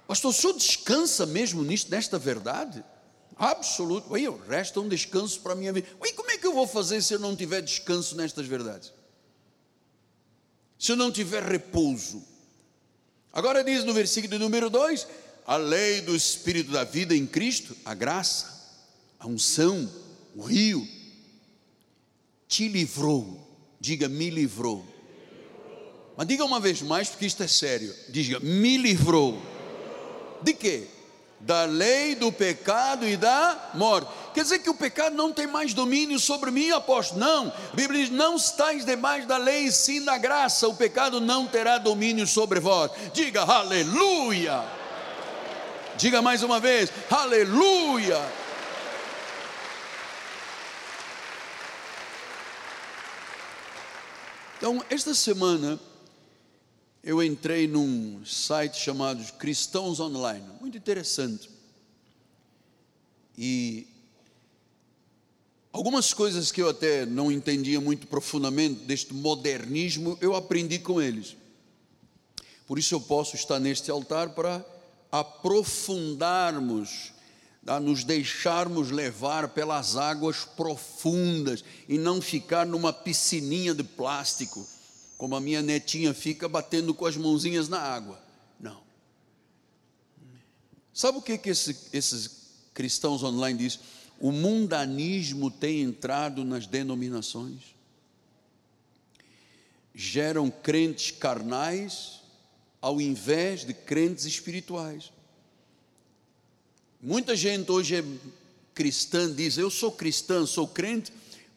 Pastor, 0.08 0.30
o 0.30 0.34
senhor 0.34 0.54
descansa 0.54 1.26
mesmo 1.26 1.62
nisto, 1.62 1.90
nesta 1.90 2.18
verdade? 2.18 2.82
Absoluto. 3.38 4.12
Aí 4.14 4.26
resta 4.48 4.80
um 4.80 4.88
descanso 4.88 5.40
para 5.40 5.52
a 5.52 5.56
minha 5.56 5.72
vida. 5.72 5.86
E 6.04 6.12
como 6.12 6.30
é 6.30 6.38
que 6.38 6.46
eu 6.46 6.52
vou 6.52 6.66
fazer 6.66 7.00
se 7.02 7.14
eu 7.14 7.18
não 7.18 7.36
tiver 7.36 7.62
descanso 7.62 8.16
nestas 8.16 8.46
verdades? 8.46 8.92
Se 10.78 10.92
eu 10.92 10.96
não 10.96 11.12
tiver 11.12 11.42
repouso? 11.42 12.22
Agora 13.32 13.62
diz 13.62 13.84
no 13.84 13.94
versículo 13.94 14.38
número 14.38 14.68
2: 14.68 15.06
a 15.46 15.56
lei 15.56 16.00
do 16.00 16.14
Espírito 16.16 16.72
da 16.72 16.82
vida 16.84 17.14
em 17.14 17.26
Cristo, 17.26 17.76
a 17.84 17.94
graça, 17.94 18.76
a 19.18 19.26
unção, 19.26 19.88
o 20.34 20.42
rio, 20.42 20.86
te 22.48 22.68
livrou. 22.68 23.46
Diga, 23.80 24.08
me 24.08 24.30
livrou. 24.30 24.84
Mas 26.16 26.26
diga 26.26 26.44
uma 26.44 26.58
vez 26.58 26.82
mais, 26.82 27.08
porque 27.08 27.26
isto 27.26 27.42
é 27.44 27.46
sério. 27.46 27.94
Diga, 28.08 28.40
me 28.40 28.76
livrou. 28.76 29.40
De 30.42 30.52
quê? 30.52 30.88
Da 31.40 31.64
lei 31.64 32.14
do 32.14 32.32
pecado 32.32 33.06
e 33.06 33.16
da 33.16 33.70
morte. 33.74 34.10
Quer 34.34 34.42
dizer 34.42 34.58
que 34.58 34.70
o 34.70 34.74
pecado 34.74 35.14
não 35.14 35.32
tem 35.32 35.46
mais 35.46 35.72
domínio 35.72 36.18
sobre 36.18 36.50
mim, 36.50 36.70
apóstolo? 36.70 37.20
Não. 37.20 37.48
A 37.48 37.76
Bíblia 37.76 38.02
diz: 38.02 38.10
não 38.10 38.36
estáis 38.36 38.84
debaixo 38.84 39.26
da 39.26 39.36
lei, 39.36 39.70
sim 39.70 40.04
da 40.04 40.18
graça. 40.18 40.66
O 40.68 40.74
pecado 40.74 41.20
não 41.20 41.46
terá 41.46 41.78
domínio 41.78 42.26
sobre 42.26 42.58
vós. 42.60 42.90
Diga, 43.12 43.42
aleluia. 43.42 44.64
Diga 45.98 46.22
mais 46.22 46.44
uma 46.44 46.60
vez: 46.60 46.92
Aleluia! 47.10 48.20
Então, 54.56 54.84
esta 54.90 55.14
semana, 55.14 55.78
eu 57.08 57.22
entrei 57.22 57.66
num 57.66 58.22
site 58.22 58.76
chamado 58.76 59.24
Cristãos 59.38 59.98
Online, 59.98 60.44
muito 60.60 60.76
interessante. 60.76 61.48
E 63.34 63.86
algumas 65.72 66.12
coisas 66.12 66.52
que 66.52 66.60
eu 66.60 66.68
até 66.68 67.06
não 67.06 67.32
entendia 67.32 67.80
muito 67.80 68.06
profundamente 68.06 68.84
deste 68.84 69.14
modernismo, 69.14 70.18
eu 70.20 70.36
aprendi 70.36 70.78
com 70.78 71.00
eles. 71.00 71.34
Por 72.66 72.78
isso 72.78 72.94
eu 72.94 73.00
posso 73.00 73.36
estar 73.36 73.58
neste 73.58 73.90
altar 73.90 74.34
para 74.34 74.62
aprofundarmos, 75.10 77.14
a 77.66 77.80
nos 77.80 78.04
deixarmos 78.04 78.90
levar 78.90 79.48
pelas 79.48 79.96
águas 79.96 80.44
profundas 80.44 81.64
e 81.88 81.96
não 81.96 82.20
ficar 82.20 82.66
numa 82.66 82.92
piscininha 82.92 83.74
de 83.74 83.82
plástico. 83.82 84.68
Como 85.18 85.34
a 85.34 85.40
minha 85.40 85.60
netinha 85.60 86.14
fica 86.14 86.48
batendo 86.48 86.94
com 86.94 87.04
as 87.04 87.16
mãozinhas 87.16 87.68
na 87.68 87.80
água. 87.80 88.22
Não. 88.58 88.80
Sabe 90.94 91.18
o 91.18 91.22
que, 91.22 91.36
que 91.36 91.50
esse, 91.50 91.76
esses 91.92 92.30
cristãos 92.72 93.24
online 93.24 93.58
dizem? 93.58 93.80
O 94.20 94.30
mundanismo 94.30 95.50
tem 95.50 95.82
entrado 95.82 96.44
nas 96.44 96.68
denominações. 96.68 97.74
Geram 99.92 100.48
crentes 100.48 101.10
carnais 101.10 102.20
ao 102.80 103.00
invés 103.00 103.66
de 103.66 103.74
crentes 103.74 104.24
espirituais. 104.24 105.12
Muita 107.00 107.34
gente 107.34 107.70
hoje 107.72 107.96
é 107.96 108.04
cristã, 108.72 109.32
diz: 109.32 109.58
Eu 109.58 109.70
sou 109.70 109.90
cristã, 109.90 110.46
sou 110.46 110.68
crente, 110.68 111.12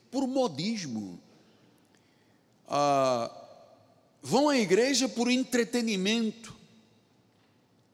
por 0.10 0.28
modismo. 0.28 1.20
Ah, 2.68 3.41
vão 4.22 4.50
à 4.50 4.58
igreja 4.58 5.10
por 5.10 5.30
entretenimento, 5.30 6.56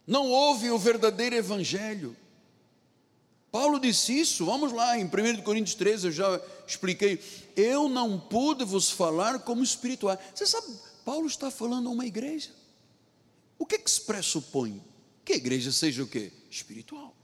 não 0.06 0.30
ouvem 0.30 0.72
o 0.72 0.78
verdadeiro 0.78 1.36
evangelho. 1.36 2.16
Paulo 3.52 3.80
disse 3.80 4.20
isso, 4.20 4.46
vamos 4.46 4.72
lá, 4.72 4.98
em 4.98 5.06
1 5.06 5.42
Coríntios 5.42 5.76
13 5.76 6.08
eu 6.08 6.12
já 6.12 6.42
expliquei. 6.68 7.22
Eu 7.56 7.90
não 7.90 8.20
pude 8.20 8.64
vos 8.64 8.90
falar 8.90 9.40
como 9.40 9.64
espiritual. 9.64 10.18
Você 10.34 10.46
sabe, 10.46 10.68
Paulo 11.04 11.28
está 11.28 11.50
falando 11.50 11.88
a 11.88 11.92
uma 11.92 12.06
igreja. 12.06 12.52
O 13.58 13.66
que, 13.66 13.80
que 13.80 13.90
se 13.90 14.02
pressupõe? 14.02 14.84
Que 15.26 15.34
a 15.34 15.38
igreja 15.38 15.72
seja 15.72 16.04
o 16.04 16.08
quê? 16.08 16.32
Espiritual. 16.50 17.16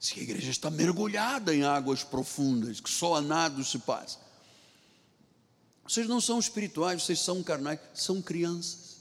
Se 0.00 0.18
a 0.18 0.22
igreja 0.22 0.50
está 0.50 0.70
mergulhada 0.70 1.54
em 1.54 1.62
águas 1.62 2.02
profundas, 2.02 2.80
que 2.80 2.90
só 2.90 3.14
a 3.14 3.22
nado 3.22 3.64
se 3.64 3.78
passa. 3.78 4.18
Vocês 5.86 6.08
não 6.08 6.20
são 6.20 6.38
espirituais, 6.38 7.02
vocês 7.02 7.20
são 7.20 7.42
carnais, 7.42 7.78
são 7.92 8.22
crianças. 8.22 8.96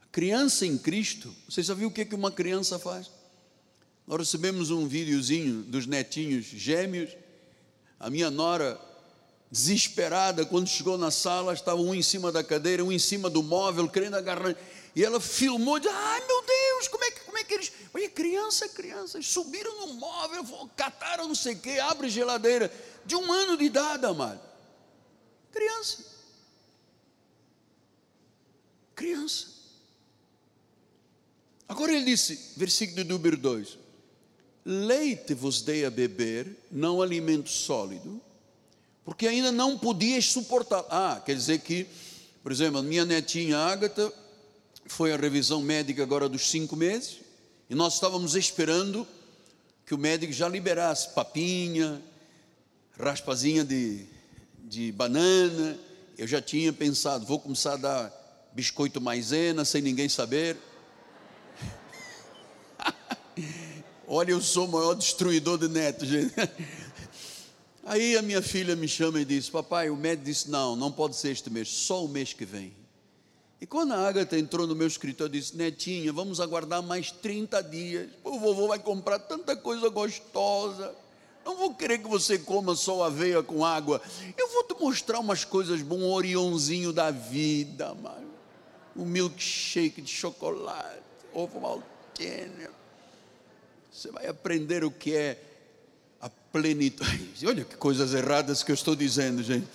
A 0.00 0.06
criança 0.06 0.64
em 0.64 0.78
Cristo, 0.78 1.34
você 1.48 1.62
já 1.62 1.74
o 1.74 1.90
que, 1.90 2.04
que 2.04 2.14
uma 2.14 2.30
criança 2.30 2.78
faz? 2.78 3.10
Nós 4.06 4.20
recebemos 4.20 4.70
um 4.70 4.86
videozinho 4.86 5.62
dos 5.64 5.86
netinhos 5.86 6.46
gêmeos. 6.46 7.10
A 8.00 8.08
minha 8.08 8.30
nora, 8.30 8.80
desesperada, 9.50 10.46
quando 10.46 10.68
chegou 10.68 10.96
na 10.96 11.10
sala, 11.10 11.52
estava 11.52 11.80
um 11.80 11.94
em 11.94 12.02
cima 12.02 12.30
da 12.30 12.42
cadeira, 12.42 12.84
um 12.84 12.92
em 12.92 12.98
cima 12.98 13.28
do 13.28 13.42
móvel, 13.42 13.88
querendo 13.88 14.14
agarrar. 14.14 14.56
E 14.94 15.04
ela 15.04 15.20
filmou 15.20 15.76
e 15.76 15.80
disse: 15.80 15.92
Ai 15.94 16.26
meu 16.26 16.42
Deus, 16.42 16.88
como 16.88 17.04
é 17.04 17.10
que, 17.10 17.20
como 17.20 17.36
é 17.36 17.44
que 17.44 17.54
eles. 17.54 17.72
Olha, 17.92 18.08
criança, 18.08 18.68
crianças, 18.68 19.26
subiram 19.26 19.86
no 19.86 19.94
móvel, 19.94 20.70
cataram 20.76 21.28
não 21.28 21.34
sei 21.34 21.54
o 21.54 21.58
quê, 21.58 21.78
abre 21.80 22.08
geladeira. 22.08 22.72
De 23.04 23.16
um 23.16 23.30
ano 23.32 23.56
de 23.56 23.64
idade, 23.64 24.06
amado. 24.06 24.47
Criança. 25.52 26.04
Criança. 28.94 29.46
Agora 31.68 31.92
ele 31.92 32.04
disse, 32.04 32.54
versículo 32.56 33.04
número 33.04 33.36
2: 33.36 33.78
leite 34.64 35.34
vos 35.34 35.62
dei 35.62 35.84
a 35.84 35.90
beber, 35.90 36.56
não 36.70 37.00
alimento 37.00 37.48
sólido, 37.48 38.20
porque 39.04 39.26
ainda 39.26 39.52
não 39.52 39.78
podias 39.78 40.26
suportar. 40.26 40.84
Ah, 40.90 41.22
quer 41.24 41.34
dizer 41.34 41.60
que, 41.60 41.86
por 42.42 42.52
exemplo, 42.52 42.78
a 42.78 42.82
minha 42.82 43.04
netinha 43.04 43.58
Ágata 43.58 44.12
foi 44.86 45.12
a 45.12 45.16
revisão 45.16 45.62
médica 45.62 46.02
agora 46.02 46.28
dos 46.28 46.50
cinco 46.50 46.74
meses, 46.74 47.18
e 47.68 47.74
nós 47.74 47.94
estávamos 47.94 48.34
esperando 48.34 49.06
que 49.86 49.94
o 49.94 49.98
médico 49.98 50.32
já 50.32 50.48
liberasse 50.48 51.14
papinha, 51.14 52.02
raspazinha 52.98 53.64
de, 53.64 54.06
de 54.68 54.92
banana. 54.92 55.78
Eu 56.16 56.26
já 56.26 56.40
tinha 56.40 56.72
pensado, 56.72 57.24
vou 57.24 57.40
começar 57.40 57.74
a 57.74 57.76
dar 57.76 58.50
biscoito 58.52 59.00
maisena 59.00 59.64
sem 59.64 59.80
ninguém 59.80 60.08
saber. 60.08 60.56
Olha, 64.06 64.32
eu 64.32 64.40
sou 64.40 64.66
o 64.66 64.72
maior 64.72 64.94
destruidor 64.94 65.58
de 65.58 65.68
netos, 65.68 66.08
gente. 66.08 66.34
Aí 67.84 68.16
a 68.18 68.22
minha 68.22 68.42
filha 68.42 68.76
me 68.76 68.86
chama 68.86 69.20
e 69.20 69.24
diz: 69.24 69.48
Papai, 69.48 69.88
o 69.88 69.96
médico 69.96 70.26
disse: 70.26 70.50
Não, 70.50 70.76
não 70.76 70.92
pode 70.92 71.16
ser 71.16 71.30
este 71.30 71.48
mês, 71.48 71.68
só 71.68 72.04
o 72.04 72.08
mês 72.08 72.34
que 72.34 72.44
vem. 72.44 72.76
E 73.60 73.66
quando 73.66 73.92
a 73.92 74.06
Agatha 74.06 74.38
entrou 74.38 74.66
no 74.66 74.74
meu 74.74 74.86
escritório, 74.86 75.32
disse: 75.32 75.56
Netinha, 75.56 76.12
vamos 76.12 76.40
aguardar 76.40 76.82
mais 76.82 77.10
30 77.10 77.62
dias. 77.62 78.10
O 78.22 78.38
vovô 78.38 78.68
vai 78.68 78.78
comprar 78.78 79.18
tanta 79.20 79.56
coisa 79.56 79.88
gostosa. 79.88 80.94
Não 81.48 81.56
vou 81.56 81.72
querer 81.72 81.96
que 81.96 82.06
você 82.06 82.38
coma 82.38 82.76
só 82.76 83.04
aveia 83.04 83.42
com 83.42 83.64
água. 83.64 84.02
Eu 84.36 84.48
vou 84.48 84.64
te 84.64 84.74
mostrar 84.78 85.18
umas 85.18 85.46
coisas 85.46 85.80
bom, 85.80 85.96
um 85.96 86.12
orionzinho 86.12 86.92
da 86.92 87.10
vida, 87.10 87.94
mano. 87.94 88.28
Um 88.94 89.06
milkshake 89.06 90.02
de 90.02 90.10
chocolate, 90.10 91.00
ovo 91.32 91.58
maltene 91.58 92.68
você 93.90 94.10
vai 94.10 94.26
aprender 94.26 94.84
o 94.84 94.90
que 94.90 95.16
é 95.16 95.42
a 96.20 96.28
plenitude. 96.28 97.46
Olha 97.46 97.64
que 97.64 97.76
coisas 97.76 98.12
erradas 98.12 98.62
que 98.62 98.70
eu 98.70 98.74
estou 98.74 98.94
dizendo, 98.94 99.42
gente. 99.42 99.66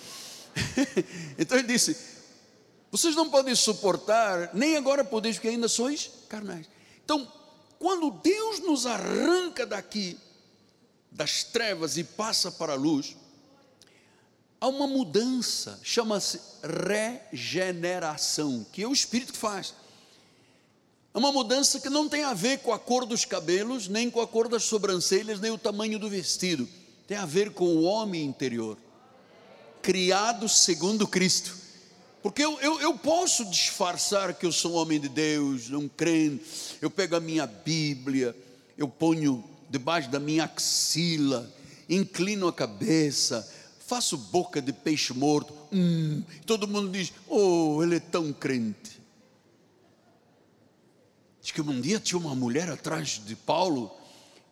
então 1.36 1.58
ele 1.58 1.66
disse: 1.66 1.96
Vocês 2.88 3.16
não 3.16 3.28
podem 3.28 3.54
suportar, 3.56 4.50
nem 4.54 4.76
agora 4.76 5.04
podeis, 5.04 5.34
porque 5.34 5.48
ainda 5.48 5.66
sois 5.66 6.08
carnais. 6.28 6.66
Então, 7.04 7.30
quando 7.80 8.12
Deus 8.12 8.60
nos 8.60 8.86
arranca 8.86 9.66
daqui, 9.66 10.16
das 11.14 11.44
trevas 11.44 11.96
e 11.96 12.02
passa 12.02 12.50
para 12.50 12.72
a 12.72 12.76
luz, 12.76 13.16
há 14.60 14.66
uma 14.66 14.88
mudança, 14.88 15.78
chama-se 15.82 16.40
regeneração, 17.30 18.66
que 18.72 18.82
é 18.82 18.88
o 18.88 18.92
Espírito 18.92 19.32
que 19.32 19.38
faz. 19.38 19.72
É 21.14 21.18
uma 21.18 21.30
mudança 21.30 21.78
que 21.78 21.88
não 21.88 22.08
tem 22.08 22.24
a 22.24 22.34
ver 22.34 22.58
com 22.58 22.72
a 22.72 22.78
cor 22.78 23.06
dos 23.06 23.24
cabelos, 23.24 23.86
nem 23.86 24.10
com 24.10 24.20
a 24.20 24.26
cor 24.26 24.48
das 24.48 24.64
sobrancelhas, 24.64 25.38
nem 25.38 25.52
o 25.52 25.58
tamanho 25.58 25.96
do 25.96 26.10
vestido. 26.10 26.68
Tem 27.06 27.16
a 27.16 27.24
ver 27.24 27.52
com 27.52 27.66
o 27.66 27.84
homem 27.84 28.24
interior, 28.24 28.76
criado 29.80 30.48
segundo 30.48 31.06
Cristo. 31.06 31.56
Porque 32.20 32.42
eu, 32.42 32.58
eu, 32.60 32.80
eu 32.80 32.98
posso 32.98 33.44
disfarçar 33.44 34.34
que 34.34 34.46
eu 34.46 34.50
sou 34.50 34.72
um 34.72 34.76
homem 34.76 34.98
de 34.98 35.08
Deus, 35.08 35.70
um 35.70 35.86
crente. 35.86 36.44
Eu 36.80 36.90
pego 36.90 37.14
a 37.14 37.20
minha 37.20 37.46
Bíblia, 37.46 38.34
eu 38.76 38.88
ponho 38.88 39.53
debaixo 39.68 40.10
da 40.10 40.20
minha 40.20 40.44
axila, 40.44 41.52
inclino 41.88 42.48
a 42.48 42.52
cabeça, 42.52 43.48
faço 43.86 44.16
boca 44.16 44.60
de 44.60 44.72
peixe 44.72 45.12
morto. 45.12 45.54
Hum, 45.72 46.22
todo 46.46 46.68
mundo 46.68 46.90
diz: 46.90 47.12
Oh, 47.28 47.82
ele 47.82 47.96
é 47.96 48.00
tão 48.00 48.32
crente. 48.32 49.00
Diz 51.40 51.50
que 51.50 51.60
um 51.60 51.80
dia 51.80 52.00
tinha 52.00 52.18
uma 52.18 52.34
mulher 52.34 52.70
atrás 52.70 53.20
de 53.24 53.36
Paulo, 53.36 53.94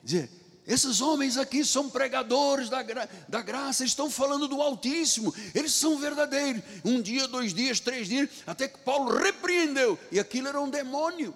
dizia, 0.05 0.29
esses 0.67 1.01
homens 1.01 1.37
aqui 1.37 1.65
são 1.65 1.91
pregadores 1.91 2.69
da, 2.69 2.83
gra 2.83 3.09
da 3.29 3.43
graça, 3.43 3.85
estão 3.85 4.11
falando 4.11 4.47
do 4.47 4.63
Altíssimo, 4.63 5.35
eles 5.55 5.73
são 5.73 5.99
verdadeiros. 5.99 6.63
Um 6.85 7.01
dia, 7.01 7.27
dois 7.27 7.53
dias, 7.53 7.81
três 7.81 8.07
dias, 8.07 8.29
até 8.47 8.69
que 8.69 8.79
Paulo 8.79 9.17
repreendeu, 9.17 9.99
e 10.11 10.21
aquilo 10.21 10.49
era 10.49 10.61
um 10.61 10.71
demônio. 10.71 11.35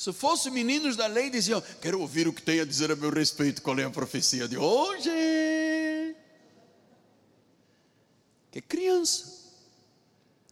Se 0.00 0.14
fossem 0.14 0.50
meninos 0.50 0.96
da 0.96 1.06
lei, 1.06 1.28
diziam: 1.28 1.62
Quero 1.82 2.00
ouvir 2.00 2.26
o 2.26 2.32
que 2.32 2.40
tem 2.40 2.58
a 2.58 2.64
dizer 2.64 2.90
a 2.90 2.96
meu 2.96 3.10
respeito, 3.10 3.60
qual 3.60 3.78
é 3.78 3.84
a 3.84 3.90
profecia 3.90 4.48
de 4.48 4.56
hoje. 4.56 5.10
Que 8.50 8.62
criança. 8.62 9.30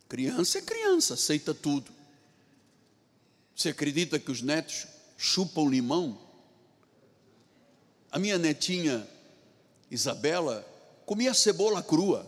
Criança 0.07 0.59
é 0.59 0.61
criança, 0.61 1.15
aceita 1.15 1.55
tudo. 1.55 1.91
Você 3.57 3.71
acredita 3.71 4.19
que 4.19 4.31
os 4.31 4.43
netos 4.43 4.87
chupam 5.17 5.67
limão? 5.71 6.21
A 8.13 8.19
minha 8.19 8.37
netinha 8.37 9.09
Isabela 9.91 10.63
comia 11.07 11.33
cebola 11.33 11.83
crua. 11.83 12.27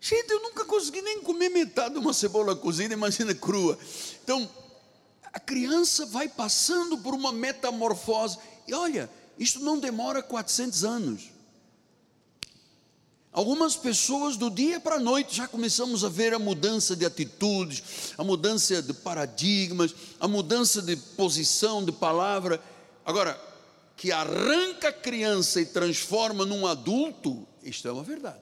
Gente, 0.00 0.30
eu 0.30 0.40
nunca 0.40 0.64
consegui 0.64 1.02
nem 1.02 1.20
comer 1.20 1.50
metade 1.50 1.92
de 1.92 2.00
uma 2.00 2.14
cebola 2.14 2.56
cozida, 2.56 2.94
imagina 2.94 3.34
crua. 3.34 3.78
Então, 4.24 4.50
a 5.36 5.38
criança 5.38 6.06
vai 6.06 6.30
passando 6.30 6.96
por 6.96 7.12
uma 7.12 7.30
metamorfose. 7.30 8.38
E 8.66 8.72
olha, 8.72 9.10
isso 9.38 9.60
não 9.60 9.78
demora 9.78 10.22
400 10.22 10.82
anos. 10.82 11.24
Algumas 13.30 13.76
pessoas 13.76 14.38
do 14.38 14.48
dia 14.48 14.80
para 14.80 14.94
a 14.94 14.98
noite 14.98 15.36
já 15.36 15.46
começamos 15.46 16.02
a 16.04 16.08
ver 16.08 16.32
a 16.32 16.38
mudança 16.38 16.96
de 16.96 17.04
atitudes, 17.04 18.14
a 18.16 18.24
mudança 18.24 18.80
de 18.80 18.94
paradigmas, 18.94 19.94
a 20.18 20.26
mudança 20.26 20.80
de 20.80 20.96
posição, 20.96 21.84
de 21.84 21.92
palavra. 21.92 22.58
Agora, 23.04 23.38
que 23.94 24.10
arranca 24.12 24.88
a 24.88 24.92
criança 24.92 25.60
e 25.60 25.66
transforma 25.66 26.46
num 26.46 26.66
adulto, 26.66 27.46
isto 27.62 27.86
é 27.86 27.92
uma 27.92 28.02
verdade. 28.02 28.40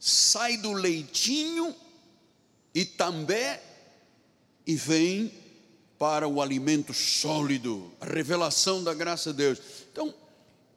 Sai 0.00 0.56
do 0.56 0.72
leitinho 0.72 1.72
e 2.74 2.84
também 2.84 3.58
e 4.66 4.74
vem 4.74 5.32
para 5.98 6.26
o 6.26 6.42
alimento 6.42 6.92
sólido, 6.92 7.92
a 8.00 8.06
revelação 8.06 8.82
da 8.82 8.92
graça 8.92 9.30
de 9.30 9.38
Deus. 9.38 9.58
Então, 9.92 10.12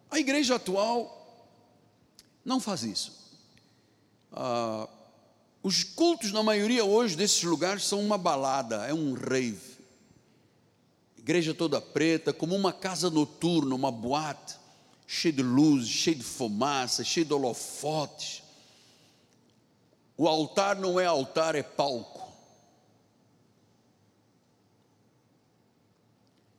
a 0.10 0.20
igreja 0.20 0.56
atual 0.56 1.14
não 2.46 2.60
faz 2.60 2.84
isso. 2.84 3.12
Ah, 4.32 4.88
os 5.64 5.84
cultos, 5.84 6.32
na 6.32 6.44
maioria 6.44 6.86
hoje 6.86 7.16
desses 7.16 7.44
lugares, 7.44 7.84
são 7.84 8.00
uma 8.00 8.18
balada, 8.18 8.86
é 8.86 8.94
um 8.94 9.14
rave. 9.14 9.78
Igreja 11.18 11.54
toda 11.54 11.82
preta, 11.82 12.32
como 12.32 12.56
uma 12.56 12.72
casa 12.72 13.10
noturna, 13.10 13.76
uma 13.76 13.92
boate, 13.92 14.56
cheia 15.06 15.34
de 15.34 15.42
luzes, 15.42 15.90
cheia 15.90 16.16
de 16.16 16.24
fumaça, 16.24 17.04
cheia 17.04 17.26
de 17.26 17.34
holofotes. 17.34 18.44
O 20.18 20.28
altar 20.28 20.76
não 20.78 21.00
é 21.00 21.06
altar, 21.06 21.54
é 21.54 21.64
palco. 21.64 22.28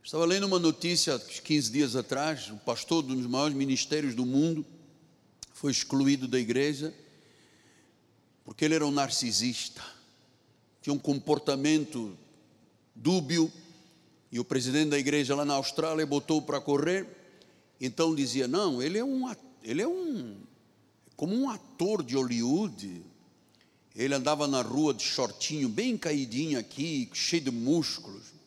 Estava 0.02 0.24
lendo 0.24 0.46
uma 0.46 0.58
notícia 0.58 1.18
15 1.18 1.70
dias 1.70 1.96
atrás, 1.96 2.48
o 2.48 2.56
pastor 2.56 3.04
de 3.04 3.12
um 3.12 3.16
dos 3.16 3.26
maiores 3.26 3.54
ministérios 3.54 4.14
do 4.14 4.24
mundo 4.24 4.64
foi 5.52 5.70
excluído 5.70 6.26
da 6.26 6.38
igreja 6.38 6.94
porque 8.48 8.64
ele 8.64 8.74
era 8.74 8.86
um 8.86 8.90
narcisista, 8.90 9.82
tinha 10.80 10.94
um 10.94 10.98
comportamento 10.98 12.16
dúbio 12.94 13.52
e 14.32 14.40
o 14.40 14.44
presidente 14.44 14.88
da 14.88 14.98
igreja 14.98 15.34
lá 15.34 15.44
na 15.44 15.52
Austrália 15.52 16.06
botou 16.06 16.40
para 16.40 16.58
correr. 16.58 17.06
Então 17.78 18.14
dizia: 18.14 18.48
"Não, 18.48 18.80
ele 18.80 18.96
é 18.96 19.04
um 19.04 19.30
ele 19.62 19.82
é 19.82 19.86
um 19.86 20.40
como 21.14 21.34
um 21.34 21.50
ator 21.50 22.02
de 22.02 22.16
Hollywood. 22.16 23.02
Ele 23.98 24.14
andava 24.14 24.46
na 24.46 24.62
rua 24.62 24.94
de 24.94 25.02
shortinho, 25.02 25.68
bem 25.68 25.98
caidinho 25.98 26.58
aqui, 26.58 27.10
cheio 27.12 27.42
de 27.42 27.50
músculos 27.50 28.38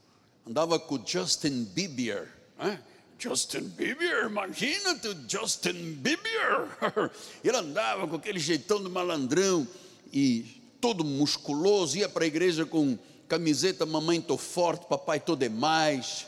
andava 0.51 0.79
com 0.79 0.99
Justin 1.05 1.63
Bieber. 1.63 2.29
Hein? 2.59 2.79
Justin 3.17 3.61
Bieber, 3.61 4.25
imagina-te 4.25 5.07
o 5.07 5.15
Justin 5.27 5.93
Bieber. 5.93 6.67
Ele 7.43 7.55
andava 7.57 8.07
com 8.07 8.15
aquele 8.15 8.39
jeitão 8.39 8.83
de 8.83 8.89
malandrão 8.89 9.67
e 10.11 10.61
todo 10.81 11.03
musculoso, 11.03 11.97
ia 11.97 12.09
para 12.09 12.23
a 12.23 12.27
igreja 12.27 12.65
com 12.65 12.97
camiseta, 13.27 13.85
mamãe 13.85 14.19
tô 14.19 14.37
forte, 14.37 14.87
papai 14.87 15.19
tô 15.19 15.35
demais. 15.35 16.25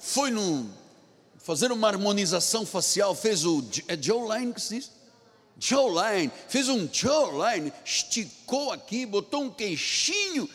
Foi 0.00 0.30
num, 0.30 0.68
fazer 1.38 1.70
uma 1.70 1.88
harmonização 1.88 2.66
facial, 2.66 3.14
fez 3.14 3.44
o, 3.44 3.64
é 3.86 3.96
Joe 4.00 4.36
Line 4.36 4.52
que 4.52 4.60
se 4.60 4.74
diz? 4.76 4.97
Joe 5.58 5.90
Line, 5.90 6.32
fez 6.48 6.68
um 6.68 6.88
Joe 6.92 7.30
Line, 7.32 7.72
esticou 7.84 8.72
aqui, 8.72 9.04
botou 9.04 9.42
um 9.42 9.50
queixinho, 9.50 10.48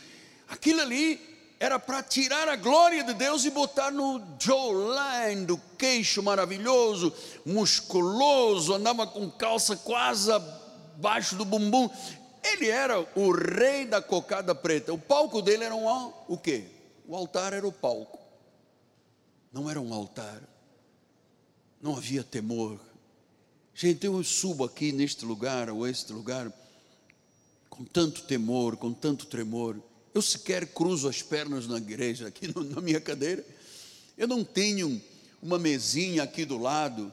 Aquilo 0.53 0.81
ali 0.81 1.19
era 1.59 1.79
para 1.79 2.03
tirar 2.03 2.47
a 2.47 2.55
glória 2.55 3.03
de 3.03 3.15
Deus 3.15 3.43
e 3.43 3.49
botar 3.49 3.89
no 3.89 4.21
jawline 4.39 5.47
do 5.47 5.57
queixo 5.79 6.21
maravilhoso, 6.21 7.11
musculoso, 7.43 8.75
andava 8.75 9.07
com 9.07 9.31
calça 9.31 9.75
quase 9.75 10.31
abaixo 10.31 11.35
do 11.35 11.43
bumbum. 11.43 11.89
Ele 12.43 12.69
era 12.69 12.99
o 13.15 13.31
rei 13.31 13.85
da 13.85 13.99
cocada 13.99 14.53
preta. 14.53 14.93
O 14.93 14.97
palco 14.99 15.41
dele 15.41 15.63
era 15.63 15.73
um 15.73 16.13
o 16.27 16.37
quê? 16.37 16.65
O 17.07 17.15
altar 17.15 17.51
era 17.53 17.67
o 17.67 17.71
palco. 17.71 18.19
Não 19.51 19.67
era 19.67 19.81
um 19.81 19.91
altar. 19.91 20.39
Não 21.81 21.97
havia 21.97 22.23
temor. 22.23 22.79
Gente, 23.75 24.05
eu 24.05 24.23
subo 24.23 24.63
aqui 24.63 24.91
neste 24.91 25.25
lugar 25.25 25.69
ou 25.69 25.87
este 25.87 26.13
lugar 26.13 26.51
com 27.69 27.83
tanto 27.83 28.21
temor, 28.21 28.77
com 28.77 28.93
tanto 28.93 29.25
tremor. 29.25 29.81
Eu 30.13 30.21
sequer 30.21 30.67
cruzo 30.67 31.09
as 31.09 31.23
pernas 31.23 31.65
na 31.67 31.77
igreja, 31.77 32.27
aqui 32.27 32.47
na 32.69 32.79
minha 32.79 33.01
cadeira. 33.01 33.43
Eu 34.15 34.27
não 34.27 34.43
tenho 34.43 35.01
uma 35.41 35.57
mesinha 35.57 36.21
aqui 36.21 36.45
do 36.45 36.59
lado 36.59 37.11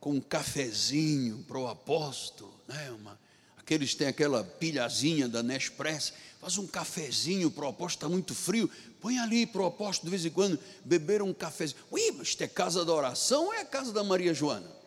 com 0.00 0.14
um 0.14 0.20
cafezinho 0.20 1.44
para 1.46 1.58
o 1.58 1.68
apóstolo, 1.68 2.54
né? 2.66 2.90
Uma, 2.92 3.18
aqueles 3.58 3.94
têm 3.94 4.06
aquela 4.06 4.42
pilhazinha 4.42 5.28
da 5.28 5.42
Nespresso, 5.42 6.14
faz 6.40 6.56
um 6.56 6.66
cafezinho 6.66 7.50
para 7.50 7.66
o 7.66 7.68
apóstolo, 7.68 7.98
está 7.98 8.08
muito 8.08 8.34
frio, 8.34 8.70
põe 8.98 9.18
ali 9.18 9.44
para 9.44 9.60
o 9.60 9.66
apóstolo 9.66 10.06
de 10.06 10.16
vez 10.16 10.24
em 10.24 10.34
quando 10.34 10.58
beber 10.86 11.20
um 11.20 11.34
cafezinho. 11.34 11.78
Ui, 11.90 12.12
mas 12.12 12.28
isto 12.28 12.42
é 12.42 12.48
casa 12.48 12.82
da 12.82 12.94
oração 12.94 13.46
ou 13.46 13.52
é 13.52 13.60
a 13.60 13.64
casa 13.66 13.92
da 13.92 14.02
Maria 14.02 14.32
Joana? 14.32 14.78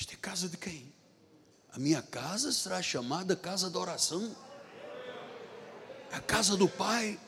Isto 0.00 0.09
é 0.09 0.09
casa 0.20 0.48
de 0.48 0.56
quem? 0.56 0.92
A 1.72 1.78
minha 1.78 2.02
casa 2.02 2.52
será 2.52 2.82
chamada 2.82 3.36
casa 3.36 3.70
da 3.70 3.78
oração. 3.78 4.36
A 6.12 6.20
casa 6.20 6.56
do 6.56 6.68
Pai. 6.68 7.18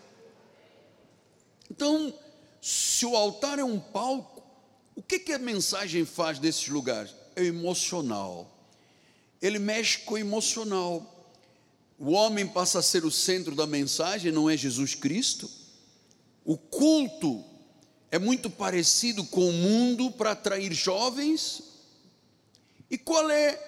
Então, 1.70 2.12
se 2.60 3.06
o 3.06 3.16
altar 3.16 3.58
é 3.58 3.64
um 3.64 3.78
palco, 3.78 4.42
o 4.94 5.02
que, 5.02 5.18
que 5.18 5.32
a 5.32 5.38
mensagem 5.38 6.04
faz 6.04 6.38
desses 6.38 6.68
lugares? 6.68 7.14
É 7.34 7.44
emocional. 7.44 8.50
Ele 9.40 9.58
mexe 9.58 9.98
com 9.98 10.14
o 10.14 10.18
emocional. 10.18 11.26
O 11.98 12.12
homem 12.12 12.46
passa 12.46 12.80
a 12.80 12.82
ser 12.82 13.04
o 13.04 13.10
centro 13.10 13.54
da 13.54 13.66
mensagem, 13.66 14.32
não 14.32 14.50
é 14.50 14.56
Jesus 14.56 14.94
Cristo. 14.94 15.48
O 16.44 16.58
culto 16.58 17.44
é 18.10 18.18
muito 18.18 18.50
parecido 18.50 19.24
com 19.24 19.48
o 19.48 19.52
mundo 19.52 20.10
para 20.10 20.32
atrair 20.32 20.72
jovens. 20.72 21.71
E 22.92 22.98
qual 22.98 23.30
é 23.30 23.58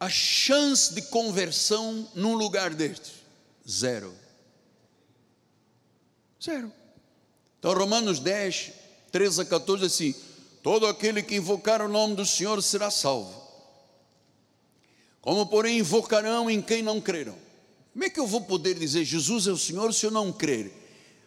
a 0.00 0.08
chance 0.08 0.92
de 0.92 1.02
conversão 1.02 2.10
num 2.16 2.34
lugar 2.34 2.74
destes? 2.74 3.12
Zero. 3.68 4.12
Zero. 6.42 6.72
Então, 7.60 7.72
Romanos 7.72 8.18
10, 8.18 8.72
13 9.12 9.42
a 9.42 9.44
14, 9.44 9.84
assim: 9.84 10.14
Todo 10.64 10.88
aquele 10.88 11.22
que 11.22 11.36
invocar 11.36 11.80
o 11.80 11.86
nome 11.86 12.16
do 12.16 12.26
Senhor 12.26 12.60
será 12.60 12.90
salvo. 12.90 13.40
Como, 15.20 15.46
porém, 15.46 15.78
invocarão 15.78 16.50
em 16.50 16.60
quem 16.60 16.82
não 16.82 17.00
creram? 17.00 17.36
Como 17.92 18.04
é 18.04 18.10
que 18.10 18.18
eu 18.18 18.26
vou 18.26 18.40
poder 18.40 18.74
dizer 18.74 19.04
Jesus 19.04 19.46
é 19.46 19.52
o 19.52 19.56
Senhor 19.56 19.94
se 19.94 20.04
eu 20.04 20.10
não 20.10 20.32
crer? 20.32 20.72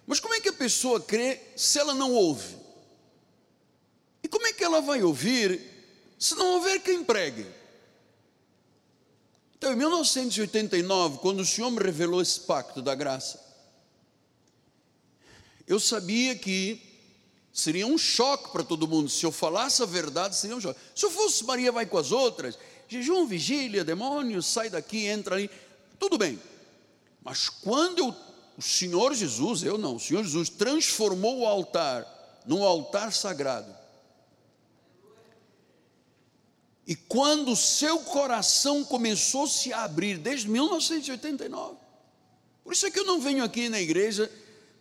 Mas 0.05 0.19
como 0.19 0.34
é 0.34 0.41
que 0.41 0.49
a 0.49 0.53
pessoa 0.53 0.99
crê 0.99 1.39
se 1.55 1.80
ela 1.80 1.93
não 1.93 2.11
ouve? 2.11 2.57
E 4.21 4.28
como 4.28 4.45
é 4.45 4.51
que 4.51 4.63
ela 4.63 4.82
vai 4.82 5.01
ouvir 5.01 5.74
se 6.26 6.36
não 6.36 6.55
houver 6.55 6.82
quem 6.82 7.03
pregue? 7.03 7.45
Então, 9.55 9.71
em 9.71 9.76
1989, 9.76 11.19
quando 11.19 11.41
o 11.41 11.45
Senhor 11.45 11.69
me 11.69 11.80
revelou 11.80 12.19
esse 12.19 12.39
pacto 12.39 12.82
da 12.82 12.95
graça, 12.95 13.39
eu 15.67 15.80
sabia 15.80 16.36
que 16.36 16.82
seria 17.53 17.86
um 17.86 17.97
choque 17.97 18.51
para 18.51 18.63
todo 18.63 18.88
mundo. 18.88 19.07
Se 19.07 19.23
eu 19.23 19.32
falasse 19.32 19.84
a 19.84 19.86
verdade, 19.86 20.36
seria 20.36 20.55
um 20.55 20.61
choque. 20.61 20.80
Se 20.95 21.05
eu 21.05 21.11
fosse 21.11 21.43
Maria 21.43 21.71
vai 21.71 21.86
com 21.86 21.97
as 21.97 22.11
outras, 22.11 22.57
jejum, 22.88 23.28
vigília, 23.28 23.84
demônio, 23.84 24.41
sai 24.41 24.69
daqui, 24.69 25.05
entra 25.05 25.36
ali, 25.36 25.49
tudo 25.99 26.17
bem. 26.17 26.41
Mas 27.23 27.49
quando 27.49 27.99
eu, 27.99 28.15
o 28.57 28.61
Senhor 28.63 29.13
Jesus, 29.13 29.61
eu 29.61 29.78
não, 29.78 29.95
o 29.95 29.99
Senhor 29.99 30.23
Jesus 30.23 30.49
transformou 30.49 31.41
o 31.41 31.45
altar 31.45 32.05
num 32.47 32.63
altar 32.63 33.13
sagrado, 33.13 33.84
e 36.88 36.95
quando 36.95 37.51
o 37.51 37.55
seu 37.55 37.99
coração 37.99 38.83
começou 38.83 39.45
a 39.45 39.49
se 39.49 39.73
abrir, 39.73 40.17
desde 40.17 40.47
1989. 40.47 41.77
Por 42.63 42.73
isso 42.73 42.86
é 42.86 42.91
que 42.91 42.99
eu 42.99 43.05
não 43.05 43.19
venho 43.19 43.43
aqui 43.43 43.69
na 43.69 43.79
igreja 43.79 44.31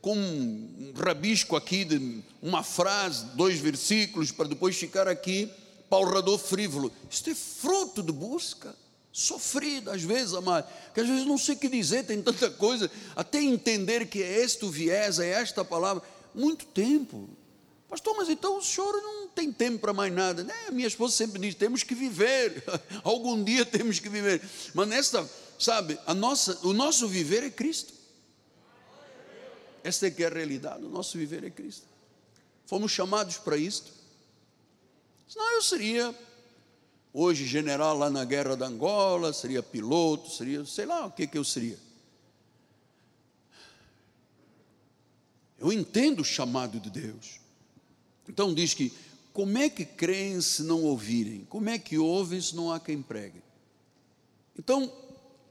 com 0.01 0.15
um 0.15 0.93
rabisco 0.95 1.57
aqui 1.57 1.85
de 1.85 2.23
uma 2.43 2.63
frase, 2.63 3.25
dois 3.35 3.59
versículos, 3.59 4.31
para 4.31 4.49
depois 4.49 4.77
ficar 4.77 5.09
aqui 5.09 5.51
palrador 5.89 6.39
frívolo. 6.39 6.93
Isto 7.11 7.31
é 7.31 7.35
fruto 7.35 8.03
de 8.03 8.13
busca, 8.13 8.77
sofrida 9.11 9.95
às 9.95 10.03
vezes, 10.03 10.35
amado, 10.35 10.69
que 10.93 11.01
às 11.01 11.09
vezes 11.09 11.25
não 11.25 11.39
sei 11.39 11.55
o 11.55 11.59
que 11.59 11.69
dizer, 11.69 12.05
tem 12.05 12.21
tanta 12.21 12.51
coisa, 12.51 12.91
até 13.17 13.41
entender 13.41 14.07
que 14.07 14.23
é 14.23 14.43
este 14.43 14.65
o 14.65 14.71
viés, 14.71 15.19
é 15.19 15.31
esta 15.31 15.65
palavra, 15.65 16.03
muito 16.35 16.67
tempo. 16.67 17.29
Pastor, 17.89 18.15
mas 18.17 18.29
então 18.29 18.59
o 18.59 18.63
senhor 18.63 18.93
não 18.93 19.24
tem 19.35 19.53
tempo 19.53 19.79
para 19.79 19.93
mais 19.93 20.13
nada. 20.13 20.45
Né? 20.45 20.55
Minha 20.71 20.89
esposa 20.89 21.15
sempre 21.15 21.41
diz: 21.41 21.55
temos 21.55 21.83
que 21.83 21.95
viver, 21.95 22.65
algum 23.03 23.43
dia 23.43 23.65
temos 23.65 23.99
que 23.99 24.09
viver. 24.09 24.41
Mas 24.73 24.89
nesta, 24.89 25.29
sabe, 25.59 25.99
a 26.07 26.15
nossa, 26.15 26.59
o 26.67 26.73
nosso 26.73 27.09
viver 27.09 27.43
é 27.43 27.51
Cristo. 27.51 27.93
Esta 29.83 30.07
é 30.07 30.11
que 30.11 30.23
é 30.23 30.27
a 30.27 30.31
realidade, 30.31 30.85
o 30.85 30.89
nosso 30.89 31.19
viver 31.19 31.45
é 31.45 31.51
Cristo. 31.51 31.87
Fomos 32.67 32.91
chamados 32.91 33.37
para 33.37 33.57
isto. 33.57 33.93
Senão 35.29 35.53
eu 35.53 35.63
seria 35.63 36.15
hoje 37.13 37.47
general 37.47 37.97
lá 37.97 38.09
na 38.09 38.25
guerra 38.25 38.57
da 38.57 38.67
Angola, 38.67 39.33
seria 39.33 39.63
piloto, 39.63 40.31
seria, 40.31 40.65
sei 40.65 40.87
lá 40.87 41.07
o 41.07 41.11
que, 41.11 41.27
que 41.27 41.37
eu 41.37 41.45
seria. 41.45 41.79
Eu 45.59 45.73
entendo 45.73 46.21
o 46.21 46.25
chamado 46.25 46.81
de 46.81 46.91
Deus. 46.91 47.41
Então 48.29 48.55
diz 48.55 48.75
que 48.75 48.93
como 49.35 49.59
é 49.59 49.69
que 49.69 49.85
creem 49.85 50.41
se 50.41 50.63
não 50.63 50.85
ouvirem? 50.85 51.45
Como 51.51 51.69
é 51.69 51.77
que 51.77 51.99
ouvem 51.99 52.41
se 52.41 52.55
não 52.55 52.73
há 52.73 52.79
quem 52.79 53.03
pregue? 53.03 53.43
Então, 54.57 54.91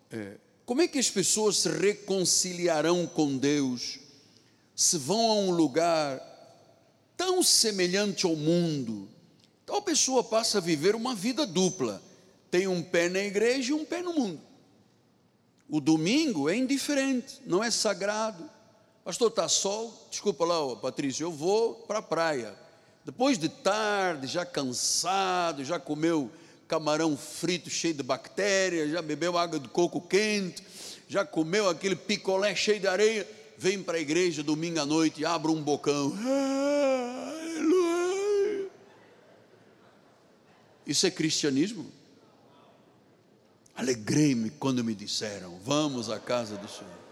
é, 0.10 0.38
como 0.66 0.82
é 0.82 0.88
que 0.88 0.98
as 0.98 1.10
pessoas 1.10 1.58
se 1.58 1.70
reconciliarão 1.70 3.06
com 3.06 3.38
Deus 3.38 4.00
se 4.74 4.98
vão 4.98 5.32
a 5.32 5.34
um 5.34 5.52
lugar 5.52 6.18
tão 7.18 7.44
semelhante 7.44 8.26
ao 8.26 8.38
mundo? 8.38 9.10
A 9.68 9.82
pessoa 9.82 10.24
passa 10.24 10.60
a 10.60 10.62
viver 10.62 10.96
uma 10.96 11.14
vida 11.14 11.46
dupla: 11.46 12.02
tem 12.50 12.70
um 12.70 12.82
pé 12.82 13.10
na 13.10 13.20
igreja 13.20 13.72
e 13.72 13.74
um 13.74 13.84
pé 13.84 14.02
no 14.02 14.14
mundo. 14.14 14.40
O 15.68 15.82
domingo 15.82 16.48
é 16.48 16.56
indiferente, 16.56 17.42
não 17.46 17.62
é 17.62 17.70
sagrado. 17.70 18.50
Pastor, 19.04 19.28
está 19.30 19.50
sol? 19.50 20.08
Desculpa 20.10 20.46
lá, 20.46 20.74
Patrícia, 20.78 21.26
eu 21.26 21.34
vou 21.34 21.76
para 21.76 22.00
a 22.00 22.02
praia. 22.02 22.63
Depois 23.06 23.38
de 23.38 23.50
tarde, 23.50 24.28
já 24.28 24.46
cansado, 24.46 25.64
já 25.64 25.80
comeu 25.80 26.32
camarão 26.68 27.16
frito 27.18 27.70
cheio 27.70 27.94
de 27.94 28.02
bactérias, 28.02 28.90
já 28.90 29.02
bebeu 29.02 29.38
água 29.38 29.60
de 29.60 29.68
coco 29.68 30.02
quente, 30.02 30.64
já 31.08 31.26
comeu 31.26 31.70
aquele 31.70 31.96
picolé 31.96 32.56
cheio 32.56 32.80
de 32.80 32.88
areia, 32.88 33.30
vem 33.58 33.84
para 33.84 33.98
a 33.98 34.02
igreja 34.02 34.42
domingo 34.42 34.80
à 34.80 34.86
noite 34.86 35.22
e 35.22 35.26
abre 35.26 35.52
um 35.52 35.62
bocão. 35.62 36.14
Isso 40.86 41.06
é 41.06 41.12
cristianismo? 41.12 41.92
Alegrei-me 43.76 44.50
quando 44.50 44.84
me 44.84 44.94
disseram: 44.94 45.60
Vamos 45.64 46.10
à 46.10 46.20
casa 46.20 46.56
do 46.58 46.68
Senhor. 46.68 47.04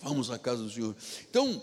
Vamos 0.00 0.30
à 0.30 0.38
casa 0.38 0.62
do 0.62 0.70
Senhor. 0.70 0.96
Então, 1.28 1.62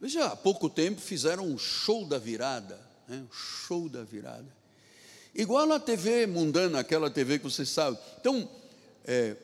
veja, 0.00 0.26
há 0.26 0.36
pouco 0.36 0.70
tempo 0.70 1.00
fizeram 1.00 1.44
um 1.44 1.58
show 1.58 2.04
da 2.04 2.18
virada 2.18 2.88
né? 3.08 3.24
o 3.28 3.34
show 3.34 3.88
da 3.88 4.04
virada. 4.04 4.46
Igual 5.34 5.72
a 5.72 5.80
TV 5.80 6.26
mundana, 6.26 6.80
aquela 6.80 7.10
TV 7.10 7.38
que 7.38 7.44
você 7.44 7.64
sabe. 7.64 7.98
Então, 8.20 8.48
é, 9.04 9.36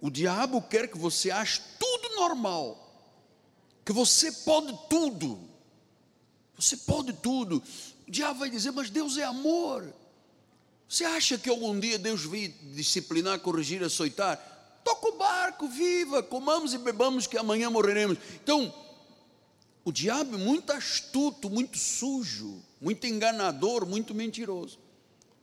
o 0.00 0.10
diabo 0.10 0.60
quer 0.60 0.88
que 0.88 0.98
você 0.98 1.30
ache 1.30 1.60
tudo 1.78 2.16
normal, 2.16 2.78
que 3.84 3.92
você 3.92 4.32
pode 4.32 4.76
tudo. 4.90 5.38
Você 6.58 6.76
pode 6.76 7.12
tudo. 7.14 7.62
O 8.06 8.10
diabo 8.10 8.40
vai 8.40 8.50
dizer, 8.50 8.72
mas 8.72 8.90
Deus 8.90 9.16
é 9.16 9.24
amor. 9.24 9.92
Você 10.88 11.04
acha 11.04 11.38
que 11.38 11.48
algum 11.48 11.78
dia 11.78 11.98
Deus 11.98 12.24
vai 12.24 12.48
disciplinar, 12.74 13.40
corrigir, 13.40 13.82
açoitar? 13.82 14.36
Toca 14.84 15.08
o 15.08 15.16
barco, 15.16 15.68
viva, 15.68 16.22
comamos 16.22 16.74
e 16.74 16.78
bebamos 16.78 17.26
que 17.26 17.38
amanhã 17.38 17.70
morreremos. 17.70 18.18
Então, 18.42 18.72
o 19.84 19.90
diabo 19.90 20.36
é 20.36 20.38
muito 20.38 20.72
astuto, 20.72 21.50
muito 21.50 21.76
sujo, 21.76 22.62
muito 22.80 23.06
enganador, 23.06 23.84
muito 23.84 24.14
mentiroso. 24.14 24.78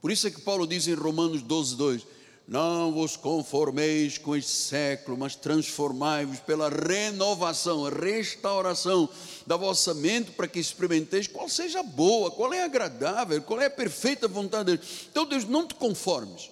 Por 0.02 0.12
isso 0.12 0.28
é 0.28 0.32
que 0.32 0.40
Paulo 0.42 0.66
diz 0.66 0.88
em 0.88 0.94
Romanos 0.94 1.42
12, 1.42 1.76
2: 1.76 2.08
Não 2.48 2.94
vos 2.94 3.18
conformeis 3.18 4.18
com 4.18 4.34
este 4.36 4.52
século, 4.52 5.18
mas 5.18 5.36
transformai-vos 5.36 6.40
pela 6.40 6.70
renovação, 6.70 7.84
restauração 7.90 9.10
da 9.46 9.58
vossa 9.58 9.94
mente, 9.94 10.32
para 10.32 10.48
que 10.48 10.60
experimenteis 10.60 11.28
qual 11.28 11.50
seja 11.50 11.84
boa, 11.84 12.32
qual 12.32 12.54
é 12.54 12.64
agradável, 12.64 13.42
qual 13.42 13.60
é 13.62 13.66
a 13.66 13.70
perfeita 13.70 14.26
vontade 14.26 14.72
de 14.72 14.78
Deus. 14.78 15.08
Então, 15.12 15.26
Deus, 15.26 15.44
não 15.44 15.68
te 15.68 15.76
conformes. 15.76 16.50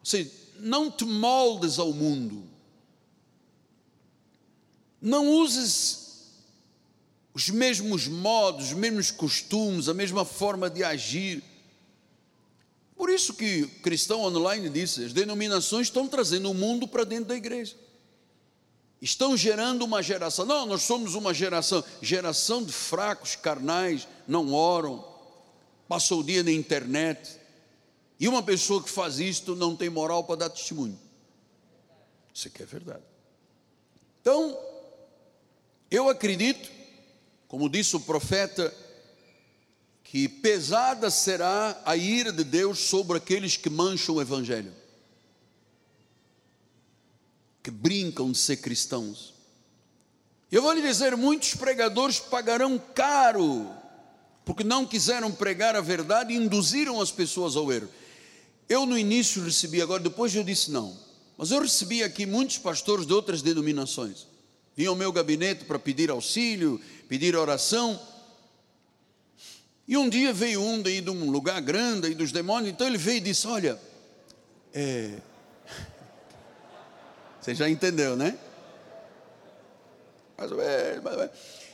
Ou 0.00 0.06
seja, 0.06 0.30
não 0.58 0.90
te 0.90 1.04
moldes 1.04 1.78
ao 1.78 1.92
mundo 1.92 2.55
não 5.06 5.28
uses 5.28 6.32
os 7.32 7.48
mesmos 7.48 8.08
modos, 8.08 8.68
os 8.68 8.72
mesmos 8.72 9.12
costumes, 9.12 9.88
a 9.88 9.94
mesma 9.94 10.24
forma 10.24 10.68
de 10.68 10.82
agir. 10.82 11.44
Por 12.96 13.08
isso 13.08 13.32
que 13.34 13.62
o 13.62 13.68
Cristão 13.82 14.22
Online 14.22 14.68
disse, 14.68 15.04
as 15.04 15.12
denominações 15.12 15.86
estão 15.86 16.08
trazendo 16.08 16.50
o 16.50 16.54
mundo 16.54 16.88
para 16.88 17.04
dentro 17.04 17.26
da 17.26 17.36
igreja. 17.36 17.76
Estão 19.00 19.36
gerando 19.36 19.84
uma 19.84 20.02
geração. 20.02 20.44
Não, 20.44 20.66
nós 20.66 20.82
somos 20.82 21.14
uma 21.14 21.32
geração, 21.32 21.84
geração 22.02 22.64
de 22.64 22.72
fracos, 22.72 23.36
carnais, 23.36 24.08
não 24.26 24.52
oram, 24.52 25.06
passam 25.86 26.18
o 26.18 26.24
dia 26.24 26.42
na 26.42 26.50
internet. 26.50 27.38
E 28.18 28.26
uma 28.26 28.42
pessoa 28.42 28.82
que 28.82 28.90
faz 28.90 29.20
isto 29.20 29.54
não 29.54 29.76
tem 29.76 29.88
moral 29.88 30.24
para 30.24 30.34
dar 30.34 30.50
testemunho. 30.50 30.98
Isso 32.34 32.48
aqui 32.48 32.64
é 32.64 32.66
verdade. 32.66 33.04
Então, 34.20 34.58
eu 35.90 36.08
acredito, 36.08 36.70
como 37.48 37.68
disse 37.68 37.94
o 37.96 38.00
profeta, 38.00 38.74
que 40.02 40.28
pesada 40.28 41.10
será 41.10 41.80
a 41.84 41.96
ira 41.96 42.32
de 42.32 42.44
Deus 42.44 42.78
sobre 42.78 43.16
aqueles 43.18 43.56
que 43.56 43.70
mancham 43.70 44.16
o 44.16 44.20
Evangelho, 44.20 44.72
que 47.62 47.70
brincam 47.70 48.30
de 48.32 48.38
ser 48.38 48.56
cristãos. 48.56 49.34
Eu 50.50 50.62
vou 50.62 50.72
lhe 50.72 50.82
dizer: 50.82 51.16
muitos 51.16 51.54
pregadores 51.54 52.18
pagarão 52.18 52.78
caro, 52.94 53.70
porque 54.44 54.64
não 54.64 54.86
quiseram 54.86 55.30
pregar 55.30 55.76
a 55.76 55.80
verdade 55.80 56.32
e 56.32 56.36
induziram 56.36 57.00
as 57.00 57.10
pessoas 57.10 57.56
ao 57.56 57.72
erro. 57.72 57.88
Eu 58.68 58.86
no 58.86 58.98
início 58.98 59.42
recebi, 59.42 59.80
agora 59.80 60.02
depois 60.02 60.34
eu 60.34 60.42
disse 60.42 60.72
não, 60.72 60.96
mas 61.38 61.52
eu 61.52 61.60
recebi 61.60 62.02
aqui 62.02 62.26
muitos 62.26 62.58
pastores 62.58 63.06
de 63.06 63.12
outras 63.12 63.40
denominações 63.40 64.35
vinha 64.76 64.90
ao 64.90 64.94
meu 64.94 65.10
gabinete 65.10 65.64
para 65.64 65.78
pedir 65.78 66.10
auxílio, 66.10 66.80
pedir 67.08 67.34
oração. 67.34 67.98
E 69.88 69.96
um 69.96 70.08
dia 70.08 70.32
veio 70.32 70.60
um 70.60 70.82
daí 70.82 71.00
de 71.00 71.10
um 71.10 71.30
lugar 71.30 71.60
grande, 71.62 72.08
aí 72.08 72.14
dos 72.14 72.30
demônios, 72.30 72.72
então 72.72 72.86
ele 72.86 72.98
veio 72.98 73.18
e 73.18 73.20
disse: 73.20 73.46
Olha, 73.46 73.80
é... 74.74 75.18
você 77.40 77.54
já 77.54 77.68
entendeu, 77.68 78.16
né? 78.16 78.38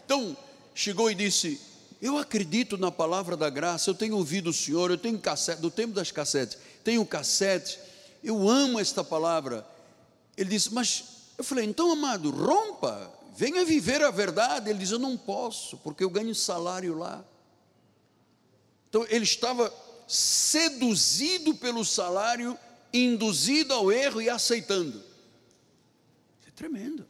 Então, 0.05 0.37
chegou 0.75 1.11
e 1.11 1.15
disse: 1.15 1.61
Eu 2.01 2.17
acredito 2.19 2.79
na 2.79 2.93
palavra 2.93 3.37
da 3.37 3.51
graça, 3.51 3.91
eu 3.91 3.95
tenho 3.95 4.17
ouvido 4.17 4.51
o 4.51 4.53
Senhor, 4.53 4.91
eu 4.91 4.99
tenho 4.99 5.19
cassete, 5.19 5.61
do 5.61 5.71
tempo 5.71 5.93
das 5.93 6.13
cassetes, 6.13 6.59
tenho 6.85 7.05
cassete, 7.05 7.81
eu 8.23 8.49
amo 8.49 8.79
esta 8.79 9.03
palavra. 9.03 9.67
Ele 10.37 10.51
disse: 10.51 10.73
Mas 10.73 11.22
eu 11.43 11.45
falei, 11.45 11.65
então, 11.65 11.91
amado, 11.91 12.31
rompa, 12.31 13.13
venha 13.37 13.65
viver 13.65 14.01
a 14.03 14.11
verdade. 14.11 14.71
Ele 14.71 14.79
diz, 14.79 14.93
eu 14.93 14.99
não 14.99 15.17
posso, 15.17 15.77
porque 15.79 16.05
eu 16.05 16.09
ganho 16.09 16.35
salário 16.35 16.97
lá. 16.97 17.25
Então, 18.89 19.05
ele 19.09 19.25
estava 19.25 19.73
seduzido 20.07 21.55
pelo 21.57 21.85
salário, 21.85 22.57
induzido 22.93 23.75
ao 23.75 23.91
erro 23.91 24.23
e 24.23 24.31
aceitando. 24.31 24.99
Isso 24.99 26.49
é 26.49 26.51
tremendo. 26.53 27.07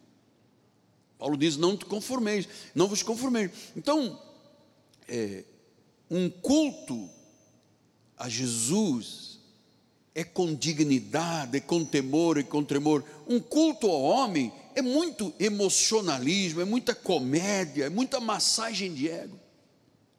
Paulo 1.18 1.36
diz: 1.36 1.56
não 1.56 1.76
te 1.76 1.84
conformeis, 1.84 2.48
não 2.74 2.88
vos 2.88 3.02
conformeis. 3.02 3.50
Então, 3.76 4.20
é, 5.06 5.44
um 6.10 6.30
culto 6.30 7.10
a 8.16 8.28
Jesus 8.28 9.31
é 10.14 10.22
com 10.22 10.54
dignidade, 10.54 11.56
é 11.56 11.60
com 11.60 11.84
temor, 11.84 12.38
é 12.38 12.42
com 12.42 12.62
tremor. 12.62 13.02
Um 13.26 13.40
culto 13.40 13.86
ao 13.86 14.02
homem 14.02 14.52
é 14.74 14.82
muito 14.82 15.32
emocionalismo, 15.38 16.60
é 16.60 16.64
muita 16.64 16.94
comédia, 16.94 17.84
é 17.84 17.88
muita 17.88 18.20
massagem 18.20 18.92
de 18.92 19.08
ego. 19.08 19.40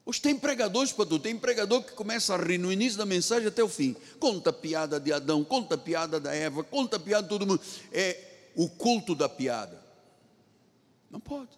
Hoje 0.06 0.20
tem 0.20 0.36
pregadores 0.36 0.91
para 0.91 1.06
tudo, 1.06 1.22
tem 1.22 1.38
pregador 1.38 1.84
que 1.84 1.94
começa 1.94 2.34
a 2.34 2.38
rir 2.38 2.58
no 2.58 2.74
início 2.74 2.98
da 2.98 3.06
mensagem 3.06 3.48
até 3.48 3.64
o 3.64 3.70
fim. 3.70 3.96
Conta 4.20 4.50
a 4.50 4.54
piada 4.54 5.00
de 5.00 5.14
Adão, 5.14 5.44
conta 5.44 5.76
a 5.76 5.78
piada 5.78 6.20
da 6.20 6.34
Eva, 6.36 6.64
conta 6.64 6.98
a 6.98 7.00
piada 7.00 7.24
de 7.24 7.30
todo 7.30 7.48
mundo. 7.48 7.62
É 7.91 8.50
o 8.56 8.68
culto 8.68 9.16
da 9.16 9.30
piada. 9.30 9.82
Não 11.10 11.20
pode. 11.20 11.52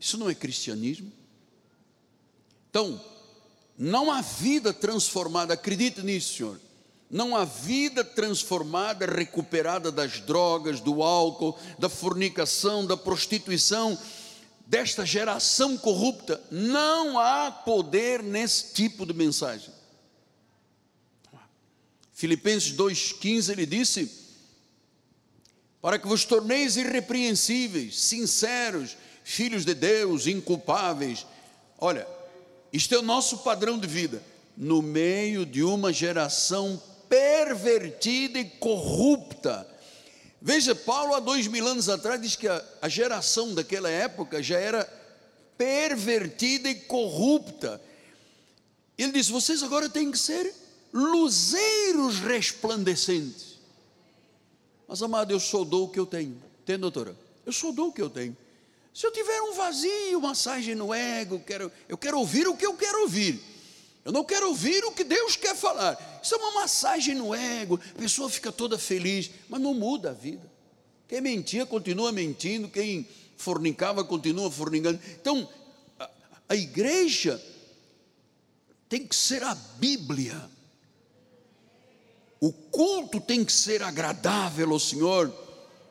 Isso 0.00 0.18
não 0.18 0.28
é 0.28 0.34
cristianismo. 0.34 1.12
Então, 2.70 3.00
não 3.78 4.10
há 4.10 4.20
vida 4.20 4.72
transformada, 4.72 5.54
acredite 5.54 6.02
nisso, 6.02 6.34
Senhor 6.34 6.65
não 7.10 7.36
há 7.36 7.44
vida 7.44 8.04
transformada, 8.04 9.06
recuperada 9.06 9.92
das 9.92 10.20
drogas, 10.20 10.80
do 10.80 11.02
álcool, 11.02 11.56
da 11.78 11.88
fornicação, 11.88 12.84
da 12.84 12.96
prostituição, 12.96 13.96
desta 14.66 15.06
geração 15.06 15.76
corrupta. 15.76 16.42
Não 16.50 17.18
há 17.18 17.50
poder 17.50 18.22
nesse 18.22 18.72
tipo 18.72 19.06
de 19.06 19.12
mensagem. 19.12 19.72
Filipenses 22.12 22.72
2,15 22.72 23.50
ele 23.50 23.66
disse: 23.66 24.10
Para 25.80 25.98
que 25.98 26.08
vos 26.08 26.24
torneis 26.24 26.76
irrepreensíveis, 26.76 28.00
sinceros, 28.00 28.96
filhos 29.22 29.64
de 29.64 29.74
Deus, 29.74 30.26
inculpáveis. 30.26 31.24
Olha, 31.78 32.08
isto 32.72 32.94
é 32.94 32.98
o 32.98 33.02
nosso 33.02 33.38
padrão 33.38 33.78
de 33.78 33.86
vida. 33.86 34.20
No 34.56 34.82
meio 34.82 35.46
de 35.46 35.62
uma 35.62 35.92
geração 35.92 36.82
pervertida 37.08 38.38
e 38.38 38.44
corrupta. 38.44 39.66
Veja, 40.40 40.74
Paulo, 40.74 41.14
há 41.14 41.20
dois 41.20 41.46
mil 41.46 41.66
anos 41.66 41.88
atrás, 41.88 42.20
diz 42.20 42.36
que 42.36 42.46
a, 42.46 42.64
a 42.80 42.88
geração 42.88 43.54
daquela 43.54 43.90
época 43.90 44.42
já 44.42 44.58
era 44.58 44.84
pervertida 45.56 46.68
e 46.68 46.74
corrupta. 46.74 47.80
Ele 48.96 49.12
diz: 49.12 49.28
vocês 49.28 49.62
agora 49.62 49.88
têm 49.88 50.10
que 50.10 50.18
ser 50.18 50.52
luzeiros 50.92 52.20
resplandecentes. 52.20 53.56
Mas, 54.88 55.02
amado, 55.02 55.32
eu 55.32 55.40
só 55.40 55.64
dou 55.64 55.86
o 55.86 55.88
que 55.88 55.98
eu 55.98 56.06
tenho. 56.06 56.40
Tem, 56.64 56.78
doutora? 56.78 57.16
Eu 57.44 57.52
só 57.52 57.72
dou 57.72 57.88
o 57.88 57.92
que 57.92 58.00
eu 58.00 58.08
tenho. 58.08 58.36
Se 58.94 59.06
eu 59.06 59.12
tiver 59.12 59.42
um 59.42 59.52
vazio, 59.52 60.20
massagem 60.20 60.74
no 60.74 60.94
ego, 60.94 61.38
quero, 61.40 61.70
eu 61.88 61.98
quero 61.98 62.18
ouvir 62.18 62.48
o 62.48 62.56
que 62.56 62.64
eu 62.64 62.74
quero 62.74 63.02
ouvir. 63.02 63.42
Eu 64.06 64.12
não 64.12 64.22
quero 64.22 64.46
ouvir 64.46 64.84
o 64.84 64.92
que 64.92 65.02
Deus 65.02 65.34
quer 65.34 65.56
falar. 65.56 66.20
Isso 66.22 66.32
é 66.32 66.38
uma 66.38 66.60
massagem 66.60 67.12
no 67.12 67.34
ego, 67.34 67.80
a 67.90 67.98
pessoa 67.98 68.30
fica 68.30 68.52
toda 68.52 68.78
feliz, 68.78 69.32
mas 69.48 69.60
não 69.60 69.74
muda 69.74 70.10
a 70.10 70.12
vida. 70.12 70.48
Quem 71.08 71.20
mentia 71.20 71.66
continua 71.66 72.12
mentindo, 72.12 72.68
quem 72.68 73.08
fornicava 73.36 74.04
continua 74.04 74.48
fornicando. 74.48 75.00
Então, 75.20 75.48
a, 75.98 76.08
a 76.50 76.54
igreja 76.54 77.44
tem 78.88 79.04
que 79.04 79.16
ser 79.16 79.42
a 79.42 79.56
Bíblia. 79.56 80.40
O 82.40 82.52
culto 82.52 83.20
tem 83.20 83.44
que 83.44 83.52
ser 83.52 83.82
agradável 83.82 84.70
ao 84.70 84.78
Senhor. 84.78 85.34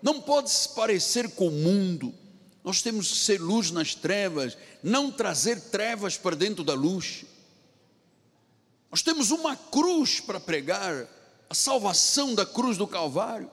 Não 0.02 0.22
pode 0.22 0.50
se 0.50 0.70
parecer 0.70 1.32
com 1.32 1.50
o 1.50 1.52
mundo. 1.52 2.14
Nós 2.64 2.82
temos 2.82 3.12
que 3.12 3.18
ser 3.18 3.42
luz 3.42 3.72
nas 3.72 3.94
trevas, 3.94 4.58
não 4.82 5.12
trazer 5.12 5.60
trevas 5.60 6.18
para 6.18 6.38
dentro 6.38 6.64
da 6.64 6.74
luz. 6.74 7.26
Nós 8.96 9.02
temos 9.02 9.30
uma 9.30 9.58
cruz 9.58 10.22
para 10.22 10.40
pregar, 10.40 11.06
a 11.50 11.54
salvação 11.54 12.34
da 12.34 12.46
cruz 12.46 12.78
do 12.78 12.88
Calvário. 12.88 13.52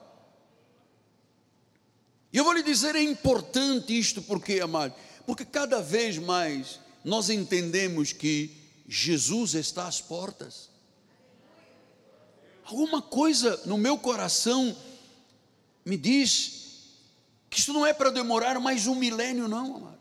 E 2.32 2.36
eu 2.36 2.44
vou 2.44 2.52
lhe 2.52 2.62
dizer, 2.62 2.94
é 2.94 3.02
importante 3.02 3.98
isto, 3.98 4.22
porque, 4.22 4.60
amado? 4.60 4.94
Porque 5.26 5.44
cada 5.44 5.82
vez 5.82 6.16
mais 6.16 6.78
nós 7.04 7.28
entendemos 7.28 8.12
que 8.12 8.56
Jesus 8.86 9.54
está 9.54 9.88
às 9.88 10.00
portas. 10.00 10.70
Alguma 12.64 13.02
coisa 13.02 13.60
no 13.66 13.76
meu 13.76 13.98
coração 13.98 14.76
me 15.84 15.96
diz 15.96 16.92
que 17.50 17.58
isso 17.58 17.72
não 17.72 17.84
é 17.84 17.92
para 17.92 18.10
demorar 18.10 18.60
mais 18.60 18.86
um 18.86 18.94
milênio, 18.94 19.48
não, 19.48 19.74
amado. 19.74 19.98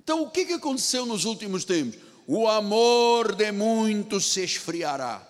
Então, 0.00 0.22
o 0.22 0.28
que, 0.28 0.44
que 0.44 0.54
aconteceu 0.54 1.06
nos 1.06 1.24
últimos 1.24 1.64
tempos? 1.64 2.07
O 2.30 2.46
amor 2.46 3.34
de 3.34 3.50
muitos 3.50 4.30
se 4.34 4.44
esfriará, 4.44 5.26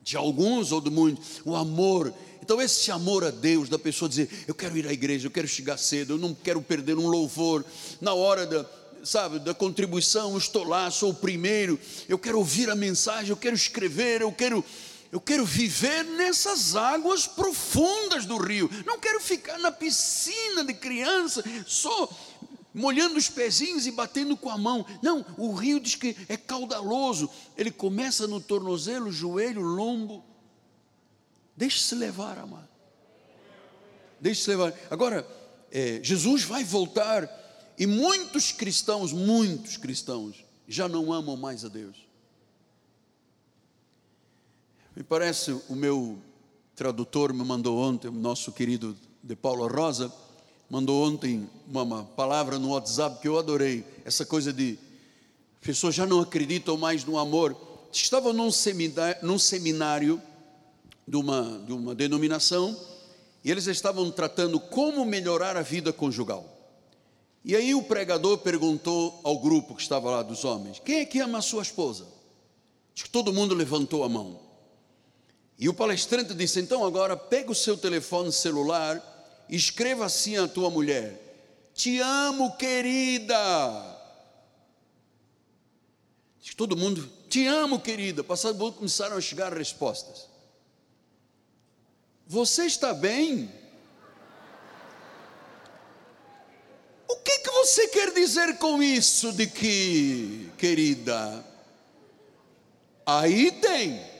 de 0.00 0.16
alguns 0.16 0.70
ou 0.70 0.80
de 0.80 0.88
muitos, 0.88 1.42
o 1.44 1.56
amor. 1.56 2.14
Então, 2.40 2.62
esse 2.62 2.92
amor 2.92 3.24
a 3.24 3.30
Deus, 3.32 3.68
da 3.68 3.76
pessoa 3.76 4.08
dizer: 4.08 4.30
Eu 4.46 4.54
quero 4.54 4.78
ir 4.78 4.86
à 4.86 4.92
igreja, 4.92 5.26
eu 5.26 5.32
quero 5.32 5.48
chegar 5.48 5.76
cedo, 5.76 6.12
eu 6.12 6.18
não 6.18 6.32
quero 6.32 6.62
perder 6.62 6.96
um 6.96 7.08
louvor, 7.08 7.64
na 8.00 8.14
hora 8.14 8.46
da, 8.46 8.64
sabe, 9.02 9.40
da 9.40 9.52
contribuição, 9.52 10.30
eu 10.30 10.38
estou 10.38 10.62
lá, 10.62 10.88
sou 10.92 11.10
o 11.10 11.14
primeiro, 11.14 11.76
eu 12.08 12.20
quero 12.20 12.38
ouvir 12.38 12.70
a 12.70 12.76
mensagem, 12.76 13.30
eu 13.30 13.36
quero 13.36 13.56
escrever, 13.56 14.20
eu 14.20 14.30
quero 14.30 14.64
eu 15.10 15.20
quero 15.20 15.44
viver 15.44 16.04
nessas 16.04 16.76
águas 16.76 17.26
profundas 17.26 18.26
do 18.26 18.36
rio. 18.36 18.70
Não 18.84 18.98
quero 18.98 19.20
ficar 19.20 19.58
na 19.58 19.72
piscina 19.72 20.62
de 20.62 20.74
criança, 20.74 21.42
só 21.66 22.08
molhando 22.76 23.16
os 23.16 23.30
pezinhos 23.30 23.86
e 23.86 23.90
batendo 23.90 24.36
com 24.36 24.50
a 24.50 24.58
mão. 24.58 24.84
Não, 25.02 25.24
o 25.38 25.54
rio 25.54 25.80
diz 25.80 25.94
que 25.94 26.14
é 26.28 26.36
caudaloso. 26.36 27.30
Ele 27.56 27.70
começa 27.70 28.26
no 28.26 28.38
tornozelo, 28.38 29.10
joelho, 29.10 29.62
lombo. 29.62 30.22
Deixe-se 31.56 31.94
levar, 31.94 32.38
amado. 32.38 32.68
Deixe-se 34.20 34.50
levar. 34.50 34.74
Agora, 34.90 35.26
é, 35.72 36.00
Jesus 36.02 36.44
vai 36.44 36.64
voltar 36.64 37.26
e 37.78 37.86
muitos 37.86 38.52
cristãos, 38.52 39.10
muitos 39.10 39.78
cristãos, 39.78 40.44
já 40.68 40.86
não 40.86 41.10
amam 41.12 41.36
mais 41.36 41.64
a 41.64 41.68
Deus. 41.68 42.06
Me 44.94 45.02
parece, 45.02 45.52
o 45.68 45.74
meu 45.74 46.18
tradutor 46.74 47.32
me 47.32 47.44
mandou 47.44 47.78
ontem, 47.78 48.08
o 48.08 48.12
nosso 48.12 48.52
querido 48.52 48.94
de 49.22 49.34
Paulo 49.34 49.66
Rosa, 49.66 50.12
mandou 50.68 51.06
ontem 51.06 51.48
uma 51.66 52.04
palavra 52.04 52.58
no 52.58 52.70
WhatsApp 52.70 53.20
que 53.20 53.28
eu 53.28 53.38
adorei. 53.38 53.84
Essa 54.04 54.24
coisa 54.24 54.52
de 54.52 54.78
pessoas 55.60 55.94
já 55.94 56.06
não 56.06 56.20
acreditam 56.20 56.76
mais 56.76 57.04
no 57.04 57.18
amor. 57.18 57.56
Estava 57.92 58.32
num 58.32 58.50
seminário, 58.50 59.16
num 59.22 59.38
seminário 59.38 60.20
de, 61.06 61.16
uma, 61.16 61.62
de 61.66 61.72
uma 61.72 61.94
denominação 61.94 62.76
e 63.44 63.50
eles 63.50 63.66
estavam 63.66 64.10
tratando 64.10 64.58
como 64.58 65.04
melhorar 65.04 65.56
a 65.56 65.62
vida 65.62 65.92
conjugal. 65.92 66.52
E 67.44 67.54
aí 67.54 67.74
o 67.74 67.82
pregador 67.84 68.38
perguntou 68.38 69.20
ao 69.22 69.38
grupo 69.38 69.76
que 69.76 69.82
estava 69.82 70.10
lá 70.10 70.22
dos 70.22 70.44
homens: 70.44 70.80
quem 70.84 70.96
é 70.96 71.04
que 71.04 71.20
ama 71.20 71.38
a 71.38 71.42
sua 71.42 71.62
esposa? 71.62 72.08
Acho 72.92 73.04
que 73.04 73.10
todo 73.10 73.32
mundo 73.32 73.54
levantou 73.54 74.02
a 74.02 74.08
mão. 74.08 74.40
E 75.56 75.68
o 75.68 75.74
palestrante 75.74 76.34
disse: 76.34 76.58
então 76.60 76.84
agora 76.84 77.16
pega 77.16 77.52
o 77.52 77.54
seu 77.54 77.76
telefone 77.76 78.32
celular 78.32 79.00
escreva 79.48 80.06
assim 80.06 80.36
à 80.36 80.48
tua 80.48 80.70
mulher: 80.70 81.70
Te 81.74 81.98
amo, 82.00 82.56
querida. 82.56 83.96
Todo 86.56 86.76
mundo, 86.76 87.06
te 87.28 87.46
amo, 87.46 87.78
querida. 87.78 88.24
Passado 88.24 88.56
pouco 88.56 88.78
começaram 88.78 89.16
a 89.16 89.20
chegar 89.20 89.52
respostas. 89.52 90.26
Você 92.26 92.64
está 92.64 92.94
bem? 92.94 93.52
O 97.08 97.16
que, 97.16 97.38
que 97.40 97.50
você 97.50 97.88
quer 97.88 98.12
dizer 98.12 98.58
com 98.58 98.82
isso 98.82 99.32
de 99.32 99.46
que, 99.46 100.50
querida? 100.56 101.44
Aí 103.04 103.52
tem. 103.52 104.15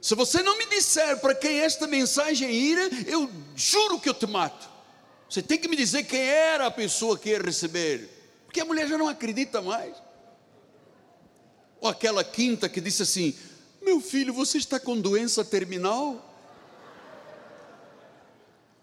Se 0.00 0.14
você 0.14 0.42
não 0.42 0.56
me 0.56 0.66
disser 0.66 1.18
para 1.20 1.34
quem 1.34 1.60
esta 1.60 1.86
mensagem 1.86 2.50
ira, 2.50 2.88
eu 3.06 3.30
juro 3.56 3.98
que 4.00 4.08
eu 4.08 4.14
te 4.14 4.26
mato. 4.26 4.68
Você 5.28 5.42
tem 5.42 5.58
que 5.58 5.68
me 5.68 5.76
dizer 5.76 6.04
quem 6.04 6.20
era 6.20 6.66
a 6.66 6.70
pessoa 6.70 7.18
que 7.18 7.30
ia 7.30 7.42
receber, 7.42 8.08
porque 8.46 8.60
a 8.60 8.64
mulher 8.64 8.88
já 8.88 8.96
não 8.96 9.08
acredita 9.08 9.60
mais. 9.60 9.94
Ou 11.80 11.88
aquela 11.88 12.24
quinta 12.24 12.68
que 12.68 12.80
disse 12.80 13.02
assim: 13.02 13.36
Meu 13.82 14.00
filho, 14.00 14.32
você 14.32 14.58
está 14.58 14.80
com 14.80 15.00
doença 15.00 15.44
terminal? 15.44 16.24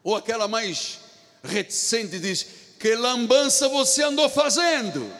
Ou 0.03 0.15
aquela 0.15 0.47
mais 0.47 0.99
reticente 1.43 2.19
diz: 2.19 2.45
Que 2.77 2.93
lambança 2.95 3.67
você 3.67 4.03
andou 4.03 4.29
fazendo? 4.29 5.11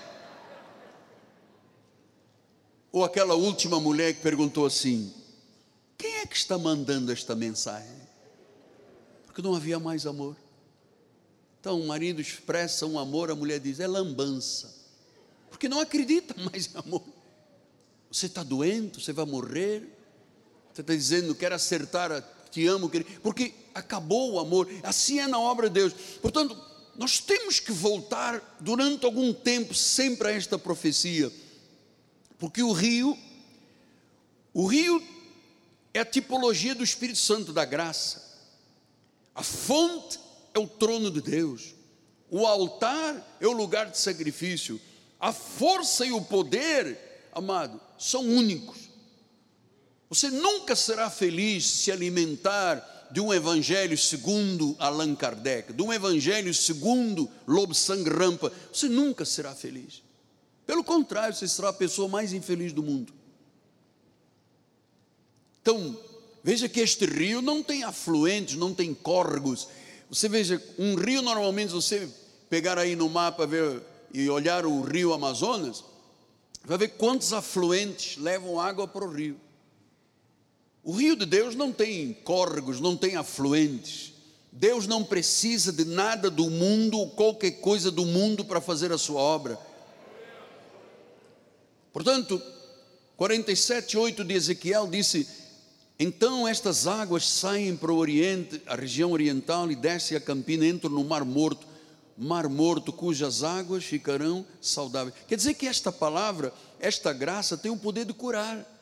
Ou 2.92 3.04
aquela 3.04 3.34
última 3.34 3.80
mulher 3.80 4.14
que 4.14 4.22
perguntou 4.22 4.66
assim: 4.66 5.14
é 6.26 6.28
que 6.28 6.36
está 6.36 6.58
mandando 6.58 7.12
esta 7.12 7.36
mensagem? 7.36 8.02
Porque 9.26 9.42
não 9.42 9.56
havia 9.56 9.80
mais 9.80 10.06
amor. 10.06 10.36
Então 11.60 11.80
o 11.80 11.88
marido 11.88 12.20
expressa 12.20 12.86
um 12.86 12.98
amor, 12.98 13.30
a 13.30 13.36
mulher 13.36 13.60
diz: 13.60 13.80
é 13.80 13.88
lambança. 13.88 14.74
Porque 15.50 15.70
não 15.70 15.80
acredita 15.80 16.36
mais 16.52 16.74
em 16.74 16.78
amor. 16.78 17.04
Você 18.12 18.26
está 18.26 18.44
doente, 18.44 19.02
você 19.02 19.14
vai 19.14 19.26
morrer. 19.26 19.88
Você 20.74 20.82
está 20.82 20.94
dizendo, 20.94 21.34
quero 21.36 21.56
acertar, 21.56 22.22
te 22.52 22.66
amo, 22.68 22.90
querido. 22.90 23.10
Porque 23.22 23.54
acabou 23.74 24.34
o 24.34 24.40
amor. 24.40 24.68
Assim 24.84 25.20
é 25.20 25.28
na 25.28 25.40
obra 25.40 25.70
de 25.70 25.76
Deus. 25.76 25.94
Portanto, 26.22 26.58
nós 26.98 27.20
temos 27.20 27.60
que 27.60 27.72
voltar 27.72 28.58
durante 28.60 29.06
algum 29.06 29.32
tempo 29.32 29.74
sempre 29.74 30.30
a 30.30 30.32
esta 30.32 30.58
profecia. 30.58 31.32
Porque 32.38 32.62
o 32.62 32.74
rio, 32.74 33.18
o 34.54 34.66
rio 34.66 35.02
é 35.98 36.02
a 36.02 36.06
tipologia 36.06 36.76
do 36.76 36.84
Espírito 36.84 37.20
Santo 37.20 37.54
da 37.54 37.64
graça. 37.64 38.22
A 39.34 39.42
fonte 39.42 40.20
é 40.54 40.60
o 40.60 40.68
trono 40.68 41.10
de 41.10 41.22
Deus. 41.22 41.74
O 42.30 42.46
altar 42.46 43.38
é 43.40 43.48
o 43.48 43.54
lugar 43.54 43.90
de 43.90 43.98
sacrifício. 43.98 44.80
A 45.18 45.32
força 45.32 46.06
e 46.06 46.12
o 46.12 46.22
poder, 46.22 47.30
amado, 47.32 47.80
são 47.98 48.22
únicos. 48.28 48.90
Você 50.10 50.30
nunca 50.30 50.76
será 50.76 51.10
feliz 51.10 51.66
se 51.66 51.94
alimentar 51.94 53.08
de 53.10 53.22
um 53.22 53.34
evangelho 53.34 53.98
segundo 53.98 54.76
Allan 54.78 55.16
Kardec, 55.16 55.72
de 55.72 55.82
um 55.82 55.94
evangelho 55.94 56.54
segundo 56.54 57.32
Lobo 57.48 57.74
Sangue 57.74 58.10
Rampa. 58.10 58.52
Você 58.72 58.90
nunca 58.90 59.24
será 59.24 59.56
feliz. 59.56 60.04
Pelo 60.66 60.84
contrário, 60.84 61.34
você 61.34 61.48
será 61.48 61.70
a 61.70 61.74
pessoa 61.74 62.10
mais 62.10 62.34
infeliz 62.34 62.74
do 62.74 62.84
mundo. 62.84 63.14
Então, 65.66 65.98
veja 66.44 66.70
que 66.70 66.80
este 66.80 67.08
rio 67.08 67.42
não 67.42 67.64
tem 67.64 67.84
afluentes, 67.84 68.56
não 68.56 68.72
tem 68.72 68.94
córregos. 68.94 69.68
Você 70.12 70.30
veja, 70.30 70.64
um 70.78 70.94
rio 70.94 71.24
normalmente, 71.24 71.74
você 71.74 72.08
pegar 72.48 72.78
aí 72.78 72.96
no 72.96 73.10
mapa 73.10 73.48
ver, 73.48 73.82
e 74.14 74.30
olhar 74.30 74.64
o 74.64 74.82
rio 74.84 75.12
Amazonas, 75.12 75.84
vai 76.64 76.78
ver 76.78 76.90
quantos 76.90 77.34
afluentes 77.34 78.16
levam 78.18 78.60
água 78.60 78.88
para 78.88 79.04
o 79.04 79.12
rio. 79.12 79.38
O 80.84 80.92
rio 80.92 81.16
de 81.16 81.26
Deus 81.26 81.56
não 81.56 81.72
tem 81.72 82.14
córregos, 82.14 82.80
não 82.80 82.96
tem 82.96 83.16
afluentes. 83.16 84.14
Deus 84.52 84.86
não 84.86 85.04
precisa 85.04 85.74
de 85.74 85.84
nada 85.84 86.30
do 86.30 86.48
mundo 86.48 87.00
ou 87.00 87.10
qualquer 87.10 87.54
coisa 87.54 87.90
do 87.90 88.06
mundo 88.06 88.46
para 88.46 88.62
fazer 88.62 88.92
a 88.92 89.00
sua 89.00 89.20
obra. 89.20 89.60
Portanto, 91.92 92.40
47, 93.18 93.98
8 93.98 94.24
de 94.24 94.36
Ezequiel 94.36 94.88
disse: 94.88 95.45
Então 95.98 96.48
estas 96.48 96.88
águas 96.88 97.28
saem 97.28 97.76
para 97.76 97.92
o 97.92 97.98
Oriente, 97.98 98.62
a 98.66 98.76
região 98.76 99.12
oriental, 99.12 99.72
e 99.72 99.76
descem 99.76 100.18
a 100.18 100.22
campina, 100.22 100.66
entram 100.66 100.92
no 100.92 101.04
Mar 101.04 101.24
Morto, 101.24 101.66
Mar 102.18 102.50
Morto, 102.50 102.92
cujas 102.92 103.44
águas 103.44 103.84
ficarão 103.84 104.46
saudáveis. 104.62 105.16
Quer 105.28 105.36
dizer 105.36 105.54
que 105.54 105.68
esta 105.68 105.92
palavra, 105.92 106.54
esta 106.80 107.14
graça, 107.14 107.58
tem 107.58 107.72
o 107.72 107.78
poder 107.78 108.06
de 108.06 108.14
curar 108.14 108.76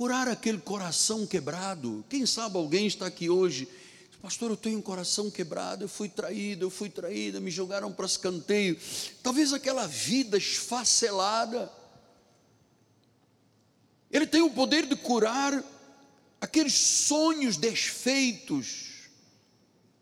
curar 0.00 0.28
aquele 0.28 0.56
coração 0.56 1.26
quebrado. 1.26 2.02
Quem 2.08 2.24
sabe 2.24 2.56
alguém 2.56 2.86
está 2.86 3.04
aqui 3.04 3.28
hoje, 3.28 3.68
pastor, 4.22 4.50
eu 4.50 4.56
tenho 4.56 4.78
um 4.78 4.80
coração 4.82 5.30
quebrado, 5.30 5.84
eu 5.84 5.88
fui 5.90 6.08
traído, 6.08 6.64
eu 6.64 6.70
fui 6.70 6.88
traída, 6.88 7.38
me 7.38 7.50
jogaram 7.50 7.92
para 7.92 8.06
escanteio. 8.06 8.78
Talvez 9.22 9.52
aquela 9.52 9.86
vida 9.86 10.38
esfacelada. 10.38 11.70
Ele 14.10 14.26
tem 14.26 14.42
o 14.42 14.50
poder 14.50 14.86
de 14.86 14.96
curar 14.96 15.62
aqueles 16.40 16.74
sonhos 16.74 17.56
desfeitos, 17.56 19.08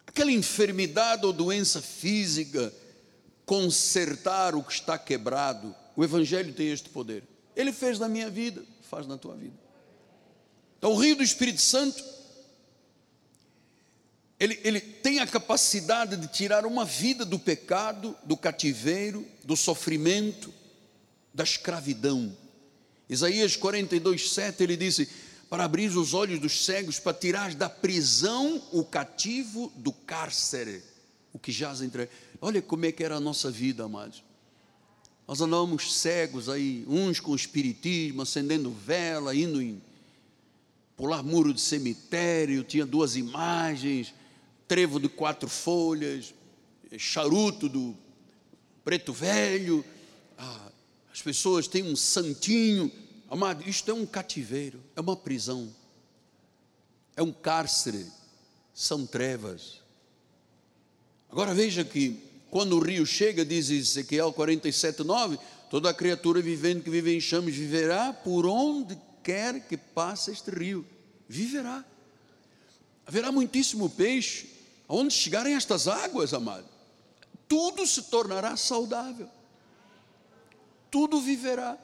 aquela 0.06 0.32
enfermidade 0.32 1.26
ou 1.26 1.32
doença 1.32 1.82
física, 1.82 2.72
consertar 3.44 4.54
o 4.54 4.62
que 4.62 4.72
está 4.72 4.98
quebrado. 4.98 5.74
O 5.96 6.04
Evangelho 6.04 6.52
tem 6.54 6.70
este 6.70 6.88
poder. 6.88 7.24
Ele 7.54 7.72
fez 7.72 7.98
na 7.98 8.08
minha 8.08 8.30
vida, 8.30 8.64
faz 8.82 9.06
na 9.06 9.18
tua 9.18 9.36
vida. 9.36 9.56
Então, 10.78 10.92
o 10.92 10.96
rio 10.96 11.16
do 11.16 11.22
Espírito 11.22 11.60
Santo, 11.60 12.02
ele, 14.38 14.60
ele 14.62 14.80
tem 14.80 15.18
a 15.18 15.26
capacidade 15.26 16.16
de 16.16 16.28
tirar 16.28 16.64
uma 16.64 16.84
vida 16.84 17.24
do 17.24 17.38
pecado, 17.38 18.16
do 18.24 18.36
cativeiro, 18.36 19.26
do 19.44 19.56
sofrimento, 19.56 20.54
da 21.34 21.42
escravidão. 21.42 22.34
Isaías 23.08 23.56
42, 23.56 24.30
7, 24.30 24.62
ele 24.62 24.76
disse: 24.76 25.08
Para 25.48 25.64
abrir 25.64 25.88
os 25.96 26.14
olhos 26.14 26.38
dos 26.38 26.64
cegos, 26.64 26.98
para 26.98 27.16
tirar 27.16 27.54
da 27.54 27.68
prisão 27.68 28.62
o 28.72 28.84
cativo 28.84 29.72
do 29.76 29.92
cárcere, 29.92 30.82
o 31.32 31.38
que 31.38 31.50
jaz 31.50 31.80
entre. 31.80 32.08
Olha 32.40 32.60
como 32.60 32.84
é 32.84 32.92
que 32.92 33.02
era 33.02 33.16
a 33.16 33.20
nossa 33.20 33.50
vida, 33.50 33.84
amados. 33.84 34.22
Nós 35.26 35.40
andávamos 35.40 35.94
cegos 35.94 36.48
aí, 36.48 36.84
uns 36.88 37.20
com 37.20 37.34
espiritismo, 37.34 38.22
acendendo 38.22 38.70
vela, 38.70 39.34
indo 39.34 39.60
em 39.60 39.80
pular 40.96 41.22
muro 41.22 41.54
de 41.54 41.60
cemitério, 41.60 42.64
tinha 42.64 42.84
duas 42.84 43.14
imagens, 43.14 44.12
trevo 44.66 44.98
de 44.98 45.08
quatro 45.08 45.48
folhas, 45.48 46.34
charuto 46.96 47.68
do 47.68 47.94
preto 48.84 49.12
velho, 49.12 49.84
ah, 50.36 50.67
as 51.18 51.22
pessoas 51.22 51.66
têm 51.66 51.82
um 51.82 51.96
santinho, 51.96 52.92
amado, 53.28 53.68
isto 53.68 53.90
é 53.90 53.94
um 53.94 54.06
cativeiro, 54.06 54.80
é 54.94 55.00
uma 55.00 55.16
prisão, 55.16 55.74
é 57.16 57.22
um 57.24 57.32
cárcere, 57.32 58.06
são 58.72 59.04
trevas. 59.04 59.82
Agora 61.28 61.52
veja 61.52 61.84
que 61.84 62.22
quando 62.52 62.76
o 62.76 62.78
rio 62.78 63.04
chega, 63.04 63.44
diz 63.44 63.68
Ezequiel 63.68 64.32
47, 64.32 65.02
9, 65.02 65.40
toda 65.68 65.92
criatura 65.92 66.40
vivendo 66.40 66.84
que 66.84 66.90
vive 66.90 67.16
em 67.16 67.20
chamas 67.20 67.52
viverá 67.52 68.12
por 68.12 68.46
onde 68.46 68.96
quer 69.24 69.66
que 69.66 69.76
passe 69.76 70.30
este 70.30 70.52
rio, 70.52 70.86
viverá. 71.28 71.84
Haverá 73.04 73.32
muitíssimo 73.32 73.90
peixe, 73.90 74.46
aonde 74.86 75.14
chegarem 75.14 75.56
estas 75.56 75.88
águas, 75.88 76.32
amado, 76.32 76.68
tudo 77.48 77.84
se 77.88 78.02
tornará 78.02 78.56
saudável, 78.56 79.28
tudo 80.90 81.20
viverá. 81.20 81.78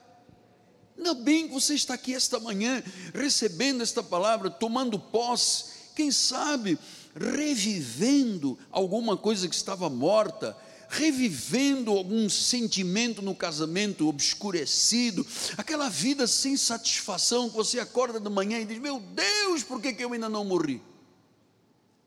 Ainda 0.97 1.15
bem 1.15 1.49
que 1.49 1.55
você 1.55 1.75
está 1.75 1.95
aqui 1.95 2.15
esta 2.15 2.39
manhã, 2.39 2.83
recebendo 3.13 3.83
esta 3.83 4.03
palavra, 4.03 4.51
tomando 4.51 4.99
posse, 4.99 5.65
quem 5.95 6.11
sabe 6.11 6.79
revivendo 7.15 8.59
alguma 8.71 9.17
coisa 9.17 9.49
que 9.49 9.55
estava 9.55 9.89
morta, 9.89 10.57
revivendo 10.89 11.93
algum 11.93 12.29
sentimento 12.29 13.23
no 13.23 13.35
casamento 13.35 14.09
obscurecido, 14.09 15.27
aquela 15.57 15.89
vida 15.89 16.27
sem 16.27 16.57
satisfação 16.57 17.49
que 17.49 17.57
você 17.57 17.79
acorda 17.79 18.19
de 18.19 18.29
manhã 18.29 18.59
e 18.61 18.65
diz: 18.65 18.79
Meu 18.79 19.01
Deus, 19.01 19.63
por 19.63 19.81
que, 19.81 19.93
que 19.93 20.05
eu 20.05 20.13
ainda 20.13 20.29
não 20.29 20.45
morri? 20.45 20.83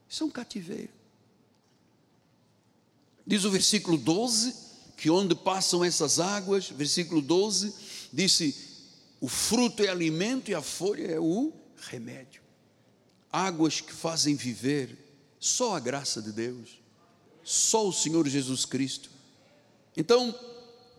Isso 0.10 0.24
é 0.24 0.28
um 0.28 0.30
cativeiro. 0.30 0.90
Diz 3.26 3.46
o 3.46 3.52
versículo 3.52 3.98
12: 3.98 4.67
que 4.98 5.10
onde 5.10 5.34
passam 5.34 5.86
essas 5.86 6.20
águas, 6.20 6.70
versículo 6.70 7.22
12, 7.22 7.74
disse: 8.12 8.54
o 9.22 9.30
fruto 9.30 9.82
é 9.82 9.88
alimento 9.88 10.52
e 10.52 10.56
a 10.56 10.62
folha 10.62 11.06
é 11.06 11.20
o 11.20 11.54
remédio. 11.78 12.42
Águas 13.32 13.80
que 13.80 13.94
fazem 13.94 14.36
viver, 14.36 14.98
só 15.40 15.78
a 15.78 15.80
graça 15.80 16.22
de 16.22 16.34
Deus 16.34 16.88
só 17.48 17.88
o 17.88 17.94
Senhor 17.94 18.28
Jesus 18.28 18.66
Cristo. 18.66 19.10
Então, 19.96 20.38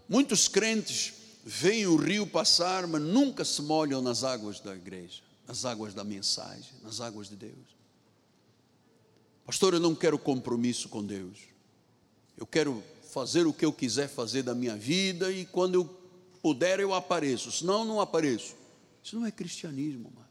muitos 0.08 0.48
crentes 0.48 1.12
veem 1.44 1.86
o 1.86 1.96
rio 1.96 2.26
passar, 2.26 2.86
mas 2.86 3.02
nunca 3.02 3.44
se 3.44 3.60
molham 3.60 4.00
nas 4.00 4.24
águas 4.24 4.58
da 4.58 4.74
igreja, 4.74 5.22
nas 5.46 5.66
águas 5.66 5.92
da 5.92 6.02
mensagem, 6.02 6.72
nas 6.82 7.02
águas 7.02 7.28
de 7.28 7.36
Deus. 7.36 7.76
Pastor, 9.44 9.74
eu 9.74 9.80
não 9.80 9.94
quero 9.94 10.18
compromisso 10.18 10.88
com 10.88 11.04
Deus. 11.04 11.36
Eu 12.34 12.46
quero 12.46 12.82
fazer 13.08 13.46
o 13.46 13.52
que 13.52 13.64
eu 13.64 13.72
quiser 13.72 14.08
fazer 14.08 14.42
da 14.42 14.54
minha 14.54 14.76
vida 14.76 15.32
e 15.32 15.44
quando 15.44 15.74
eu 15.74 15.84
puder 16.40 16.78
eu 16.78 16.94
apareço, 16.94 17.50
senão 17.50 17.84
não 17.84 18.00
apareço. 18.00 18.54
Isso 19.02 19.18
não 19.18 19.26
é 19.26 19.30
cristianismo, 19.30 20.12
mano. 20.14 20.28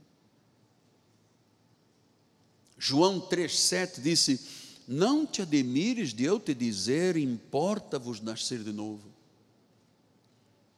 João 2.77 3.19
3,7 3.19 4.01
disse: 4.01 4.39
não 4.87 5.25
te 5.25 5.41
admires 5.41 6.13
de 6.13 6.23
eu 6.23 6.39
te 6.39 6.53
dizer, 6.53 7.17
importa-vos 7.17 8.21
nascer 8.21 8.63
de 8.63 8.71
novo. 8.71 9.03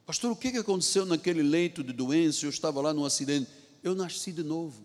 Pastor, 0.04 0.32
o 0.32 0.36
que 0.36 0.48
aconteceu 0.58 1.06
naquele 1.06 1.44
leito 1.44 1.84
de 1.84 1.94
doença? 1.94 2.44
Eu 2.44 2.50
estava 2.50 2.82
lá 2.82 2.92
no 2.92 3.06
acidente. 3.06 3.48
Eu 3.84 3.94
nasci 3.94 4.32
de 4.32 4.42
novo. 4.42 4.84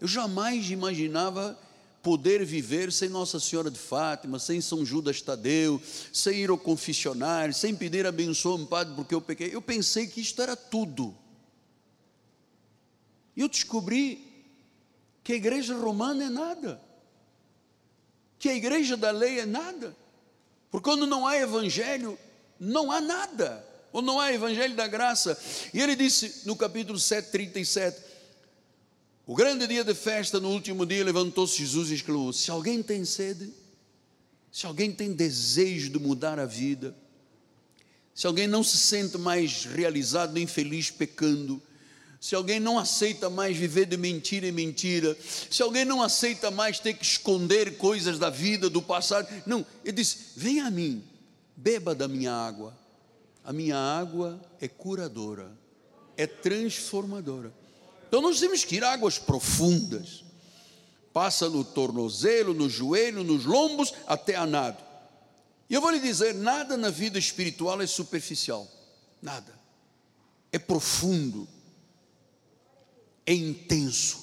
Eu 0.00 0.08
jamais 0.08 0.68
imaginava 0.70 1.56
poder 2.02 2.44
viver 2.44 2.92
sem 2.92 3.08
Nossa 3.08 3.40
Senhora 3.40 3.70
de 3.70 3.78
Fátima, 3.78 4.38
sem 4.38 4.60
São 4.60 4.84
Judas 4.84 5.20
Tadeu, 5.20 5.80
sem 6.12 6.40
ir 6.40 6.50
ao 6.50 6.58
confessionário, 6.58 7.54
sem 7.54 7.74
pedir 7.74 8.06
abençoa 8.06 8.66
Padre 8.66 8.94
porque 8.94 9.14
eu 9.14 9.20
pequei. 9.20 9.54
Eu 9.54 9.62
pensei 9.62 10.06
que 10.06 10.20
isto 10.20 10.40
era 10.40 10.56
tudo. 10.56 11.16
E 13.36 13.40
eu 13.40 13.48
descobri 13.48 14.26
que 15.22 15.32
a 15.32 15.36
igreja 15.36 15.76
romana 15.76 16.24
é 16.24 16.28
nada 16.28 16.88
que 18.38 18.48
a 18.48 18.54
igreja 18.54 18.96
da 18.96 19.10
lei 19.10 19.40
é 19.40 19.46
nada. 19.46 19.94
Porque 20.70 20.88
quando 20.88 21.06
não 21.06 21.26
há 21.26 21.36
evangelho, 21.36 22.18
não 22.58 22.92
há 22.92 23.00
nada. 23.00 23.64
Ou 23.92 24.00
não 24.00 24.20
há 24.20 24.32
evangelho 24.32 24.74
da 24.74 24.86
graça. 24.86 25.36
E 25.74 25.80
ele 25.80 25.96
disse 25.96 26.46
no 26.46 26.54
capítulo 26.54 26.98
7, 26.98 27.30
37, 27.30 28.00
o 29.28 29.34
grande 29.34 29.66
dia 29.66 29.84
de 29.84 29.92
festa, 29.92 30.40
no 30.40 30.48
último 30.48 30.86
dia, 30.86 31.04
levantou-se 31.04 31.58
Jesus 31.58 31.90
e 31.90 31.94
exclamou: 31.96 32.32
Se 32.32 32.50
alguém 32.50 32.82
tem 32.82 33.04
sede, 33.04 33.52
se 34.50 34.64
alguém 34.64 34.90
tem 34.90 35.12
desejo 35.12 35.90
de 35.90 35.98
mudar 35.98 36.38
a 36.38 36.46
vida, 36.46 36.96
se 38.14 38.26
alguém 38.26 38.46
não 38.46 38.64
se 38.64 38.78
sente 38.78 39.18
mais 39.18 39.66
realizado 39.66 40.32
nem 40.32 40.46
feliz 40.46 40.90
pecando, 40.90 41.60
se 42.18 42.34
alguém 42.34 42.58
não 42.58 42.78
aceita 42.78 43.28
mais 43.28 43.54
viver 43.54 43.84
de 43.84 43.98
mentira 43.98 44.46
em 44.46 44.52
mentira, 44.52 45.14
se 45.50 45.62
alguém 45.62 45.84
não 45.84 46.02
aceita 46.02 46.50
mais 46.50 46.80
ter 46.80 46.94
que 46.94 47.04
esconder 47.04 47.76
coisas 47.76 48.18
da 48.18 48.30
vida, 48.30 48.70
do 48.70 48.80
passado, 48.80 49.28
não, 49.44 49.66
ele 49.84 49.96
diz: 49.98 50.32
Vem 50.36 50.60
a 50.60 50.70
mim, 50.70 51.04
beba 51.54 51.94
da 51.94 52.08
minha 52.08 52.32
água. 52.32 52.74
A 53.44 53.52
minha 53.52 53.76
água 53.76 54.40
é 54.58 54.66
curadora, 54.66 55.52
é 56.16 56.26
transformadora. 56.26 57.52
Então 58.08 58.20
nós 58.20 58.40
temos 58.40 58.64
que 58.64 58.76
ir 58.76 58.84
águas 58.84 59.18
profundas. 59.18 60.24
Passa 61.12 61.48
no 61.48 61.62
tornozelo, 61.62 62.52
no 62.52 62.68
joelho, 62.68 63.22
nos 63.22 63.44
lombos, 63.44 63.94
até 64.06 64.34
a 64.34 64.46
nado. 64.46 64.82
E 65.70 65.74
eu 65.74 65.80
vou 65.80 65.90
lhe 65.90 66.00
dizer: 66.00 66.34
nada 66.34 66.76
na 66.76 66.90
vida 66.90 67.18
espiritual 67.18 67.80
é 67.80 67.86
superficial, 67.86 68.66
nada. 69.22 69.58
É 70.50 70.58
profundo 70.58 71.46
é 73.28 73.34
intenso. 73.34 74.18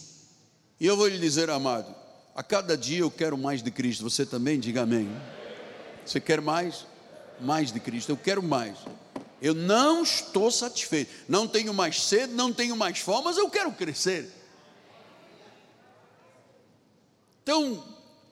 E 0.79 0.87
eu 0.87 0.97
vou 0.97 1.07
lhe 1.07 1.19
dizer, 1.19 1.47
amado, 1.51 1.93
a 2.35 2.41
cada 2.41 2.75
dia 2.75 3.01
eu 3.01 3.11
quero 3.11 3.37
mais 3.37 3.61
de 3.61 3.69
Cristo. 3.69 4.03
Você 4.03 4.25
também, 4.25 4.59
diga 4.59 4.81
amém. 4.81 5.07
Você 6.03 6.19
quer 6.19 6.41
mais? 6.41 6.87
Mais 7.39 7.71
de 7.71 7.79
Cristo. 7.79 8.11
Eu 8.11 8.17
quero 8.17 8.41
mais. 8.41 8.75
Eu 9.41 9.53
não 9.53 10.03
estou 10.03 10.49
satisfeito. 10.49 11.11
Não 11.27 11.47
tenho 11.47 11.73
mais 11.73 12.01
sede, 12.01 12.33
não 12.33 12.53
tenho 12.53 12.75
mais 12.75 12.99
fome, 12.99 13.25
mas 13.25 13.37
eu 13.37 13.49
quero 13.49 13.71
crescer. 13.71 14.31
Então, 17.43 17.83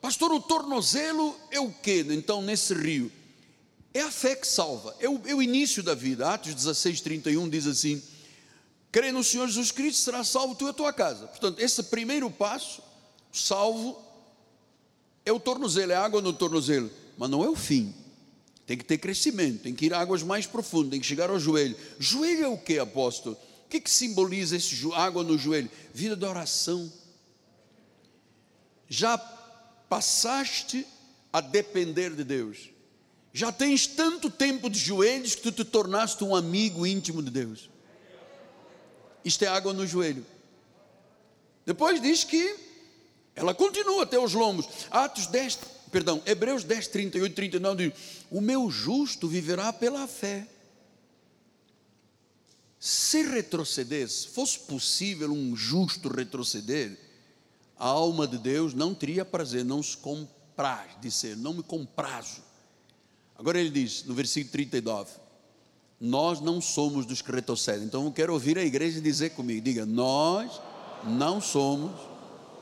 pastor, 0.02 0.32
o 0.32 0.40
tornozelo 0.40 1.38
é 1.52 1.60
o 1.60 1.72
que? 1.72 2.00
Então, 2.10 2.42
nesse 2.42 2.74
rio, 2.74 3.12
É 3.94 4.02
a 4.02 4.10
fé 4.10 4.36
que 4.36 4.48
salva, 4.48 4.96
é 5.00 5.08
o, 5.08 5.22
é 5.26 5.36
o 5.36 5.42
início 5.42 5.84
da 5.84 5.94
vida. 5.94 6.34
Atos 6.34 6.56
16, 6.56 7.02
31 7.02 7.48
diz 7.48 7.68
assim: 7.68 8.02
crê 8.92 9.12
no 9.12 9.24
Senhor 9.24 9.48
Jesus 9.48 9.72
Cristo, 9.72 10.00
será 10.02 10.24
salvo 10.24 10.56
tu 10.56 10.66
e 10.66 10.70
a 10.70 10.74
tua 10.74 10.92
casa. 10.92 11.28
Portanto, 11.28 11.60
esse 11.60 11.84
primeiro 11.84 12.32
passo, 12.32 12.82
salvo, 13.32 14.02
é 15.24 15.32
o 15.32 15.40
tornozelo, 15.40 15.92
é 15.92 15.96
água 15.96 16.22
no 16.22 16.34
tornozelo, 16.34 16.90
mas 17.18 17.30
não 17.30 17.44
é 17.44 17.50
o 17.50 17.56
fim. 17.56 17.94
Tem 18.66 18.78
que 18.78 18.86
ter 18.86 18.98
crescimento, 18.98 19.64
tem 19.64 19.76
que 19.76 19.86
ir 19.88 19.94
a 19.94 20.00
águas 20.00 20.24
mais 20.24 20.46
profundas, 20.46 20.92
tem 20.92 21.00
que 21.00 21.06
chegar 21.06 21.30
ao 21.30 21.40
joelho. 21.40 21.76
Joelho 22.00 22.46
é 22.46 22.48
o 22.48 22.58
que, 22.58 22.80
apóstolo? 22.80 23.36
O 23.66 23.70
que, 23.70 23.82
que 23.82 23.90
simboliza 23.90 24.56
esse 24.56 24.76
água 24.94 25.24
no 25.24 25.38
joelho? 25.38 25.70
Vida 25.94 26.16
de 26.16 26.26
oração. 26.26 26.92
Já 28.88 29.18
passaste 29.18 30.88
a 31.32 31.42
depender 31.42 32.16
de 32.16 32.24
Deus. 32.24 32.70
Já 33.34 33.52
tens 33.52 33.88
tanto 33.88 34.30
tempo 34.30 34.70
de 34.70 34.78
joelhos 34.78 35.34
que 35.36 35.42
tu 35.42 35.52
te 35.52 35.66
tornaste 35.66 36.24
um 36.24 36.36
amigo 36.36 36.86
íntimo 36.86 37.22
de 37.22 37.32
Deus. 37.32 37.70
Isto 39.26 39.44
é 39.44 39.48
água 39.48 39.74
no 39.74 39.88
joelho. 39.88 40.26
Depois 41.66 42.02
diz 42.02 42.24
que 42.24 42.56
ela 43.36 43.54
continua 43.54 44.04
até 44.04 44.20
os 44.20 44.34
lombos. 44.34 44.68
Atos 44.92 45.28
10, 45.28 45.60
perdão, 45.94 46.22
Hebreus 46.26 46.66
10, 46.66 46.88
38, 46.88 47.34
39 47.34 47.90
diz: 47.90 48.00
O 48.30 48.42
meu 48.42 48.70
justo 48.70 49.28
viverá 49.28 49.72
pela 49.72 50.06
fé. 50.08 50.48
Se 52.78 53.24
retrocedesse, 53.24 54.28
fosse 54.28 54.60
possível 54.60 55.32
um 55.32 55.56
justo 55.56 56.10
retroceder, 56.10 56.98
a 57.78 57.88
alma 57.88 58.28
de 58.28 58.38
Deus 58.38 58.74
não 58.74 58.94
teria 58.94 59.24
prazer, 59.24 59.64
não 59.64 59.82
se 59.82 59.96
compraz, 59.96 60.92
disse 61.02 61.36
não 61.36 61.54
me 61.54 61.64
comprazo 61.64 62.42
Agora 63.36 63.60
ele 63.60 63.70
diz, 63.70 64.04
no 64.06 64.14
versículo 64.14 64.52
39, 64.52 65.12
nós 66.00 66.40
não 66.40 66.62
somos 66.62 67.06
dos 67.06 67.22
que 67.22 67.32
retrocedem. 67.32 67.86
Então 67.86 68.06
eu 68.06 68.12
quero 68.12 68.34
ouvir 68.34 68.58
a 68.58 68.64
igreja 68.64 69.02
dizer 69.02 69.32
comigo: 69.32 69.62
diga, 69.62 69.86
nós 69.86 70.62
não 71.04 71.42
somos 71.42 71.92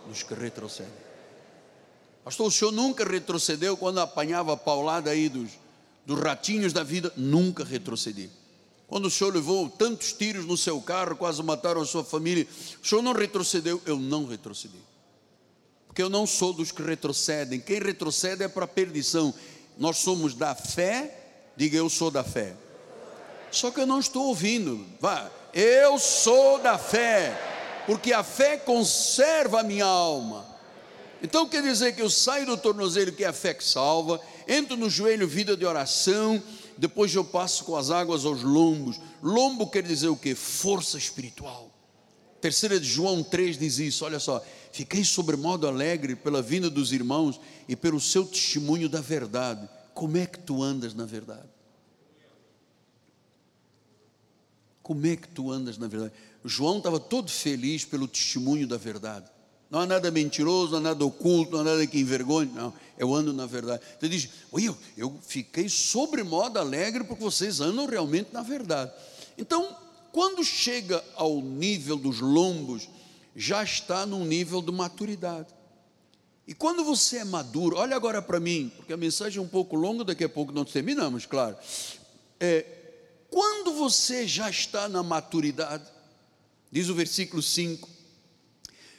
dos 0.08 0.24
que 0.24 0.34
retrocedem. 0.34 1.11
Pastor, 2.24 2.48
o 2.48 2.52
senhor 2.52 2.72
nunca 2.72 3.04
retrocedeu 3.04 3.76
quando 3.76 4.00
apanhava 4.00 4.54
a 4.54 4.58
paulada 4.58 5.10
aí 5.10 5.28
dos, 5.28 5.52
dos 6.06 6.20
ratinhos 6.20 6.72
da 6.72 6.84
vida? 6.84 7.12
Nunca 7.18 7.64
retrocedi. 7.64 8.30
Quando 8.88 9.06
o 9.06 9.12
senhor 9.12 9.34
levou 9.34 9.70
tantos 9.70 10.14
tiros 10.14 10.46
no 10.46 10.58
seu 10.58 10.80
carro, 10.82 11.16
quase 11.16 11.42
mataram 11.42 11.82
a 11.82 11.86
sua 11.86 12.04
família, 12.04 12.48
o 12.82 12.88
senhor 12.88 13.02
não 13.02 13.14
retrocedeu? 13.14 13.82
Eu 13.86 13.98
não 13.98 14.26
retrocedi. 14.26 14.78
Porque 15.88 16.02
eu 16.02 16.10
não 16.10 16.28
sou 16.28 16.54
dos 16.54 16.72
que 16.72 16.82
retrocedem. 16.82 17.60
Quem 17.60 17.80
retrocede 17.80 18.44
é 18.44 18.48
para 18.48 18.66
a 18.66 18.68
perdição 18.68 19.34
nós 19.78 19.98
somos 19.98 20.36
da 20.36 20.54
fé, 20.54 21.12
diga 21.56 21.78
eu 21.78 21.90
sou 21.90 22.12
da 22.12 22.24
fé. 22.24 22.54
Só 23.50 23.72
que 23.72 23.80
eu 23.80 23.88
não 23.88 24.00
estou 24.00 24.28
ouvindo. 24.28 24.86
Vá, 25.00 25.30
eu 25.54 25.98
sou 25.98 26.60
da 26.60 26.78
fé, 26.78 27.36
porque 27.86 28.14
a 28.14 28.24
fé 28.24 28.58
conserva 28.58 29.62
a 29.62 29.64
minha 29.64 29.86
alma. 29.86 30.46
Então 31.24 31.48
quer 31.48 31.62
dizer 31.62 31.96
que 31.96 32.02
eu 32.02 32.10
saio 32.10 32.46
do 32.46 32.58
tornozelo, 32.58 33.12
que 33.12 33.24
é 33.24 33.28
a 33.28 33.34
fé 33.34 33.54
que 33.54 33.64
salva, 33.64 34.20
entro 34.48 34.76
no 34.76 34.90
joelho, 34.90 35.28
vida 35.28 35.56
de 35.56 35.66
oração, 35.66 36.42
depois 36.78 37.14
eu 37.14 37.24
passo 37.24 37.64
com 37.64 37.76
as 37.76 37.92
águas 37.92 38.26
aos 38.26 38.42
lombos. 38.42 39.00
Lombo 39.22 39.70
quer 39.70 39.84
dizer 39.84 40.08
o 40.08 40.16
que? 40.16 40.34
Força 40.34 40.98
espiritual. 40.98 41.70
Terceira 42.42 42.80
de 42.80 42.88
João 42.88 43.22
3 43.22 43.58
diz 43.60 43.78
isso, 43.78 44.04
olha 44.04 44.20
só. 44.20 44.44
Fiquei 44.72 45.04
sobremodo 45.04 45.68
alegre 45.68 46.16
pela 46.16 46.42
vinda 46.42 46.70
dos 46.70 46.92
irmãos 46.92 47.40
e 47.68 47.76
pelo 47.76 48.00
seu 48.00 48.26
testemunho 48.26 48.90
da 48.90 49.00
verdade. 49.00 49.70
Como 49.94 50.18
é 50.18 50.26
que 50.26 50.40
tu 50.40 50.64
andas 50.64 50.96
na 50.96 51.06
verdade? 51.06 51.48
Como 54.82 55.06
é 55.06 55.16
que 55.16 55.28
tu 55.28 55.52
andas 55.52 55.78
na 55.78 55.88
verdade? 55.88 56.14
João 56.44 56.80
estava 56.80 57.00
todo 57.00 57.30
feliz 57.30 57.86
pelo 57.86 58.08
testemunho 58.08 58.68
da 58.68 58.78
verdade. 58.78 59.30
Não 59.72 59.80
há 59.80 59.86
nada 59.86 60.12
mentiroso, 60.12 60.72
não 60.72 60.80
há 60.80 60.82
nada 60.82 61.06
oculto, 61.06 61.54
não 61.54 61.62
há 61.62 61.64
nada 61.64 61.88
que 61.88 61.98
envergonhe. 61.98 62.52
Não, 62.52 62.74
eu 62.98 63.16
ando 63.16 63.32
na 63.32 63.46
verdade. 63.46 63.82
Então 63.98 64.10
diz: 64.10 64.28
eu, 64.54 64.78
eu 64.98 65.18
fiquei 65.26 65.70
sobremodo 65.70 66.60
alegre 66.60 67.06
porque 67.06 67.24
vocês 67.24 67.62
andam 67.62 67.86
realmente 67.86 68.34
na 68.34 68.44
verdade. 68.44 68.92
Então, 69.38 69.74
quando 70.12 70.44
chega 70.44 71.02
ao 71.16 71.42
nível 71.42 71.96
dos 71.96 72.20
lombos, 72.20 72.90
já 73.34 73.64
está 73.64 74.06
num 74.06 74.26
nível 74.26 74.62
de 74.62 74.74
maturidade. 74.74 75.48
E 76.46 76.54
quando 76.54 76.84
você 76.84 77.20
é 77.20 77.24
maduro, 77.24 77.78
olha 77.78 77.96
agora 77.96 78.22
para 78.22 78.42
mim, 78.42 78.70
porque 78.76 78.92
a 78.92 78.98
mensagem 78.98 79.40
é 79.40 79.42
um 79.42 79.48
pouco 79.48 79.78
longa, 79.78 80.04
daqui 80.04 80.26
a 80.26 80.30
pouco 80.30 80.52
nós 80.52 80.70
terminamos, 80.70 81.26
claro. 81.26 81.56
É, 82.38 82.66
quando 83.30 83.72
você 83.74 84.28
já 84.28 84.50
está 84.50 84.90
na 84.90 85.02
maturidade, 85.02 85.86
diz 86.70 86.90
o 86.90 86.96
versículo 86.96 87.42
5: 87.42 87.88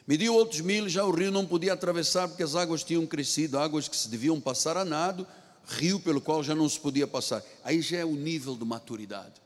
mediu 0.07 0.34
outros 0.34 0.61
mil, 0.61 0.88
já 0.88 1.05
o 1.05 1.11
rio 1.11 1.30
não 1.30 1.46
podia 1.46 1.72
atravessar 1.72 2.28
porque 2.28 2.42
as 2.42 2.55
águas 2.55 2.82
tinham 2.82 3.07
crescido, 3.07 3.59
águas 3.59 3.88
que 3.88 3.96
se 3.96 4.09
deviam 4.09 4.40
passar 4.40 4.76
a 4.76 4.84
nado, 4.84 5.26
rio 5.66 6.00
pelo 6.00 6.20
qual 6.20 6.42
já 6.42 6.55
não 6.55 6.68
se 6.68 6.78
podia 6.78 7.07
passar. 7.07 7.42
Aí 7.64 7.80
já 7.80 7.98
é 7.98 8.05
o 8.05 8.14
nível 8.14 8.57
de 8.57 8.64
maturidade. 8.64 9.40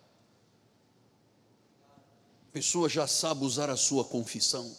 Pessoa 2.52 2.88
já 2.88 3.06
sabe 3.06 3.44
usar 3.44 3.68
a 3.68 3.76
sua 3.76 4.04
confissão, 4.04 4.74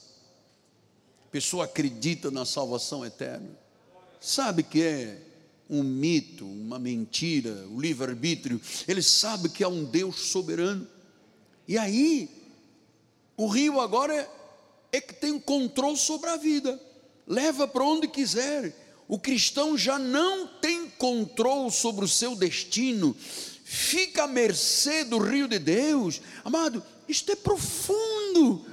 pessoa 1.32 1.66
acredita 1.66 2.32
na 2.32 2.44
salvação 2.44 3.06
eterna, 3.06 3.50
sabe 4.20 4.64
que 4.64 4.82
é 4.82 5.22
um 5.70 5.84
mito, 5.84 6.46
uma 6.46 6.80
mentira, 6.80 7.68
o 7.70 7.80
livre-arbítrio, 7.80 8.60
ele 8.88 9.04
sabe 9.04 9.50
que 9.50 9.64
há 9.64 9.68
um 9.68 9.84
Deus 9.84 10.32
soberano, 10.32 10.88
e 11.68 11.78
aí, 11.78 12.30
o 13.36 13.48
rio 13.48 13.82
agora 13.82 14.16
é, 14.16 14.30
é 14.98 15.02
que 15.02 15.14
tem 15.14 15.40
controle 15.40 15.98
sobre 15.98 16.30
a 16.30 16.38
vida, 16.38 16.80
leva 17.26 17.68
para 17.68 17.84
onde 17.84 18.08
quiser, 18.08 18.76
o 19.08 19.18
cristão 19.18 19.78
já 19.78 19.98
não 19.98 20.48
tem 20.48 20.90
controle 20.90 21.72
sobre 21.72 22.04
o 22.04 22.08
seu 22.08 22.36
destino, 22.36 23.16
fica 23.64 24.24
à 24.24 24.28
mercê 24.28 25.04
do 25.04 25.18
rio 25.18 25.48
de 25.48 25.60
Deus, 25.60 26.22
amado, 26.44 26.84
isto 27.08 27.32
é 27.32 27.36
profundo. 27.36 28.66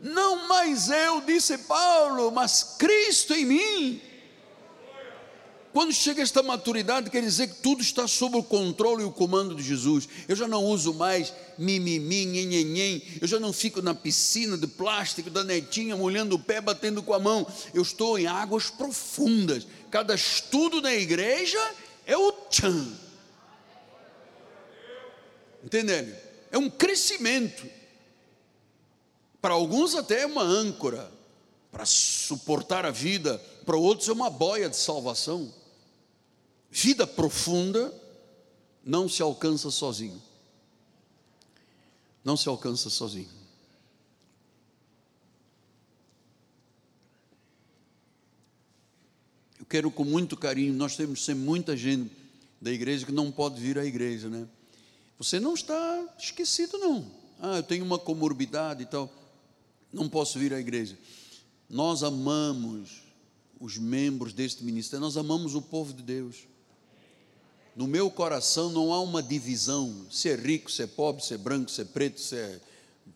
Não 0.00 0.48
mais 0.48 0.88
eu, 0.88 1.20
disse 1.20 1.58
Paulo, 1.58 2.30
mas 2.32 2.76
Cristo 2.78 3.34
em 3.34 3.44
mim. 3.44 4.00
Quando 5.72 5.92
chega 5.92 6.22
esta 6.22 6.42
maturidade, 6.42 7.10
quer 7.10 7.22
dizer 7.22 7.48
que 7.48 7.62
tudo 7.62 7.80
está 7.80 8.06
sob 8.06 8.36
o 8.36 8.42
controle 8.42 9.02
e 9.02 9.06
o 9.06 9.10
comando 9.10 9.54
de 9.54 9.62
Jesus. 9.62 10.08
Eu 10.28 10.36
já 10.36 10.46
não 10.46 10.64
uso 10.64 10.92
mais 10.92 11.32
mimimi, 11.56 12.26
nhenhenhen. 12.26 13.02
Eu 13.20 13.26
já 13.26 13.40
não 13.40 13.52
fico 13.52 13.80
na 13.80 13.94
piscina 13.94 14.58
de 14.58 14.66
plástico 14.66 15.30
da 15.30 15.42
netinha, 15.42 15.96
molhando 15.96 16.36
o 16.36 16.38
pé, 16.38 16.60
batendo 16.60 17.02
com 17.02 17.14
a 17.14 17.18
mão. 17.18 17.46
Eu 17.72 17.82
estou 17.82 18.18
em 18.18 18.26
águas 18.26 18.68
profundas. 18.68 19.66
Cada 19.90 20.14
estudo 20.14 20.82
na 20.82 20.92
igreja 20.94 21.58
é 22.06 22.16
o 22.16 22.32
tchan. 22.32 22.86
Entendendo? 25.64 26.12
é 26.52 26.58
um 26.58 26.68
crescimento. 26.68 27.66
Para 29.40 29.54
alguns, 29.54 29.96
até 29.96 30.20
é 30.20 30.26
uma 30.26 30.42
âncora 30.42 31.10
para 31.72 31.86
suportar 31.86 32.84
a 32.84 32.90
vida, 32.90 33.42
para 33.64 33.76
outros, 33.76 34.08
é 34.08 34.12
uma 34.12 34.28
boia 34.28 34.68
de 34.68 34.76
salvação. 34.76 35.52
Vida 36.74 37.06
profunda 37.06 37.92
não 38.82 39.06
se 39.06 39.20
alcança 39.20 39.70
sozinho. 39.70 40.20
Não 42.24 42.34
se 42.34 42.48
alcança 42.48 42.88
sozinho. 42.88 43.28
Eu 49.60 49.66
quero 49.66 49.90
com 49.90 50.02
muito 50.02 50.34
carinho, 50.34 50.72
nós 50.72 50.96
temos 50.96 51.22
sempre 51.22 51.44
muita 51.44 51.76
gente 51.76 52.10
da 52.58 52.72
igreja 52.72 53.04
que 53.04 53.12
não 53.12 53.30
pode 53.30 53.60
vir 53.60 53.78
à 53.78 53.84
igreja, 53.84 54.30
né? 54.30 54.48
Você 55.18 55.38
não 55.38 55.52
está 55.52 56.16
esquecido, 56.18 56.78
não. 56.78 57.04
Ah, 57.38 57.58
eu 57.58 57.62
tenho 57.62 57.84
uma 57.84 57.98
comorbidade 57.98 58.84
e 58.84 58.86
tal, 58.86 59.12
não 59.92 60.08
posso 60.08 60.38
vir 60.38 60.54
à 60.54 60.58
igreja. 60.58 60.98
Nós 61.68 62.02
amamos 62.02 63.02
os 63.60 63.76
membros 63.76 64.32
deste 64.32 64.64
ministério, 64.64 65.04
nós 65.04 65.18
amamos 65.18 65.54
o 65.54 65.60
povo 65.60 65.92
de 65.92 66.02
Deus. 66.02 66.51
No 67.74 67.86
meu 67.86 68.10
coração 68.10 68.70
não 68.70 68.92
há 68.92 69.00
uma 69.00 69.22
divisão, 69.22 70.06
se 70.10 70.28
é 70.28 70.34
rico, 70.34 70.70
se 70.70 70.82
é 70.82 70.86
pobre, 70.86 71.24
se 71.24 71.34
é 71.34 71.38
branco, 71.38 71.70
se 71.70 71.80
é 71.80 71.84
preto, 71.84 72.20
se 72.20 72.36
é 72.36 72.60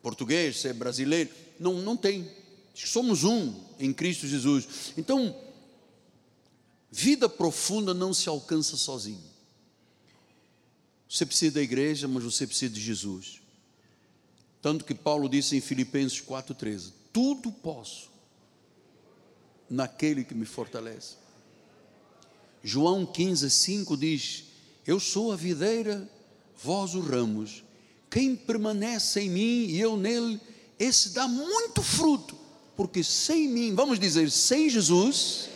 português, 0.03 0.61
se 0.61 0.69
é 0.69 0.73
brasileiro. 0.73 1.31
Não, 1.61 1.75
não 1.75 1.97
tem. 1.97 2.31
Somos 2.75 3.25
um 3.25 3.55
em 3.79 3.93
Cristo 3.93 4.27
Jesus. 4.27 4.93
Então, 4.97 5.37
vida 6.91 7.29
profunda 7.29 7.93
não 7.93 8.15
se 8.15 8.29
alcança 8.29 8.77
sozinho. 8.77 9.23
Você 11.09 11.27
precisa 11.27 11.55
da 11.55 11.63
igreja, 11.63 12.09
mas 12.09 12.25
você 12.25 12.47
precisa 12.47 12.73
de 12.73 12.81
Jesus. 12.81 13.41
Tanto 14.63 14.85
que 14.85 14.95
Paulo 14.95 15.29
disse 15.29 15.57
em 15.57 15.61
Filipenses 15.61 16.21
4,13: 16.21 16.93
Tudo 17.13 17.53
posso 17.53 18.11
naquele 19.69 20.25
que 20.25 20.35
me 20.35 20.47
fortalece. 20.47 21.17
João 22.67 23.07
15, 23.07 23.49
5 23.49 23.97
diz: 23.97 24.43
Eu 24.85 24.99
sou 24.99 25.31
a 25.31 25.37
videira, 25.37 26.11
vós 26.61 26.97
os 26.97 27.09
ramos. 27.09 27.63
Quem 28.11 28.35
permanece 28.35 29.21
em 29.21 29.31
mim 29.31 29.67
e 29.69 29.81
eu 29.81 29.97
nele, 29.97 30.41
esse 30.77 31.11
dá 31.11 31.29
muito 31.29 31.81
fruto, 31.81 32.37
porque 32.77 33.05
sem 33.05 33.47
mim, 33.47 33.73
vamos 33.73 34.01
dizer, 34.01 34.29
sem 34.33 34.69
Jesus, 34.69 35.49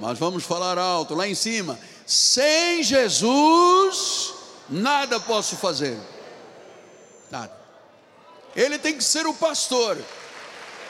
mas 0.00 0.18
vamos 0.18 0.42
falar 0.42 0.76
alto 0.76 1.14
lá 1.14 1.28
em 1.28 1.36
cima, 1.36 1.78
sem 2.04 2.82
Jesus, 2.82 4.34
nada 4.68 5.20
posso 5.20 5.54
fazer. 5.54 5.96
Nada. 7.30 7.56
Ele 8.56 8.76
tem 8.76 8.96
que 8.96 9.04
ser 9.04 9.24
o 9.24 9.34
pastor. 9.34 9.96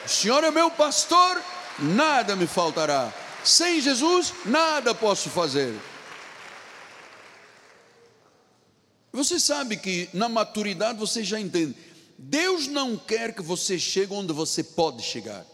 O 0.03 0.09
Senhor 0.09 0.43
é 0.43 0.49
meu 0.49 0.71
pastor, 0.71 1.39
nada 1.77 2.35
me 2.35 2.47
faltará. 2.47 3.13
Sem 3.43 3.81
Jesus, 3.81 4.33
nada 4.45 4.93
posso 4.93 5.29
fazer. 5.29 5.73
Você 9.11 9.39
sabe 9.39 9.75
que 9.77 10.09
na 10.13 10.29
maturidade 10.29 10.97
você 10.97 11.23
já 11.23 11.39
entende. 11.39 11.75
Deus 12.17 12.67
não 12.67 12.95
quer 12.95 13.33
que 13.33 13.41
você 13.41 13.77
chegue 13.77 14.13
onde 14.13 14.31
você 14.31 14.63
pode 14.63 15.01
chegar. 15.01 15.45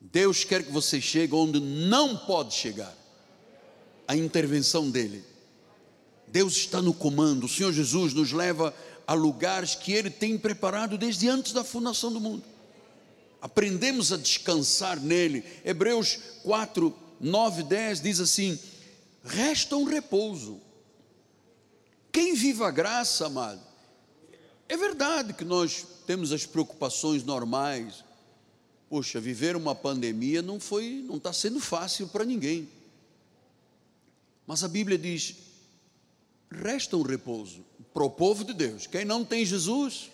Deus 0.00 0.44
quer 0.44 0.62
que 0.62 0.70
você 0.70 1.00
chegue 1.00 1.34
onde 1.34 1.58
não 1.60 2.16
pode 2.16 2.54
chegar. 2.54 2.94
A 4.06 4.16
intervenção 4.16 4.90
dele. 4.90 5.24
Deus 6.28 6.56
está 6.56 6.80
no 6.80 6.94
comando. 6.94 7.44
O 7.44 7.48
Senhor 7.48 7.72
Jesus 7.72 8.12
nos 8.12 8.32
leva 8.32 8.74
a 9.06 9.14
lugares 9.14 9.74
que 9.74 9.92
ele 9.92 10.10
tem 10.10 10.38
preparado 10.38 10.96
desde 10.96 11.28
antes 11.28 11.52
da 11.52 11.64
fundação 11.64 12.12
do 12.12 12.20
mundo. 12.20 12.44
Aprendemos 13.40 14.12
a 14.12 14.16
descansar 14.16 15.00
nele. 15.00 15.44
Hebreus 15.64 16.18
4, 16.42 16.96
9, 17.20 17.62
10 17.62 18.00
diz 18.00 18.20
assim: 18.20 18.58
resta 19.24 19.76
um 19.76 19.84
repouso 19.84 20.60
quem 22.12 22.34
vive 22.34 22.64
a 22.64 22.70
graça, 22.70 23.26
amado, 23.26 23.60
é 24.68 24.76
verdade 24.76 25.32
que 25.32 25.44
nós 25.44 25.86
temos 26.06 26.32
as 26.32 26.44
preocupações 26.44 27.22
normais. 27.22 28.04
Poxa, 28.88 29.20
viver 29.20 29.54
uma 29.54 29.74
pandemia 29.74 30.42
não 30.42 30.58
foi, 30.58 31.04
não 31.06 31.16
está 31.16 31.32
sendo 31.32 31.60
fácil 31.60 32.08
para 32.08 32.24
ninguém. 32.24 32.68
Mas 34.46 34.64
a 34.64 34.68
Bíblia 34.68 34.98
diz: 34.98 35.36
resta 36.50 36.96
um 36.96 37.02
repouso 37.02 37.64
para 37.94 38.02
o 38.02 38.10
povo 38.10 38.44
de 38.44 38.52
Deus. 38.52 38.88
Quem 38.88 39.04
não 39.04 39.24
tem 39.24 39.44
Jesus, 39.44 40.10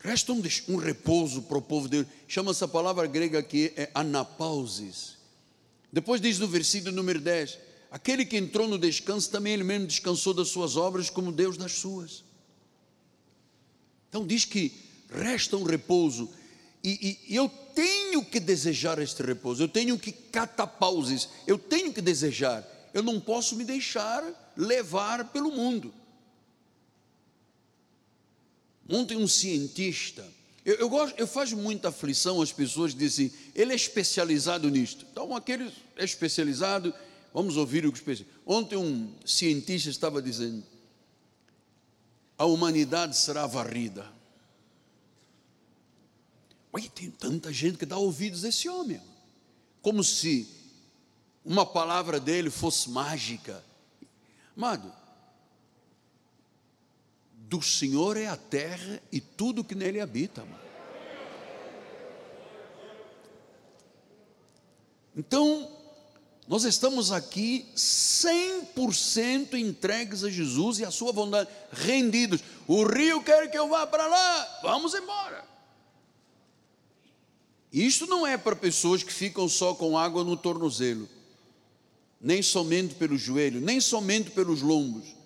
resta 0.00 0.32
um, 0.32 0.42
um 0.68 0.76
repouso 0.76 1.42
para 1.42 1.58
o 1.58 1.62
povo 1.62 1.88
de 1.88 2.02
Deus. 2.02 2.06
Chama 2.26 2.50
essa 2.50 2.66
palavra 2.66 3.06
grega 3.06 3.38
aqui 3.38 3.72
é 3.76 3.90
anapausis. 3.94 5.16
Depois 5.92 6.20
diz 6.20 6.38
no 6.38 6.48
versículo 6.48 6.94
número 6.94 7.20
10: 7.20 7.58
Aquele 7.90 8.24
que 8.24 8.36
entrou 8.36 8.66
no 8.68 8.78
descanso 8.78 9.30
também 9.30 9.52
ele 9.52 9.64
mesmo 9.64 9.86
descansou 9.86 10.32
das 10.32 10.48
suas 10.48 10.76
obras, 10.76 11.10
como 11.10 11.32
Deus 11.32 11.56
das 11.56 11.72
suas. 11.72 12.24
Então 14.08 14.26
diz 14.26 14.44
que 14.44 14.72
resta 15.08 15.56
um 15.56 15.62
repouso, 15.62 16.30
e, 16.82 17.18
e, 17.28 17.32
e 17.32 17.36
eu 17.36 17.48
tenho 17.74 18.24
que 18.24 18.40
desejar 18.40 18.98
este 18.98 19.22
repouso, 19.22 19.62
eu 19.62 19.68
tenho 19.68 19.98
que 19.98 20.12
catapauses, 20.12 21.28
eu 21.46 21.58
tenho 21.58 21.92
que 21.92 22.00
desejar, 22.00 22.66
eu 22.94 23.02
não 23.02 23.20
posso 23.20 23.54
me 23.54 23.64
deixar 23.64 24.24
levar 24.56 25.30
pelo 25.30 25.50
mundo. 25.52 25.92
Ontem 28.90 29.16
um 29.16 29.28
cientista, 29.28 30.26
eu, 30.64 30.74
eu, 30.74 30.88
gosto, 30.88 31.18
eu 31.18 31.26
faço 31.26 31.56
muita 31.56 31.88
aflição 31.88 32.42
às 32.42 32.52
pessoas 32.52 32.94
dizem, 32.94 33.32
ele 33.54 33.72
é 33.72 33.76
especializado 33.76 34.68
nisto. 34.68 35.06
Então, 35.10 35.34
aquele 35.34 35.72
é 35.96 36.04
especializado, 36.04 36.92
Vamos 37.32 37.56
ouvir 37.56 37.86
o 37.86 37.92
que 37.92 38.02
pensa. 38.02 38.24
Ontem 38.44 38.76
um 38.76 39.12
cientista 39.24 39.88
estava 39.88 40.20
dizendo: 40.20 40.64
a 42.36 42.44
humanidade 42.44 43.16
será 43.16 43.46
varrida. 43.46 44.10
Olha, 46.72 46.88
tem 46.90 47.10
tanta 47.10 47.52
gente 47.52 47.78
que 47.78 47.86
dá 47.86 47.96
ouvidos 47.96 48.44
a 48.44 48.48
esse 48.48 48.68
homem, 48.68 49.00
como 49.82 50.02
se 50.04 50.48
uma 51.44 51.64
palavra 51.64 52.18
dele 52.20 52.50
fosse 52.50 52.90
mágica. 52.90 53.64
Amado, 54.56 54.92
do 57.50 57.60
Senhor 57.60 58.16
é 58.16 58.28
a 58.28 58.36
terra 58.36 59.02
e 59.10 59.20
tudo 59.20 59.64
que 59.64 59.74
nele 59.74 60.00
habita. 60.00 60.42
Amado. 60.42 60.60
Então, 65.16 65.68
nós 66.46 66.62
estamos 66.62 67.10
aqui 67.10 67.66
100% 67.74 69.54
entregues 69.54 70.22
a 70.22 70.30
Jesus 70.30 70.78
e 70.78 70.84
a 70.84 70.92
sua 70.92 71.10
vontade, 71.10 71.50
rendidos. 71.72 72.40
O 72.68 72.84
rio 72.84 73.20
quer 73.20 73.50
que 73.50 73.58
eu 73.58 73.68
vá 73.68 73.84
para 73.84 74.06
lá, 74.06 74.60
vamos 74.62 74.94
embora. 74.94 75.44
Isto 77.72 78.06
não 78.06 78.24
é 78.24 78.38
para 78.38 78.54
pessoas 78.54 79.02
que 79.02 79.12
ficam 79.12 79.48
só 79.48 79.74
com 79.74 79.98
água 79.98 80.22
no 80.22 80.36
tornozelo, 80.36 81.08
nem 82.20 82.42
somente 82.42 82.94
pelo 82.94 83.18
joelho, 83.18 83.60
nem 83.60 83.80
somente 83.80 84.30
pelos 84.30 84.62
lombos, 84.62 85.16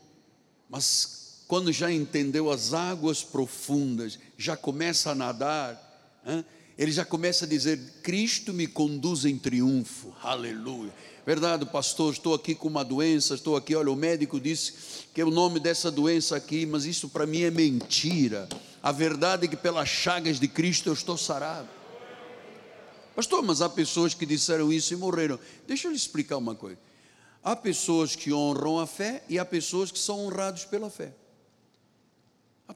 mas 0.71 1.24
quando 1.47 1.73
já 1.73 1.93
entendeu 1.93 2.51
as 2.51 2.73
águas 2.73 3.23
profundas, 3.23 4.19
já 4.37 4.57
começa 4.57 5.11
a 5.11 5.15
nadar, 5.15 6.23
hein? 6.27 6.45
ele 6.77 6.91
já 6.91 7.05
começa 7.05 7.45
a 7.45 7.49
dizer: 7.49 7.79
Cristo 8.03 8.53
me 8.53 8.67
conduz 8.67 9.25
em 9.25 9.39
triunfo, 9.39 10.15
aleluia. 10.23 10.93
Verdade, 11.27 11.65
pastor, 11.65 12.13
estou 12.13 12.35
aqui 12.35 12.55
com 12.55 12.69
uma 12.69 12.85
doença, 12.85 13.35
estou 13.35 13.57
aqui, 13.57 13.75
olha, 13.75 13.91
o 13.91 13.97
médico 13.97 14.39
disse 14.39 14.75
que 15.15 15.21
é 15.21 15.25
o 15.25 15.31
nome 15.31 15.59
dessa 15.59 15.91
doença 15.91 16.37
aqui, 16.37 16.67
mas 16.67 16.85
isso 16.85 17.09
para 17.09 17.27
mim 17.27 17.43
é 17.43 17.51
mentira. 17.51 18.47
A 18.83 18.93
verdade 18.93 19.47
é 19.47 19.49
que 19.49 19.57
pelas 19.57 19.89
chagas 19.89 20.39
de 20.39 20.47
Cristo 20.47 20.91
eu 20.91 20.93
estou 20.93 21.17
sarado. 21.17 21.69
Pastor, 23.17 23.43
mas 23.43 23.63
há 23.63 23.69
pessoas 23.69 24.13
que 24.13 24.27
disseram 24.27 24.73
isso 24.73 24.93
e 24.93 24.97
morreram. 24.97 25.39
Deixa 25.67 25.87
eu 25.87 25.93
lhe 25.93 25.97
explicar 25.97 26.37
uma 26.37 26.55
coisa. 26.55 26.79
Há 27.43 27.55
pessoas 27.55 28.17
que 28.17 28.33
honram 28.33 28.79
a 28.79 28.87
fé 28.87 29.23
e 29.29 29.39
há 29.39 29.45
pessoas 29.45 29.91
que 29.91 29.99
são 29.99 30.27
honrados 30.27 30.65
pela 30.65 30.91
fé. 30.91 31.15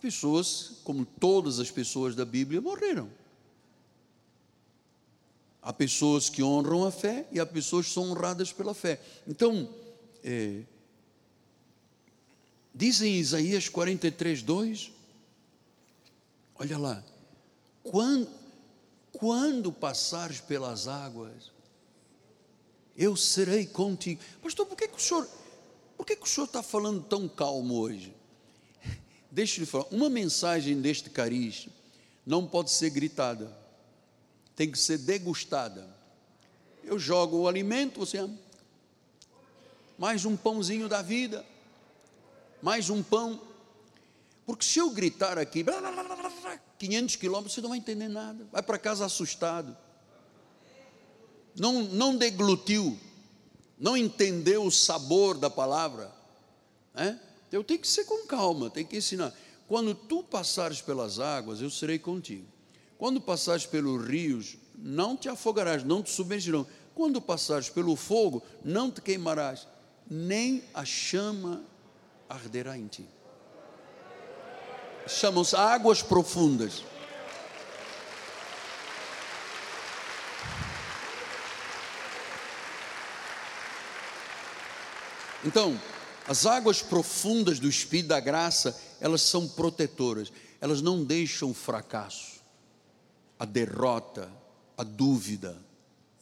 Pessoas, 0.00 0.72
como 0.84 1.04
todas 1.04 1.58
as 1.58 1.70
pessoas 1.70 2.14
da 2.14 2.24
Bíblia, 2.24 2.60
morreram. 2.60 3.10
Há 5.60 5.72
pessoas 5.72 6.28
que 6.28 6.42
honram 6.42 6.84
a 6.84 6.90
fé 6.90 7.26
e 7.32 7.40
há 7.40 7.44
pessoas 7.44 7.86
que 7.86 7.92
são 7.92 8.10
honradas 8.10 8.52
pela 8.52 8.72
fé. 8.72 9.00
Então, 9.26 9.68
é, 10.24 10.62
diz 12.74 13.02
em 13.02 13.16
Isaías 13.16 13.68
43, 13.68 14.42
2, 14.42 14.92
olha 16.54 16.78
lá, 16.78 17.04
quando, 17.82 18.30
quando 19.12 19.72
passares 19.72 20.40
pelas 20.40 20.86
águas, 20.86 21.50
eu 22.96 23.16
serei 23.16 23.66
contigo. 23.66 24.20
Pastor, 24.42 24.66
por 24.66 24.76
que 24.76 24.86
o 24.86 24.98
senhor, 24.98 25.28
por 25.96 26.06
que, 26.06 26.16
que 26.16 26.24
o 26.24 26.28
senhor 26.28 26.46
está 26.46 26.62
falando 26.62 27.02
tão 27.02 27.28
calmo 27.28 27.74
hoje? 27.74 28.14
Deixa 29.38 29.60
eu 29.60 29.60
lhe 29.60 29.66
falar, 29.70 29.86
uma 29.92 30.10
mensagem 30.10 30.80
deste 30.80 31.08
cariz 31.10 31.68
não 32.26 32.44
pode 32.44 32.72
ser 32.72 32.90
gritada 32.90 33.56
tem 34.58 34.68
que 34.68 34.76
ser 34.76 34.98
degustada. 34.98 35.88
Eu 36.82 36.98
jogo 36.98 37.36
o 37.36 37.46
alimento, 37.46 38.00
você 38.00 38.18
ama. 38.18 38.36
Mais 39.96 40.24
um 40.24 40.36
pãozinho 40.36 40.88
da 40.88 41.00
vida, 41.00 41.46
mais 42.60 42.90
um 42.90 43.00
pão. 43.00 43.40
Porque 44.44 44.64
se 44.64 44.80
eu 44.80 44.90
gritar 44.90 45.38
aqui, 45.38 45.64
500 46.76 47.14
quilômetros, 47.14 47.54
você 47.54 47.60
não 47.60 47.68
vai 47.68 47.78
entender 47.78 48.08
nada. 48.08 48.48
Vai 48.50 48.64
para 48.64 48.80
casa 48.80 49.06
assustado. 49.06 49.76
Não, 51.56 51.84
não 51.84 52.16
deglutiu, 52.16 52.98
não 53.78 53.96
entendeu 53.96 54.64
o 54.64 54.72
sabor 54.72 55.38
da 55.38 55.48
palavra. 55.48 56.12
É? 56.96 57.27
Eu 57.50 57.64
tenho 57.64 57.80
que 57.80 57.88
ser 57.88 58.04
com 58.04 58.26
calma, 58.26 58.70
tenho 58.70 58.86
que 58.86 58.96
ensinar. 58.96 59.34
Quando 59.66 59.94
tu 59.94 60.22
passares 60.22 60.80
pelas 60.80 61.18
águas, 61.18 61.60
eu 61.60 61.70
serei 61.70 61.98
contigo. 61.98 62.46
Quando 62.96 63.20
passares 63.20 63.64
pelos 63.64 64.06
rios, 64.06 64.56
não 64.76 65.16
te 65.16 65.28
afogarás, 65.28 65.84
não 65.84 66.02
te 66.02 66.10
submergirão. 66.10 66.66
Quando 66.94 67.20
passares 67.20 67.70
pelo 67.70 67.94
fogo, 67.94 68.42
não 68.64 68.90
te 68.90 69.00
queimarás, 69.00 69.66
nem 70.10 70.64
a 70.74 70.84
chama 70.84 71.62
arderá 72.28 72.76
em 72.76 72.86
ti. 72.86 73.06
Chamam-se 75.06 75.56
águas 75.56 76.02
profundas. 76.02 76.82
Então, 85.44 85.80
as 86.28 86.44
águas 86.44 86.82
profundas 86.82 87.58
do 87.58 87.68
Espírito 87.68 88.08
da 88.08 88.20
Graça, 88.20 88.78
elas 89.00 89.22
são 89.22 89.48
protetoras, 89.48 90.30
elas 90.60 90.82
não 90.82 91.02
deixam 91.02 91.54
fracasso 91.54 92.38
a 93.38 93.44
derrota, 93.44 94.30
a 94.76 94.82
dúvida, 94.82 95.56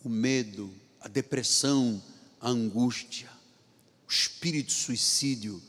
o 0.05 0.09
medo, 0.09 0.71
a 1.01 1.09
depressão, 1.09 2.03
a 2.41 2.51
angústia, 2.51 3.31
o 4.07 4.13
espírito 4.13 4.73
suicídio, 4.73 5.61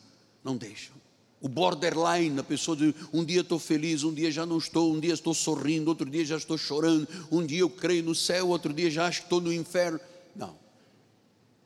não 0.43 0.57
deixam. 0.57 0.95
O 1.39 1.47
borderline, 1.47 2.39
a 2.39 2.43
pessoa 2.43 2.75
diz: 2.75 2.93
um 3.13 3.23
dia 3.23 3.41
estou 3.41 3.59
feliz, 3.59 4.03
um 4.03 4.13
dia 4.13 4.31
já 4.31 4.45
não 4.45 4.57
estou, 4.57 4.93
um 4.93 4.99
dia 4.99 5.13
estou 5.13 5.33
sorrindo, 5.33 5.89
outro 5.89 6.09
dia 6.09 6.25
já 6.25 6.35
estou 6.35 6.57
chorando, 6.57 7.07
um 7.31 7.45
dia 7.45 7.59
eu 7.59 7.69
creio 7.69 8.03
no 8.03 8.15
céu, 8.15 8.49
outro 8.49 8.73
dia 8.73 8.89
já 8.89 9.07
estou 9.07 9.39
no 9.39 9.53
inferno. 9.53 9.99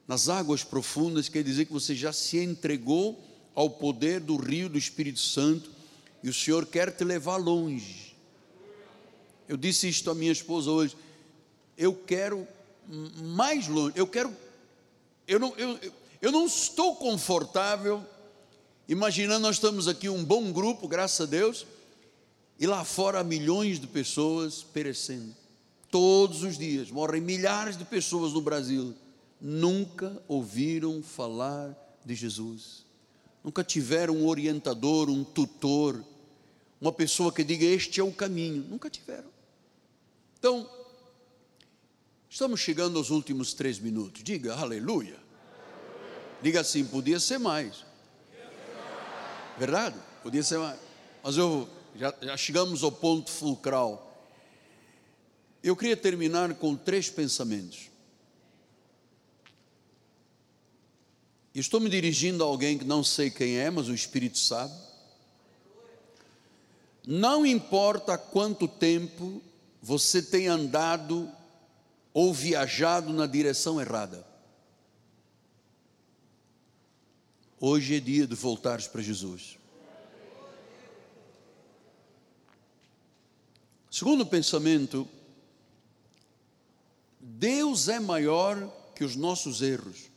Nas 0.07 0.29
águas 0.29 0.63
profundas 0.63 1.29
quer 1.29 1.43
dizer 1.43 1.65
que 1.65 1.73
você 1.73 1.95
já 1.95 2.11
se 2.11 2.37
entregou 2.37 3.19
ao 3.53 3.69
poder 3.69 4.19
do 4.19 4.35
rio 4.35 4.69
do 4.69 4.77
Espírito 4.77 5.19
Santo 5.19 5.69
e 6.23 6.29
o 6.29 6.33
Senhor 6.33 6.65
quer 6.65 6.91
te 6.91 7.03
levar 7.03 7.37
longe. 7.37 8.15
Eu 9.47 9.57
disse 9.57 9.87
isto 9.87 10.09
à 10.09 10.15
minha 10.15 10.31
esposa 10.31 10.71
hoje. 10.71 10.95
Eu 11.77 11.93
quero 11.93 12.47
mais 13.23 13.67
longe, 13.67 13.93
eu 13.95 14.07
quero. 14.07 14.35
Eu 15.27 15.39
não, 15.39 15.53
eu, 15.57 15.79
eu 16.21 16.31
não 16.31 16.45
estou 16.45 16.95
confortável 16.95 18.05
imaginando 18.91 19.39
nós 19.39 19.55
estamos 19.55 19.87
aqui 19.87 20.09
um 20.09 20.23
bom 20.23 20.51
grupo, 20.51 20.85
graças 20.85 21.21
a 21.21 21.25
Deus, 21.25 21.65
e 22.59 22.67
lá 22.67 22.83
fora 22.83 23.23
milhões 23.23 23.79
de 23.79 23.87
pessoas 23.87 24.63
perecendo. 24.63 25.33
Todos 25.89 26.43
os 26.43 26.57
dias 26.57 26.91
morrem 26.91 27.21
milhares 27.21 27.77
de 27.77 27.85
pessoas 27.85 28.33
no 28.33 28.41
Brasil. 28.41 28.93
Nunca 29.41 30.21
ouviram 30.27 31.01
falar 31.01 31.75
de 32.05 32.13
Jesus. 32.13 32.85
Nunca 33.43 33.63
tiveram 33.63 34.17
um 34.17 34.27
orientador, 34.27 35.09
um 35.09 35.23
tutor, 35.23 36.03
uma 36.79 36.91
pessoa 36.91 37.33
que 37.33 37.43
diga: 37.43 37.65
Este 37.65 37.99
é 37.99 38.03
o 38.03 38.11
caminho. 38.11 38.63
Nunca 38.69 38.87
tiveram. 38.87 39.29
Então, 40.37 40.69
estamos 42.29 42.59
chegando 42.59 42.99
aos 42.99 43.09
últimos 43.09 43.53
três 43.53 43.79
minutos. 43.79 44.23
Diga 44.23 44.53
aleluia. 44.55 45.19
Diga 46.41 46.61
assim: 46.61 46.85
podia 46.85 47.19
ser 47.19 47.39
mais. 47.39 47.83
Verdade? 49.57 49.95
Podia 50.23 50.43
ser 50.43 50.57
mais. 50.57 50.79
Mas 51.23 51.37
eu 51.37 51.67
já, 51.95 52.13
já 52.21 52.37
chegamos 52.37 52.83
ao 52.83 52.91
ponto 52.91 53.29
fulcral. 53.29 54.07
Eu 55.63 55.75
queria 55.75 55.95
terminar 55.95 56.55
com 56.55 56.75
três 56.75 57.09
pensamentos. 57.09 57.90
Estou 61.53 61.79
me 61.79 61.89
dirigindo 61.89 62.43
a 62.43 62.47
alguém 62.47 62.77
que 62.77 62.85
não 62.85 63.03
sei 63.03 63.29
quem 63.29 63.57
é, 63.57 63.69
mas 63.69 63.89
o 63.89 63.93
Espírito 63.93 64.39
sabe. 64.39 64.73
Não 67.05 67.45
importa 67.45 68.17
quanto 68.17 68.67
tempo 68.67 69.41
você 69.81 70.21
tem 70.21 70.47
andado 70.47 71.29
ou 72.13 72.33
viajado 72.33 73.11
na 73.11 73.25
direção 73.25 73.81
errada. 73.81 74.25
Hoje 77.59 77.95
é 77.95 77.99
dia 77.99 78.25
de 78.25 78.35
voltares 78.35 78.87
para 78.87 79.01
Jesus. 79.01 79.57
Segundo 83.89 84.25
pensamento, 84.25 85.07
Deus 87.19 87.87
é 87.87 87.99
maior 87.99 88.71
que 88.95 89.03
os 89.03 89.15
nossos 89.15 89.61
erros. 89.61 90.10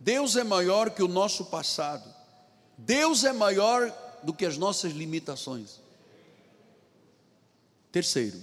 Deus 0.00 0.36
é 0.36 0.44
maior 0.44 0.90
que 0.90 1.02
o 1.02 1.08
nosso 1.08 1.46
passado. 1.46 2.08
Deus 2.76 3.24
é 3.24 3.32
maior 3.32 3.92
do 4.22 4.32
que 4.32 4.46
as 4.46 4.56
nossas 4.56 4.92
limitações. 4.92 5.80
Terceiro, 7.90 8.40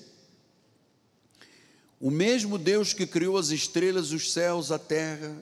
o 1.99 2.11
mesmo 2.11 2.57
Deus 2.57 2.93
que 2.93 3.07
criou 3.07 3.37
as 3.37 3.49
estrelas, 3.49 4.11
os 4.11 4.33
céus, 4.33 4.71
a 4.71 4.79
terra, 4.79 5.41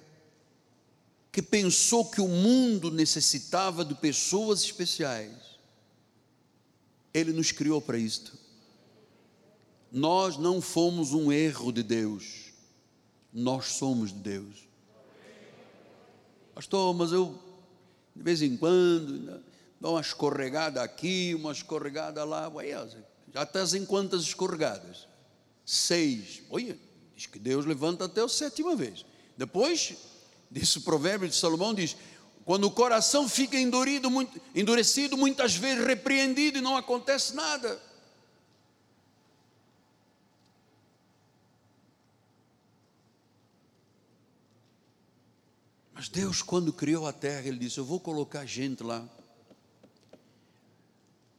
que 1.31 1.41
pensou 1.41 2.05
que 2.05 2.21
o 2.21 2.27
mundo 2.27 2.91
necessitava 2.91 3.83
de 3.83 3.95
pessoas 3.95 4.61
especiais, 4.61 5.33
Ele 7.11 7.33
nos 7.33 7.51
criou 7.51 7.81
para 7.81 7.97
isto. 7.97 8.37
Nós 9.91 10.37
não 10.37 10.61
fomos 10.61 11.11
um 11.13 11.31
erro 11.31 11.71
de 11.71 11.81
Deus, 11.81 12.53
nós 13.33 13.65
somos 13.65 14.11
de 14.11 14.19
Deus. 14.19 14.72
Pastor, 16.53 16.93
mas 16.93 17.11
eu, 17.11 17.37
de 18.15 18.21
vez 18.21 18.41
em 18.41 18.55
quando, 18.55 19.43
dou 19.81 19.93
uma 19.93 20.01
escorregada 20.01 20.81
aqui, 20.81 21.33
uma 21.35 21.51
escorregada 21.51 22.23
lá. 22.23 22.51
Já 23.33 23.43
estás 23.43 23.73
em 23.73 23.85
quantas 23.85 24.21
escorregadas? 24.21 25.07
Seis. 25.65 26.43
Olha, 26.49 26.77
diz 27.15 27.25
que 27.25 27.39
Deus 27.39 27.65
levanta 27.65 28.05
até 28.05 28.21
a 28.21 28.27
sétima 28.29 28.75
vez. 28.75 29.05
Depois, 29.35 29.95
disse 30.51 30.77
o 30.77 30.81
provérbio 30.81 31.27
de 31.27 31.35
Salomão, 31.35 31.73
diz, 31.73 31.95
quando 32.45 32.65
o 32.65 32.71
coração 32.71 33.27
fica 33.27 33.57
endurecido, 33.57 35.17
muitas 35.17 35.55
vezes 35.55 35.85
repreendido 35.85 36.59
e 36.59 36.61
não 36.61 36.77
acontece 36.77 37.33
nada. 37.33 37.81
Mas 46.03 46.09
Deus, 46.09 46.41
quando 46.41 46.73
criou 46.73 47.07
a 47.07 47.13
terra, 47.13 47.47
Ele 47.47 47.57
disse: 47.57 47.77
Eu 47.77 47.85
vou 47.85 47.97
colocar 47.97 48.45
gente 48.45 48.83
lá. 48.83 49.07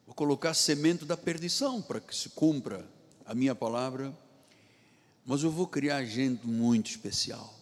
Vou 0.06 0.14
colocar 0.14 0.54
semente 0.54 1.04
da 1.04 1.18
perdição 1.18 1.82
para 1.82 2.00
que 2.00 2.16
se 2.16 2.30
cumpra 2.30 2.82
a 3.26 3.34
minha 3.34 3.54
palavra. 3.54 4.10
Mas 5.26 5.42
eu 5.42 5.50
vou 5.50 5.66
criar 5.66 6.02
gente 6.06 6.46
muito 6.46 6.88
especial. 6.88 7.52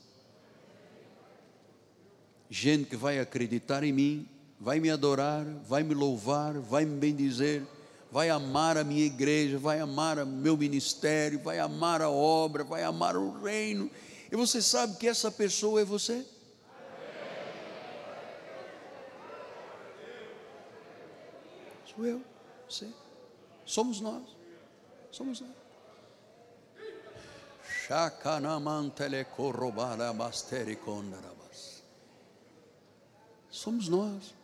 Gente 2.49 2.89
que 2.89 2.95
vai 2.95 3.19
acreditar 3.19 3.83
em 3.83 3.93
mim, 3.93 4.29
vai 4.61 4.79
me 4.79 4.89
adorar, 4.89 5.45
vai 5.67 5.83
me 5.83 5.95
louvar, 5.95 6.57
vai 6.61 6.85
me 6.85 6.97
bendizer, 7.01 7.65
vai 8.13 8.31
amar 8.31 8.79
a 8.79 8.85
minha 8.85 9.05
igreja, 9.05 9.59
vai 9.59 9.81
amar 9.81 10.21
o 10.21 10.27
meu 10.27 10.57
ministério, 10.57 11.41
vai 11.41 11.59
amar 11.59 12.01
a 12.01 12.09
obra, 12.09 12.63
vai 12.63 12.85
amar 12.85 13.17
o 13.17 13.43
reino. 13.43 13.91
E 14.31 14.37
você 14.37 14.63
sabe 14.63 14.97
que 14.99 15.09
essa 15.09 15.33
pessoa 15.33 15.81
é 15.81 15.85
você? 15.85 16.25
Sou 21.95 22.07
eu, 22.07 22.23
você. 22.69 22.89
Somos 23.67 24.01
nós. 24.01 24.23
Somos 25.11 25.41
nós. 25.41 25.63
Somos 33.51 33.89
nós. 33.89 34.35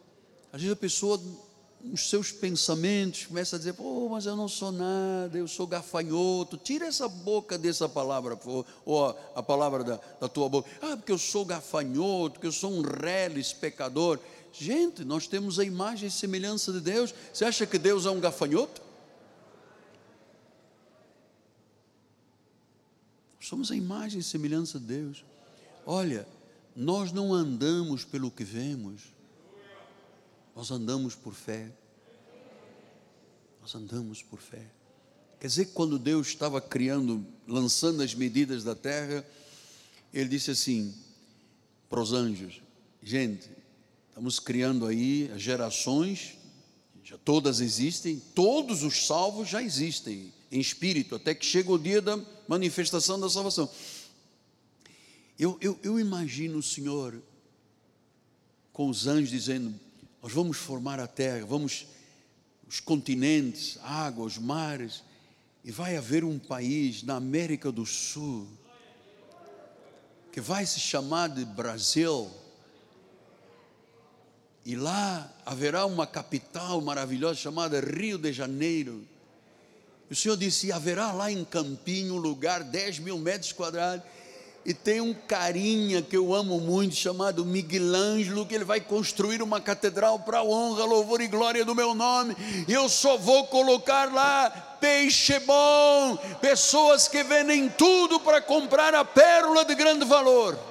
Às 0.53 0.61
vezes 0.61 0.72
a 0.72 0.76
pessoa, 0.76 1.20
nos 1.81 2.10
seus 2.10 2.31
pensamentos, 2.31 3.27
começa 3.27 3.56
a 3.56 3.59
dizer: 3.59 3.72
Pô, 3.72 4.09
mas 4.10 4.27
eu 4.27 4.36
não 4.36 4.48
sou 4.48 4.70
nada, 4.70 5.39
eu 5.39 5.48
sou 5.48 5.66
gafanhoto. 5.66 6.59
Tira 6.59 6.86
essa 6.86 7.09
boca 7.09 7.56
dessa 7.56 7.89
palavra, 7.89 8.36
por 8.36 8.66
ou 8.85 9.06
a, 9.06 9.16
a 9.36 9.43
palavra 9.43 9.82
da, 9.82 10.01
da, 10.20 10.28
tua 10.28 10.48
boca. 10.48 10.68
Ah, 10.82 10.97
porque 10.97 11.12
eu 11.12 11.18
sou 11.18 11.44
gafanhoto, 11.44 12.35
porque 12.35 12.47
eu 12.47 12.52
sou 12.52 12.70
um 12.70 12.82
reles 12.82 13.52
pecador. 13.52 14.18
Gente, 14.52 15.04
nós 15.04 15.26
temos 15.26 15.58
a 15.58 15.64
imagem 15.64 16.08
e 16.08 16.10
semelhança 16.10 16.72
de 16.72 16.80
Deus. 16.80 17.14
Você 17.32 17.44
acha 17.44 17.66
que 17.66 17.78
Deus 17.78 18.06
é 18.06 18.10
um 18.10 18.20
gafanhoto? 18.20 18.82
Somos 23.40 23.70
a 23.70 23.76
imagem 23.76 24.20
e 24.20 24.22
semelhança 24.22 24.78
de 24.78 24.86
Deus. 24.86 25.24
Olha, 25.86 26.26
nós 26.76 27.12
não 27.12 27.32
andamos 27.32 28.04
pelo 28.04 28.30
que 28.30 28.44
vemos, 28.44 29.02
nós 30.54 30.70
andamos 30.70 31.14
por 31.14 31.32
fé. 31.32 31.72
Nós 33.60 33.74
andamos 33.74 34.22
por 34.22 34.38
fé. 34.38 34.66
Quer 35.40 35.46
dizer 35.46 35.66
que 35.66 35.72
quando 35.72 35.98
Deus 35.98 36.26
estava 36.26 36.60
criando, 36.60 37.24
lançando 37.46 38.02
as 38.02 38.14
medidas 38.14 38.64
da 38.64 38.74
terra, 38.74 39.24
Ele 40.12 40.28
disse 40.28 40.50
assim 40.50 40.94
para 41.88 42.00
os 42.00 42.12
anjos: 42.12 42.60
gente, 43.02 43.48
Estamos 44.19 44.40
criando 44.40 44.85
aí 44.85 45.31
gerações, 45.36 46.36
já 47.05 47.16
todas 47.16 47.61
existem, 47.61 48.20
todos 48.35 48.82
os 48.82 49.07
salvos 49.07 49.49
já 49.49 49.62
existem 49.62 50.35
em 50.51 50.59
espírito, 50.59 51.15
até 51.15 51.32
que 51.36 51.47
chega 51.47 51.70
o 51.70 51.78
dia 51.78 52.03
da 52.03 52.19
manifestação 52.49 53.20
da 53.20 53.31
salvação. 53.31 53.70
Eu, 55.39 55.57
eu, 55.61 55.78
eu 55.85 56.01
imagino 56.01 56.59
o 56.59 56.62
Senhor 56.65 57.23
com 58.73 58.89
os 58.89 59.07
anjos 59.07 59.31
dizendo: 59.31 59.73
Nós 60.20 60.32
vamos 60.32 60.57
formar 60.57 60.99
a 60.99 61.07
terra, 61.07 61.47
vamos, 61.47 61.86
os 62.69 62.81
continentes, 62.81 63.78
água, 63.85 64.24
os 64.24 64.36
mares, 64.36 65.05
e 65.62 65.70
vai 65.70 65.97
haver 65.97 66.24
um 66.24 66.40
país 66.40 67.05
na 67.05 67.15
América 67.15 67.70
do 67.70 67.86
Sul 67.86 68.49
que 70.32 70.40
vai 70.40 70.66
se 70.66 70.81
chamar 70.81 71.28
de 71.28 71.45
Brasil 71.45 72.28
e 74.69 74.77
lá 74.77 75.27
haverá 75.47 75.86
uma 75.86 76.07
capital 76.07 76.78
maravilhosa 76.82 77.36
chamada 77.36 77.81
Rio 77.81 78.19
de 78.19 78.35
Janeiro. 78.35 79.03
O 80.11 80.15
Senhor 80.15 80.36
disse: 80.36 80.70
haverá 80.70 81.11
lá 81.11 81.32
em 81.32 81.43
Campinho 81.43 82.16
um 82.16 82.19
lugar, 82.19 82.62
10 82.62 82.99
mil 82.99 83.16
metros 83.16 83.51
quadrados. 83.51 84.05
E 84.66 84.74
tem 84.74 85.01
um 85.01 85.15
carinha 85.15 86.03
que 86.03 86.15
eu 86.15 86.35
amo 86.35 86.61
muito, 86.61 86.95
chamado 86.95 87.47
Miguel 87.47 87.95
Ângelo, 87.95 88.45
que 88.45 88.55
ele 88.55 88.65
vai 88.66 88.78
construir 88.78 89.40
uma 89.40 89.59
catedral 89.59 90.19
para 90.19 90.43
honra, 90.43 90.85
louvor 90.85 91.23
e 91.23 91.28
glória 91.28 91.65
do 91.65 91.74
meu 91.74 91.95
nome. 91.95 92.36
E 92.69 92.70
eu 92.70 92.90
só 92.90 93.16
vou 93.16 93.47
colocar 93.47 94.12
lá 94.12 94.51
peixe 94.78 95.39
bom, 95.39 96.19
pessoas 96.43 97.09
que 97.09 97.23
vendem 97.23 97.70
tudo 97.70 98.20
para 98.20 98.43
comprar 98.43 98.95
a 98.95 99.03
pérola 99.03 99.65
de 99.65 99.74
grande 99.74 100.05
valor. 100.05 100.68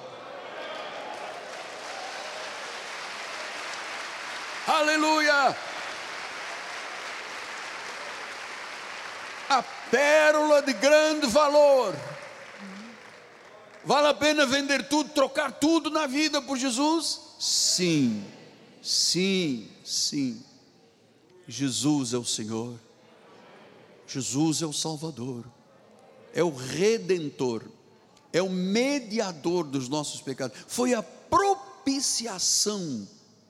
Aleluia! 4.68 5.56
A 9.50 9.64
pérola 9.90 10.62
de 10.62 10.74
grande 10.74 11.26
valor. 11.28 11.96
Vale 13.86 14.08
a 14.08 14.14
pena 14.14 14.46
vender 14.46 14.90
tudo, 14.90 15.12
trocar 15.12 15.54
tudo 15.54 15.90
na 15.90 16.06
vida 16.06 16.42
por 16.42 16.58
Jesus? 16.58 17.22
Sim, 17.40 18.26
sim, 18.84 19.72
sim. 19.86 20.44
Jesus 21.48 22.14
é 22.14 22.18
o 22.18 22.26
Senhor, 22.26 22.78
Jesus 24.06 24.62
é 24.62 24.66
o 24.66 24.74
Salvador, 24.74 25.46
é 26.34 26.44
o 26.44 26.54
Redentor, 26.54 27.64
é 28.34 28.42
o 28.42 28.50
mediador 28.50 29.64
dos 29.64 29.88
nossos 29.88 30.20
pecados, 30.20 30.58
foi 30.68 30.94
a 30.94 31.02
propiciação, 31.02 33.08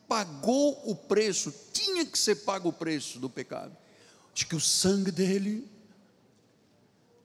pagou 0.08 0.82
o 0.90 0.96
preço, 0.96 1.54
tinha 1.74 2.06
que 2.06 2.18
ser 2.18 2.36
pago 2.38 2.70
o 2.70 2.74
preço 2.74 3.20
do 3.20 3.30
pecado, 3.30 3.76
de 4.34 4.46
que 4.46 4.56
o 4.56 4.60
sangue 4.60 5.12
dele 5.12 5.68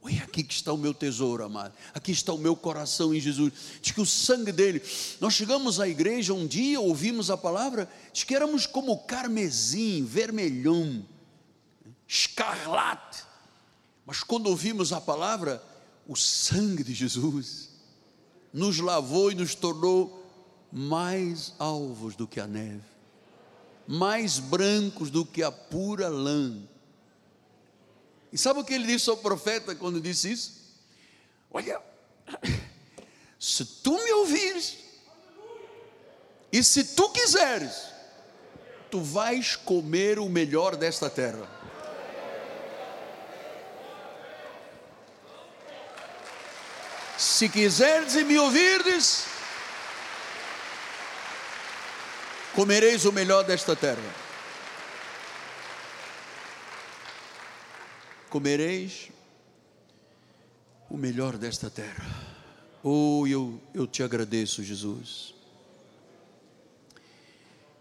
Oi, 0.05 0.19
aqui 0.19 0.43
que 0.43 0.53
está 0.53 0.73
o 0.73 0.77
meu 0.77 0.93
tesouro, 0.93 1.45
amado. 1.45 1.75
Aqui 1.95 2.11
está 2.11 2.33
o 2.33 2.39
meu 2.39 2.57
coração 2.57 3.15
em 3.15 3.21
Jesus. 3.21 3.53
Diz 3.81 3.93
que 3.93 4.01
o 4.01 4.07
sangue 4.07 4.51
dele. 4.51 4.83
Nós 5.21 5.33
chegamos 5.33 5.79
à 5.79 5.87
igreja 5.87 6.35
um 6.35 6.45
dia, 6.45 6.81
ouvimos 6.81 7.31
a 7.31 7.37
palavra, 7.37 7.89
diz 8.13 8.25
que 8.25 8.35
éramos 8.35 8.67
como 8.67 8.99
carmesim, 9.05 10.05
vermelhão, 10.05 11.07
escarlate. 12.09 13.23
Mas 14.05 14.25
quando 14.25 14.49
ouvimos 14.49 14.93
a 14.93 15.01
palavra, 15.01 15.63
o 16.09 16.17
sangue 16.17 16.83
de 16.83 16.93
Jesus 16.93 17.69
nos 18.53 18.81
lavou 18.81 19.31
e 19.31 19.37
nos 19.37 19.55
tornou 19.55 20.22
mais 20.73 21.55
alvos 21.59 22.17
do 22.17 22.27
que 22.27 22.41
a 22.41 22.47
neve, 22.47 22.83
mais 23.87 24.39
brancos 24.39 25.11
do 25.11 25.25
que 25.25 25.43
a 25.43 25.53
pura 25.53 26.09
lã 26.09 26.63
e 28.33 28.39
sabe 28.39 28.61
o 28.61 28.65
que 28.65 28.73
ele 28.73 28.87
disse 28.87 29.11
ao 29.11 29.17
profeta 29.19 29.75
quando 29.75 30.01
disse 30.01 30.33
isso? 30.33 30.63
Olha, 31.51 31.81
se 33.39 33.65
tu 33.65 33.93
me 33.93 34.13
ouvires, 34.13 34.79
e 36.51 36.65
se 36.65 36.85
tu 36.95 37.11
quiseres, 37.11 37.89
tu 38.91 39.01
vais 39.01 39.55
comer 39.55 40.19
o 40.19 40.29
melhor 40.31 40.77
desta 40.77 41.11
terra. 41.11 41.47
Se 47.19 47.49
quiseres 47.49 48.15
e 48.17 48.25
me 48.25 48.39
ouvirdes, 48.39 49.27
comereis 52.55 53.05
o 53.05 53.13
melhor 53.13 53.45
desta 53.45 53.75
terra. 53.75 54.33
comereis 58.33 59.11
o 60.89 60.97
melhor 60.97 61.37
desta 61.37 61.69
terra. 61.69 62.03
Oh, 62.83 63.27
eu, 63.27 63.61
eu 63.75 63.87
te 63.87 64.03
agradeço, 64.03 64.63
Jesus. 64.63 65.35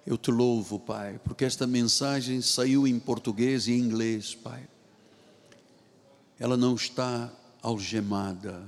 Eu 0.05 0.17
te 0.17 0.29
louvo, 0.29 0.77
Pai, 0.77 1.21
porque 1.23 1.45
esta 1.45 1.65
mensagem 1.65 2.41
saiu 2.41 2.85
em 2.85 2.99
português 2.99 3.67
e 3.67 3.71
em 3.71 3.79
inglês, 3.79 4.35
Pai. 4.35 4.67
Ela 6.37 6.57
não 6.57 6.75
está 6.75 7.31
algemada. 7.61 8.61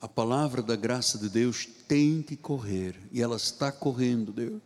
A 0.00 0.08
palavra 0.08 0.62
da 0.62 0.76
graça 0.76 1.18
de 1.18 1.28
Deus 1.28 1.66
tem 1.88 2.22
que 2.22 2.36
correr, 2.36 2.94
e 3.10 3.22
ela 3.22 3.36
está 3.36 3.72
correndo, 3.72 4.32
Deus. 4.32 4.62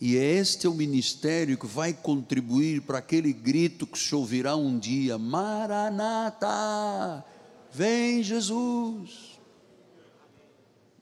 E 0.00 0.16
este 0.16 0.66
é 0.66 0.70
o 0.70 0.74
ministério 0.74 1.56
que 1.58 1.66
vai 1.66 1.92
contribuir 1.92 2.82
para 2.82 2.98
aquele 2.98 3.32
grito 3.32 3.86
que 3.86 3.98
se 3.98 4.14
ouvirá 4.14 4.54
um 4.56 4.78
dia: 4.78 5.18
Maranata, 5.18 6.46
vem 7.72 8.22
Jesus. 8.22 9.38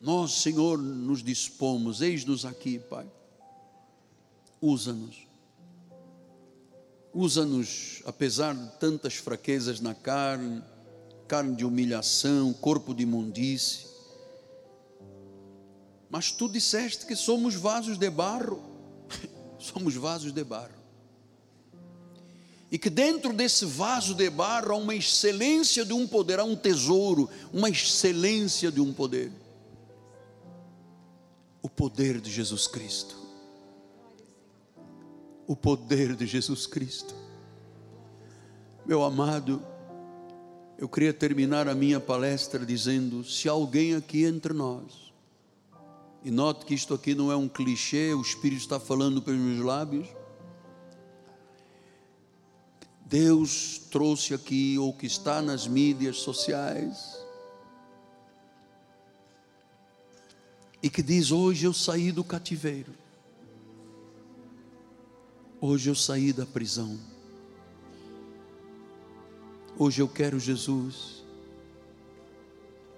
Nós, 0.01 0.43
Senhor, 0.43 0.79
nos 0.79 1.23
dispomos, 1.23 2.03
eis-nos 2.03 2.45
aqui, 2.45 2.79
Pai. 2.79 3.07
Usa-nos. 4.61 5.27
Usa-nos, 7.13 8.03
apesar 8.05 8.55
de 8.55 8.79
tantas 8.79 9.15
fraquezas 9.15 9.81
na 9.81 9.95
carne, 9.95 10.63
carne 11.35 11.57
de 11.57 11.65
humilhação, 11.65 12.53
corpo 12.53 12.95
de 12.95 13.03
imundície. 13.03 13.87
Mas 16.09 16.31
tu 16.31 16.49
disseste 16.49 17.07
que 17.07 17.17
somos 17.17 17.57
vasos 17.57 17.99
de 17.99 18.09
barro 18.09 18.63
somos 19.59 19.97
vasos 19.97 20.31
de 20.31 20.45
barro. 20.45 20.85
E 22.71 22.79
que 22.79 22.89
dentro 22.89 23.33
desse 23.33 23.65
vaso 23.65 24.15
de 24.15 24.31
barro 24.31 24.75
há 24.75 24.77
uma 24.77 24.95
excelência 24.95 25.85
de 25.85 25.93
um 25.93 26.07
poder, 26.07 26.39
há 26.39 26.45
um 26.45 26.55
tesouro, 26.55 27.29
uma 27.53 27.69
excelência 27.69 28.71
de 28.71 28.81
um 28.81 28.93
poder. 28.93 29.33
O 31.61 31.69
poder 31.69 32.21
de 32.21 32.31
Jesus 32.31 32.69
Cristo. 32.69 33.17
O 35.49 35.57
poder 35.57 36.15
de 36.15 36.29
Jesus 36.29 36.65
Cristo. 36.65 37.13
Meu 38.87 39.03
amado, 39.03 39.74
eu 40.85 40.89
queria 40.89 41.15
terminar 41.15 41.67
a 41.67 41.75
minha 41.75 41.99
palestra 41.99 42.67
dizendo: 42.67 43.25
se 43.25 43.49
alguém 43.49 43.95
aqui 43.95 44.25
entre 44.25 44.53
nós 44.53 45.11
e 46.23 46.31
note 46.31 46.67
que 46.67 46.75
isto 46.75 46.93
aqui 46.93 47.15
não 47.15 47.33
é 47.33 47.37
um 47.37 47.49
clichê, 47.49 48.13
o 48.13 48.21
Espírito 48.21 48.61
está 48.61 48.79
falando 48.79 49.23
pelos 49.23 49.41
meus 49.41 49.65
lábios. 49.65 50.07
Deus 53.07 53.79
trouxe 53.91 54.35
aqui, 54.35 54.77
ou 54.79 54.93
que 54.93 55.07
está 55.07 55.41
nas 55.41 55.67
mídias 55.67 56.19
sociais, 56.19 57.17
e 60.83 60.91
que 60.91 61.03
diz: 61.03 61.33
Hoje 61.33 61.65
eu 61.65 61.73
saí 61.73 62.13
do 62.13 62.23
cativeiro, 62.23 62.93
hoje 65.63 65.89
eu 65.89 65.95
saí 65.95 66.31
da 66.31 66.45
prisão, 66.45 67.01
hoje 69.79 70.01
eu 70.01 70.09
quero 70.09 70.39
Jesus. 70.39 71.25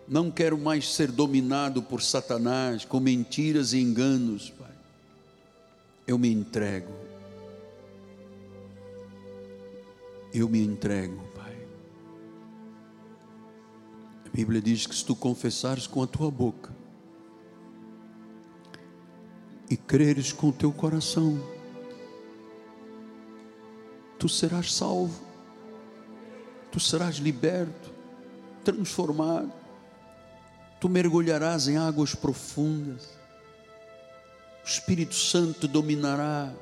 Não 0.09 0.31
quero 0.31 0.57
mais 0.57 0.95
ser 0.95 1.11
dominado 1.11 1.83
por 1.83 2.01
Satanás 2.01 2.85
com 2.85 3.01
mentiras 3.01 3.73
e 3.73 3.81
enganos, 3.81 4.51
Pai. 4.51 4.73
Eu 6.07 6.17
me 6.17 6.33
entrego. 6.33 6.93
Eu 10.33 10.49
me 10.49 10.63
entrego, 10.63 11.21
Pai. 11.35 11.57
A 14.27 14.29
Bíblia 14.29 14.61
diz 14.61 14.87
que 14.87 14.95
se 14.95 15.05
tu 15.05 15.17
confessares 15.17 15.87
com 15.87 16.03
a 16.03 16.07
tua 16.07 16.31
boca 16.31 16.73
e 19.69 19.77
creres 19.77 20.33
com 20.33 20.51
o 20.51 20.53
teu 20.53 20.71
coração, 20.71 21.43
tu 24.19 24.29
serás 24.29 24.73
salvo, 24.73 25.26
tu 26.77 26.81
serás 26.81 27.17
liberto, 27.17 27.91
transformado. 28.63 29.51
Tu 30.79 30.91
mergulharás 30.91 31.69
em 31.69 31.79
águas 31.79 32.15
profundas, 32.15 33.19
o 34.63 34.69
Espírito 34.69 35.15
Santo 35.15 35.67
dominará 35.67 36.55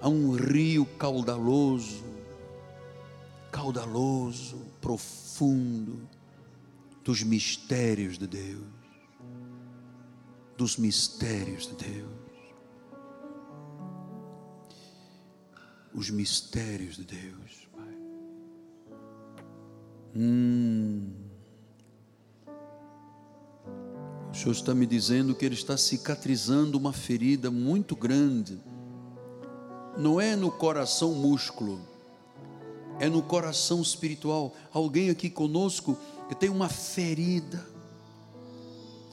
a 0.00 0.08
um 0.08 0.34
rio 0.34 0.86
caudaloso, 0.98 2.02
caudaloso, 3.50 4.56
profundo, 4.80 6.08
dos 7.04 7.22
mistérios 7.22 8.16
de 8.16 8.26
Deus, 8.26 8.64
dos 10.56 10.78
mistérios 10.78 11.66
de 11.66 11.74
Deus, 11.74 12.10
os 15.92 16.08
mistérios 16.08 16.96
de 16.96 17.04
Deus. 17.04 17.41
Hum. 20.14 21.10
O 24.30 24.34
Senhor 24.34 24.52
está 24.52 24.74
me 24.74 24.86
dizendo 24.86 25.34
que 25.34 25.44
Ele 25.44 25.54
está 25.54 25.76
cicatrizando 25.76 26.78
uma 26.78 26.92
ferida 26.92 27.50
muito 27.50 27.94
grande. 27.94 28.58
Não 29.96 30.20
é 30.20 30.34
no 30.34 30.50
coração 30.50 31.14
músculo, 31.14 31.80
é 32.98 33.08
no 33.08 33.22
coração 33.22 33.82
espiritual. 33.82 34.54
Alguém 34.72 35.10
aqui 35.10 35.28
conosco 35.28 35.98
que 36.28 36.34
tem 36.34 36.48
uma 36.48 36.68
ferida 36.68 37.72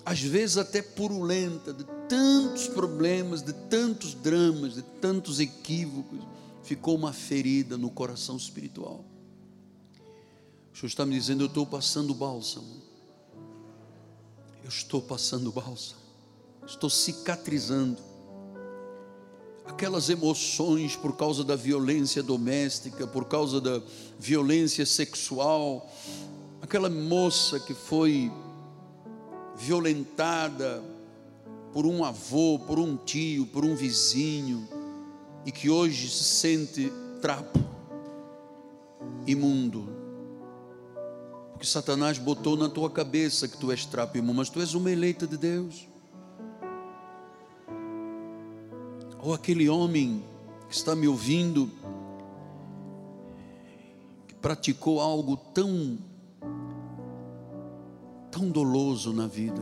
às 0.10 0.22
vezes 0.22 0.58
até 0.58 0.82
purulenta, 0.82 1.72
de 1.72 1.84
tantos 2.08 2.68
problemas, 2.68 3.44
de 3.44 3.54
tantos 3.54 4.16
dramas, 4.16 4.74
de 4.74 4.82
tantos 4.82 5.40
equívocos, 5.40 6.20
ficou 6.64 6.96
uma 6.96 7.14
ferida 7.14 7.78
no 7.78 7.92
coração 7.92 8.36
espiritual. 8.36 9.06
O 10.74 10.78
Senhor 10.78 10.88
está 10.88 11.06
me 11.06 11.14
dizendo: 11.14 11.44
eu 11.44 11.48
estou 11.48 11.66
passando 11.66 12.14
bálsamo. 12.14 12.82
Eu 14.64 14.70
estou 14.70 15.02
passando 15.02 15.52
bálsamo. 15.52 16.00
Estou 16.66 16.90
cicatrizando. 16.90 17.98
Aquelas 19.66 20.10
emoções 20.10 20.96
por 20.96 21.16
causa 21.16 21.44
da 21.44 21.56
violência 21.56 22.24
doméstica, 22.24 23.06
por 23.06 23.26
causa 23.26 23.62
da 23.62 23.82
violência 24.20 24.86
sexual, 24.86 25.90
aquela 26.62 26.90
moça 26.90 27.60
que 27.60 27.74
foi 27.74 28.32
violentada 29.56 30.84
por 31.74 31.86
um 31.86 32.04
avô, 32.04 32.60
por 32.60 32.80
um 32.80 32.98
tio, 32.98 33.46
por 33.46 33.64
um 33.64 33.76
vizinho, 33.76 34.68
e 35.46 35.52
que 35.52 35.70
hoje 35.70 36.10
se 36.10 36.24
sente 36.24 36.92
trapo, 37.22 37.60
imundo. 39.28 39.99
Porque 41.60 41.68
Satanás 41.68 42.18
botou 42.18 42.56
na 42.56 42.70
tua 42.70 42.90
cabeça 42.90 43.46
que 43.46 43.58
tu 43.58 43.70
és 43.70 43.86
trapo 43.86 44.18
imundo, 44.18 44.38
mas 44.38 44.50
tu 44.50 44.62
és 44.62 44.74
uma 44.76 44.90
eleita 44.90 45.28
de 45.28 45.36
Deus. 45.36 45.90
Ou 49.22 49.34
aquele 49.34 49.68
homem 49.68 50.24
que 50.70 50.74
está 50.74 50.96
me 50.96 51.06
ouvindo, 51.06 51.70
que 54.26 54.36
praticou 54.36 55.02
algo 55.02 55.36
tão 55.36 55.98
tão 58.32 58.50
doloso 58.50 59.12
na 59.12 59.28
vida. 59.28 59.62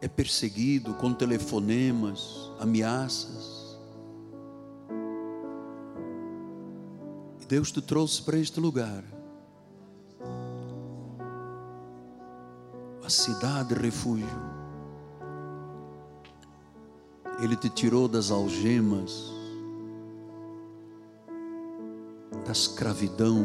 É 0.00 0.08
perseguido 0.08 0.94
com 0.94 1.14
telefonemas, 1.14 2.50
ameaças. 2.58 3.61
Deus 7.52 7.70
te 7.70 7.82
trouxe 7.82 8.22
para 8.22 8.38
este 8.38 8.58
lugar. 8.58 9.04
A 13.04 13.10
cidade 13.10 13.74
refúgio. 13.74 14.26
Ele 17.42 17.54
te 17.54 17.68
tirou 17.68 18.08
das 18.08 18.30
algemas, 18.30 19.30
da 22.46 22.52
escravidão, 22.52 23.44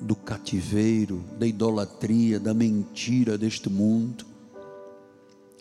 do 0.00 0.16
cativeiro, 0.16 1.22
da 1.38 1.46
idolatria, 1.46 2.40
da 2.40 2.52
mentira 2.52 3.38
deste 3.38 3.70
mundo. 3.70 4.26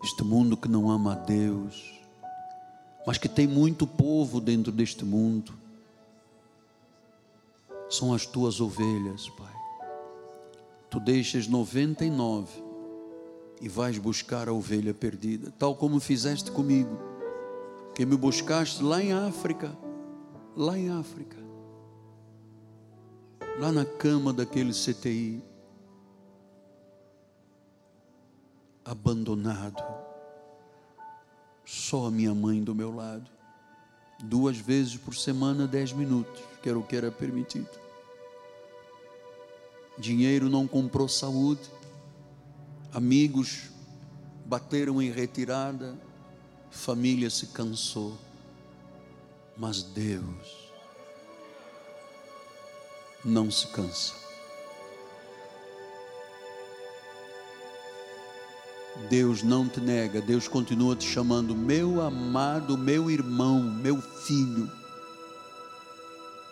Este 0.03 0.23
mundo 0.23 0.57
que 0.57 0.67
não 0.67 0.89
ama 0.89 1.13
a 1.13 1.15
Deus, 1.15 2.01
mas 3.05 3.19
que 3.19 3.29
tem 3.29 3.45
muito 3.45 3.85
povo 3.85 4.41
dentro 4.41 4.71
deste 4.71 5.05
mundo. 5.05 5.66
São 7.89 8.13
as 8.13 8.25
tuas 8.25 8.59
ovelhas, 8.59 9.29
Pai. 9.29 9.55
Tu 10.89 10.99
deixas 10.99 11.47
99 11.47 12.63
e 13.61 13.67
vais 13.67 13.97
buscar 13.97 14.47
a 14.47 14.53
ovelha 14.53 14.93
perdida, 14.93 15.51
tal 15.57 15.75
como 15.75 15.99
fizeste 15.99 16.51
comigo, 16.51 16.97
que 17.95 18.05
me 18.05 18.15
buscaste 18.15 18.83
lá 18.83 19.01
em 19.01 19.13
África, 19.13 19.75
lá 20.55 20.77
em 20.77 20.89
África 20.89 21.47
lá 23.59 23.71
na 23.71 23.83
cama 23.83 24.31
daquele 24.31 24.71
CTI, 24.71 25.43
abandonado, 28.85 29.83
só 31.65 32.05
a 32.05 32.11
minha 32.11 32.33
mãe 32.33 32.63
do 32.63 32.75
meu 32.75 32.93
lado, 32.95 33.29
duas 34.19 34.57
vezes 34.57 34.95
por 34.97 35.15
semana, 35.15 35.67
dez 35.67 35.91
minutos, 35.93 36.41
que 36.61 36.69
era 36.69 36.77
o 36.77 36.83
que 36.83 36.95
era 36.95 37.11
permitido. 37.11 37.69
Dinheiro 39.97 40.49
não 40.49 40.67
comprou 40.67 41.07
saúde, 41.07 41.69
amigos 42.93 43.69
bateram 44.45 45.01
em 45.01 45.11
retirada, 45.11 45.97
família 46.69 47.29
se 47.29 47.47
cansou, 47.47 48.17
mas 49.57 49.81
Deus, 49.81 50.71
não 53.25 53.49
se 53.49 53.67
cansa. 53.67 54.26
Deus 59.09 59.43
não 59.43 59.69
te 59.69 59.79
nega, 59.79 60.21
Deus 60.21 60.47
continua 60.47 60.95
te 60.95 61.07
chamando, 61.07 61.55
meu 61.55 62.01
amado, 62.01 62.77
meu 62.77 63.09
irmão, 63.09 63.61
meu 63.61 64.01
filho. 64.01 64.69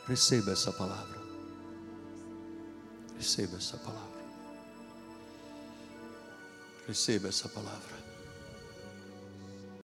Receba 0.07 0.51
essa 0.51 0.71
palavra. 0.71 1.19
Receba 3.17 3.57
essa 3.57 3.77
palavra. 3.77 4.15
Receba 6.87 7.27
essa 7.27 7.49
palavra. 7.49 7.94